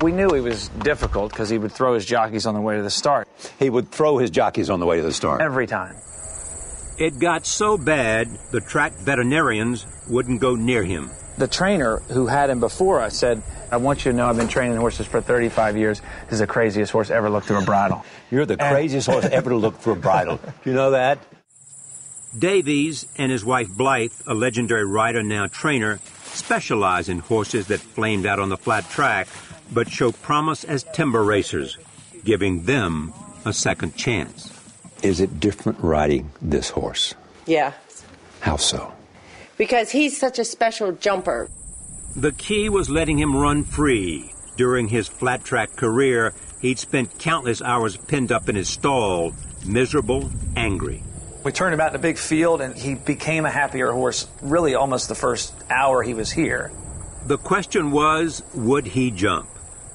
We 0.00 0.12
knew 0.12 0.32
he 0.32 0.40
was 0.40 0.68
difficult 0.68 1.32
because 1.32 1.48
he 1.48 1.58
would 1.58 1.72
throw 1.72 1.94
his 1.94 2.06
jockeys 2.06 2.46
on 2.46 2.54
the 2.54 2.60
way 2.60 2.76
to 2.76 2.82
the 2.82 2.90
start. 2.90 3.28
He 3.58 3.68
would 3.68 3.90
throw 3.90 4.18
his 4.18 4.30
jockeys 4.30 4.70
on 4.70 4.80
the 4.80 4.86
way 4.86 4.96
to 4.96 5.02
the 5.02 5.12
start. 5.12 5.40
Every 5.40 5.66
time. 5.66 5.96
It 6.98 7.18
got 7.18 7.46
so 7.46 7.78
bad, 7.78 8.28
the 8.50 8.60
track 8.60 8.92
veterinarians 8.94 9.86
wouldn't 10.08 10.40
go 10.40 10.54
near 10.54 10.82
him. 10.82 11.10
The 11.36 11.46
trainer 11.46 11.98
who 11.98 12.26
had 12.26 12.50
him 12.50 12.58
before 12.58 13.00
us 13.00 13.16
said, 13.16 13.42
I 13.70 13.76
want 13.76 14.04
you 14.04 14.10
to 14.10 14.16
know 14.16 14.26
I've 14.26 14.36
been 14.36 14.48
training 14.48 14.76
horses 14.76 15.06
for 15.06 15.20
35 15.20 15.76
years. 15.76 16.00
This 16.24 16.32
is 16.34 16.38
the 16.40 16.46
craziest 16.48 16.90
horse 16.90 17.10
ever 17.10 17.30
looked 17.30 17.46
through 17.46 17.62
a 17.62 17.64
bridle. 17.64 18.04
You're 18.30 18.46
the 18.46 18.56
craziest 18.56 19.06
horse 19.06 19.24
ever 19.30 19.50
to 19.50 19.56
look 19.56 19.76
through 19.76 19.92
a 19.94 19.96
bridle. 19.96 20.38
Do 20.38 20.70
you 20.70 20.74
know 20.74 20.90
that? 20.92 21.20
Davies 22.36 23.06
and 23.16 23.30
his 23.30 23.44
wife 23.44 23.68
Blythe, 23.68 24.12
a 24.26 24.34
legendary 24.34 24.84
rider 24.84 25.22
now 25.22 25.46
trainer, 25.46 26.00
specialize 26.38 27.08
in 27.08 27.18
horses 27.18 27.66
that 27.66 27.80
flamed 27.80 28.26
out 28.26 28.38
on 28.38 28.48
the 28.48 28.56
flat 28.56 28.88
track 28.90 29.28
but 29.72 29.90
show 29.90 30.12
promise 30.12 30.64
as 30.64 30.84
timber 30.94 31.22
racers, 31.22 31.76
giving 32.24 32.64
them 32.64 33.12
a 33.44 33.52
second 33.52 33.94
chance. 33.96 34.50
Is 35.02 35.20
it 35.20 35.40
different 35.40 35.78
riding 35.80 36.30
this 36.40 36.70
horse? 36.70 37.14
Yeah, 37.46 37.72
How 38.40 38.56
so? 38.56 38.92
because 39.56 39.90
he's 39.90 40.16
such 40.16 40.38
a 40.38 40.44
special 40.44 40.92
jumper. 40.92 41.50
The 42.16 42.32
key 42.32 42.68
was 42.68 42.88
letting 42.88 43.18
him 43.18 43.36
run 43.36 43.64
free. 43.64 44.32
During 44.56 44.88
his 44.88 45.08
flat 45.08 45.44
track 45.44 45.74
career, 45.76 46.32
he'd 46.60 46.78
spent 46.78 47.18
countless 47.18 47.60
hours 47.60 47.96
pinned 47.96 48.32
up 48.32 48.48
in 48.48 48.54
his 48.56 48.68
stall, 48.68 49.32
miserable, 49.66 50.30
angry. 50.56 51.02
We 51.44 51.52
turned 51.52 51.74
him 51.74 51.80
out 51.80 51.90
in 51.90 51.96
a 51.96 52.00
big 52.00 52.18
field 52.18 52.60
and 52.60 52.74
he 52.74 52.94
became 52.94 53.46
a 53.46 53.50
happier 53.50 53.92
horse 53.92 54.28
really 54.42 54.74
almost 54.74 55.08
the 55.08 55.14
first 55.14 55.54
hour 55.70 56.02
he 56.02 56.14
was 56.14 56.30
here. 56.30 56.72
The 57.26 57.38
question 57.38 57.90
was, 57.90 58.42
would 58.54 58.86
he 58.86 59.10
jump? 59.10 59.48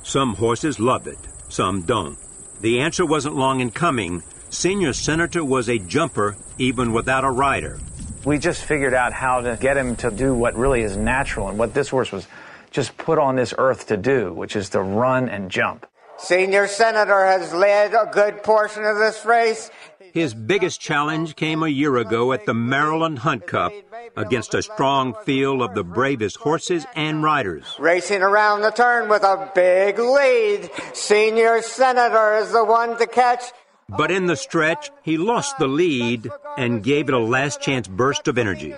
Some 0.04 0.36
horses 0.36 0.80
love 0.80 1.08
it, 1.08 1.18
some 1.50 1.82
don't. 1.84 2.18
The 2.62 2.80
answer 2.82 3.06
wasn't 3.06 3.36
long 3.36 3.60
in 3.60 3.72
coming. 3.72 4.24
Senior 4.50 4.94
Senator 4.94 5.44
was 5.44 5.68
a 5.68 5.80
jumper 5.80 6.38
even 6.58 6.94
without 6.94 7.24
a 7.24 7.30
rider. 7.30 7.80
We 8.24 8.38
just 8.38 8.64
figured 8.64 8.94
out 8.94 9.12
how 9.12 9.41
to 9.41 9.58
get 9.60 9.76
him 9.76 9.96
to 9.98 10.12
do 10.12 10.34
what 10.34 10.56
really 10.56 10.82
is 10.82 10.96
natural 10.96 11.50
and 11.50 11.60
what 11.60 11.74
this 11.74 11.89
horse 11.89 12.12
was 12.12 12.26
just 12.72 12.98
put 12.98 13.20
on 13.20 13.36
this 13.36 13.54
earth 13.58 13.88
to 13.88 13.98
do, 13.98 14.34
which 14.34 14.56
is 14.56 14.70
to 14.70 14.82
run 14.82 15.30
and 15.30 15.52
jump. 15.52 15.86
Senior 16.18 16.68
Senator 16.68 17.26
has 17.26 17.54
led 17.54 17.94
a 17.94 18.10
good 18.12 18.44
portion 18.44 18.86
of 18.86 18.98
this 18.98 19.26
race. 19.26 19.70
His 20.14 20.36
biggest 20.36 20.80
challenge 20.80 21.36
came 21.36 21.64
a 21.64 21.68
year 21.68 21.97
ago 21.97 22.34
at 22.34 22.45
the 22.45 22.53
Maryland 22.53 23.18
Hunt 23.18 23.47
Cup 23.47 23.74
against 24.16 24.53
a 24.53 24.61
strong 24.61 25.16
field 25.26 25.64
of 25.64 25.74
the 25.74 25.84
bravest 25.84 26.38
horses 26.38 26.86
and 26.95 27.24
riders. 27.24 27.66
Racing 27.80 28.22
around 28.22 28.61
the 28.61 28.70
turn 28.70 29.09
with 29.09 29.24
a 29.24 29.51
big 29.55 29.97
lead. 29.97 30.70
Senior 30.93 31.64
Senator 31.64 32.36
is 32.36 32.51
the 32.51 32.64
one 32.64 32.95
to 32.99 33.07
catch. 33.07 33.41
But 33.89 34.11
in 34.11 34.28
the 34.28 34.36
stretch, 34.36 34.91
he 35.01 35.18
lost 35.18 35.57
the 35.57 35.68
lead 35.68 36.30
and 36.59 36.84
gave 36.84 37.09
it 37.09 37.16
a 37.16 37.20
last 37.20 37.59
chance 37.59 37.88
burst 37.88 38.28
of 38.28 38.38
energy. 38.38 38.76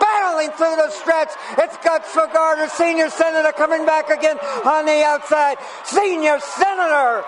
Battling 0.00 0.50
through 0.50 0.74
the 0.82 0.90
stretch. 0.90 1.30
It's 1.58 1.76
Guts 1.76 2.12
Garter, 2.12 2.68
Senior 2.68 3.08
Senator 3.08 3.52
coming 3.52 3.86
back 3.86 4.10
again 4.10 4.36
on 4.66 4.86
the 4.86 5.04
outside. 5.04 5.58
Senior 5.84 6.40
Senator! 6.40 7.22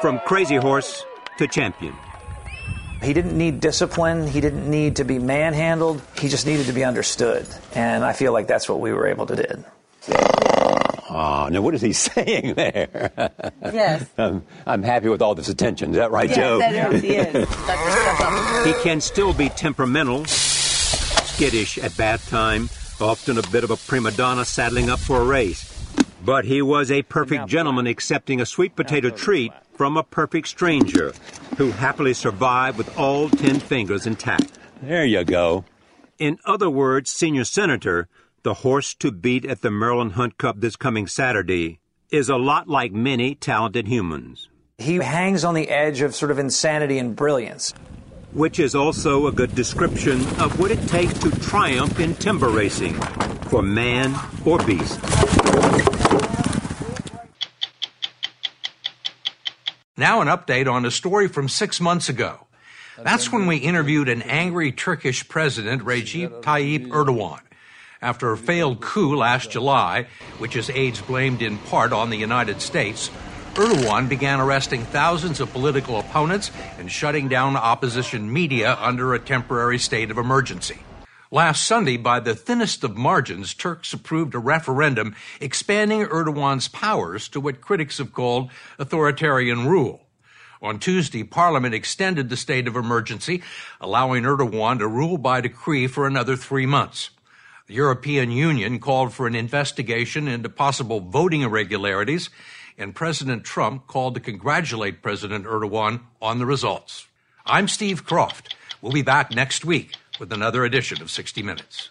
From 0.00 0.20
crazy 0.20 0.56
horse 0.56 1.04
to 1.36 1.46
champion. 1.46 1.94
He 3.02 3.12
didn't 3.12 3.36
need 3.36 3.60
discipline. 3.60 4.26
He 4.26 4.40
didn't 4.40 4.68
need 4.68 4.96
to 4.96 5.04
be 5.04 5.18
manhandled. 5.18 6.02
He 6.18 6.28
just 6.28 6.46
needed 6.46 6.66
to 6.66 6.72
be 6.72 6.84
understood. 6.84 7.46
And 7.74 8.04
I 8.04 8.12
feel 8.12 8.32
like 8.32 8.46
that's 8.46 8.68
what 8.68 8.80
we 8.80 8.92
were 8.92 9.06
able 9.06 9.26
to 9.26 9.36
do. 9.36 9.64
Oh, 11.10 11.48
now 11.50 11.62
what 11.62 11.74
is 11.74 11.80
he 11.80 11.92
saying 11.94 12.54
there? 12.54 13.12
Yes. 13.62 14.06
I'm, 14.18 14.44
I'm 14.66 14.82
happy 14.82 15.08
with 15.08 15.22
all 15.22 15.34
this 15.34 15.48
attention. 15.48 15.90
Is 15.90 15.96
that 15.96 16.10
right, 16.10 16.30
Joe? 16.30 16.58
Yes, 16.58 16.72
that 16.72 16.92
is, 16.94 17.02
he 17.02 17.16
is. 17.16 17.48
He 18.76 18.82
can 18.82 19.00
still 19.00 19.32
be 19.32 19.48
temperamental, 19.48 20.26
skittish 20.26 21.78
at 21.78 21.96
bath 21.96 22.28
time, 22.28 22.68
often 23.00 23.38
a 23.38 23.42
bit 23.50 23.64
of 23.64 23.70
a 23.70 23.76
prima 23.76 24.10
donna 24.10 24.44
saddling 24.44 24.90
up 24.90 24.98
for 24.98 25.20
a 25.20 25.24
race. 25.24 25.77
But 26.24 26.44
he 26.44 26.62
was 26.62 26.90
a 26.90 27.02
perfect 27.02 27.46
gentleman 27.46 27.86
accepting 27.86 28.40
a 28.40 28.46
sweet 28.46 28.74
potato 28.74 29.10
treat 29.10 29.52
from 29.74 29.96
a 29.96 30.02
perfect 30.02 30.48
stranger 30.48 31.12
who 31.56 31.70
happily 31.70 32.14
survived 32.14 32.76
with 32.76 32.98
all 32.98 33.28
ten 33.30 33.60
fingers 33.60 34.06
intact. 34.06 34.58
There 34.82 35.04
you 35.04 35.24
go. 35.24 35.64
In 36.18 36.38
other 36.44 36.68
words, 36.68 37.10
Senior 37.10 37.44
Senator, 37.44 38.08
the 38.42 38.54
horse 38.54 38.94
to 38.94 39.12
beat 39.12 39.44
at 39.44 39.60
the 39.60 39.70
Maryland 39.70 40.12
Hunt 40.12 40.38
Cup 40.38 40.60
this 40.60 40.76
coming 40.76 41.06
Saturday, 41.06 41.78
is 42.10 42.28
a 42.28 42.36
lot 42.36 42.68
like 42.68 42.92
many 42.92 43.34
talented 43.34 43.86
humans. 43.86 44.48
He 44.78 44.96
hangs 44.96 45.44
on 45.44 45.54
the 45.54 45.68
edge 45.68 46.00
of 46.00 46.14
sort 46.14 46.30
of 46.30 46.38
insanity 46.38 46.98
and 46.98 47.14
brilliance. 47.14 47.72
Which 48.32 48.58
is 48.58 48.74
also 48.74 49.26
a 49.26 49.32
good 49.32 49.54
description 49.54 50.20
of 50.40 50.58
what 50.60 50.70
it 50.70 50.80
takes 50.88 51.14
to 51.20 51.30
triumph 51.40 51.98
in 51.98 52.14
timber 52.14 52.48
racing 52.48 52.94
for 53.44 53.62
man 53.62 54.14
or 54.44 54.58
beast. 54.58 55.00
Now, 59.98 60.20
an 60.20 60.28
update 60.28 60.72
on 60.72 60.84
a 60.84 60.92
story 60.92 61.26
from 61.26 61.48
six 61.48 61.80
months 61.80 62.08
ago. 62.08 62.46
That's 63.02 63.32
when 63.32 63.48
we 63.48 63.56
interviewed 63.56 64.08
an 64.08 64.22
angry 64.22 64.70
Turkish 64.70 65.28
president, 65.28 65.82
Recep 65.82 66.40
Tayyip 66.40 66.86
Erdogan. 66.86 67.40
After 68.00 68.30
a 68.30 68.38
failed 68.38 68.80
coup 68.80 69.16
last 69.16 69.50
July, 69.50 70.06
which 70.38 70.54
his 70.54 70.70
aides 70.70 71.00
blamed 71.00 71.42
in 71.42 71.58
part 71.58 71.92
on 71.92 72.10
the 72.10 72.16
United 72.16 72.60
States, 72.60 73.10
Erdogan 73.54 74.08
began 74.08 74.38
arresting 74.38 74.84
thousands 74.84 75.40
of 75.40 75.52
political 75.52 75.98
opponents 75.98 76.52
and 76.78 76.92
shutting 76.92 77.26
down 77.26 77.56
opposition 77.56 78.32
media 78.32 78.78
under 78.80 79.14
a 79.14 79.18
temporary 79.18 79.80
state 79.80 80.12
of 80.12 80.18
emergency. 80.18 80.78
Last 81.30 81.64
Sunday, 81.64 81.98
by 81.98 82.20
the 82.20 82.34
thinnest 82.34 82.84
of 82.84 82.96
margins, 82.96 83.52
Turks 83.52 83.92
approved 83.92 84.34
a 84.34 84.38
referendum 84.38 85.14
expanding 85.42 86.06
Erdogan's 86.06 86.68
powers 86.68 87.28
to 87.28 87.40
what 87.40 87.60
critics 87.60 87.98
have 87.98 88.14
called 88.14 88.50
authoritarian 88.78 89.68
rule. 89.68 90.06
On 90.62 90.78
Tuesday, 90.78 91.24
Parliament 91.24 91.74
extended 91.74 92.30
the 92.30 92.36
state 92.36 92.66
of 92.66 92.76
emergency, 92.76 93.42
allowing 93.78 94.24
Erdogan 94.24 94.78
to 94.78 94.88
rule 94.88 95.18
by 95.18 95.42
decree 95.42 95.86
for 95.86 96.06
another 96.06 96.34
three 96.34 96.64
months. 96.64 97.10
The 97.66 97.74
European 97.74 98.30
Union 98.30 98.78
called 98.78 99.12
for 99.12 99.26
an 99.26 99.34
investigation 99.34 100.28
into 100.28 100.48
possible 100.48 101.00
voting 101.00 101.42
irregularities, 101.42 102.30
and 102.78 102.94
President 102.94 103.44
Trump 103.44 103.86
called 103.86 104.14
to 104.14 104.20
congratulate 104.20 105.02
President 105.02 105.44
Erdogan 105.44 106.00
on 106.22 106.38
the 106.38 106.46
results. 106.46 107.06
I'm 107.44 107.68
Steve 107.68 108.06
Kroft. 108.06 108.54
We'll 108.80 108.92
be 108.92 109.02
back 109.02 109.34
next 109.34 109.62
week 109.66 109.97
with 110.18 110.32
another 110.32 110.64
edition 110.64 111.00
of 111.02 111.10
60 111.10 111.42
Minutes. 111.42 111.90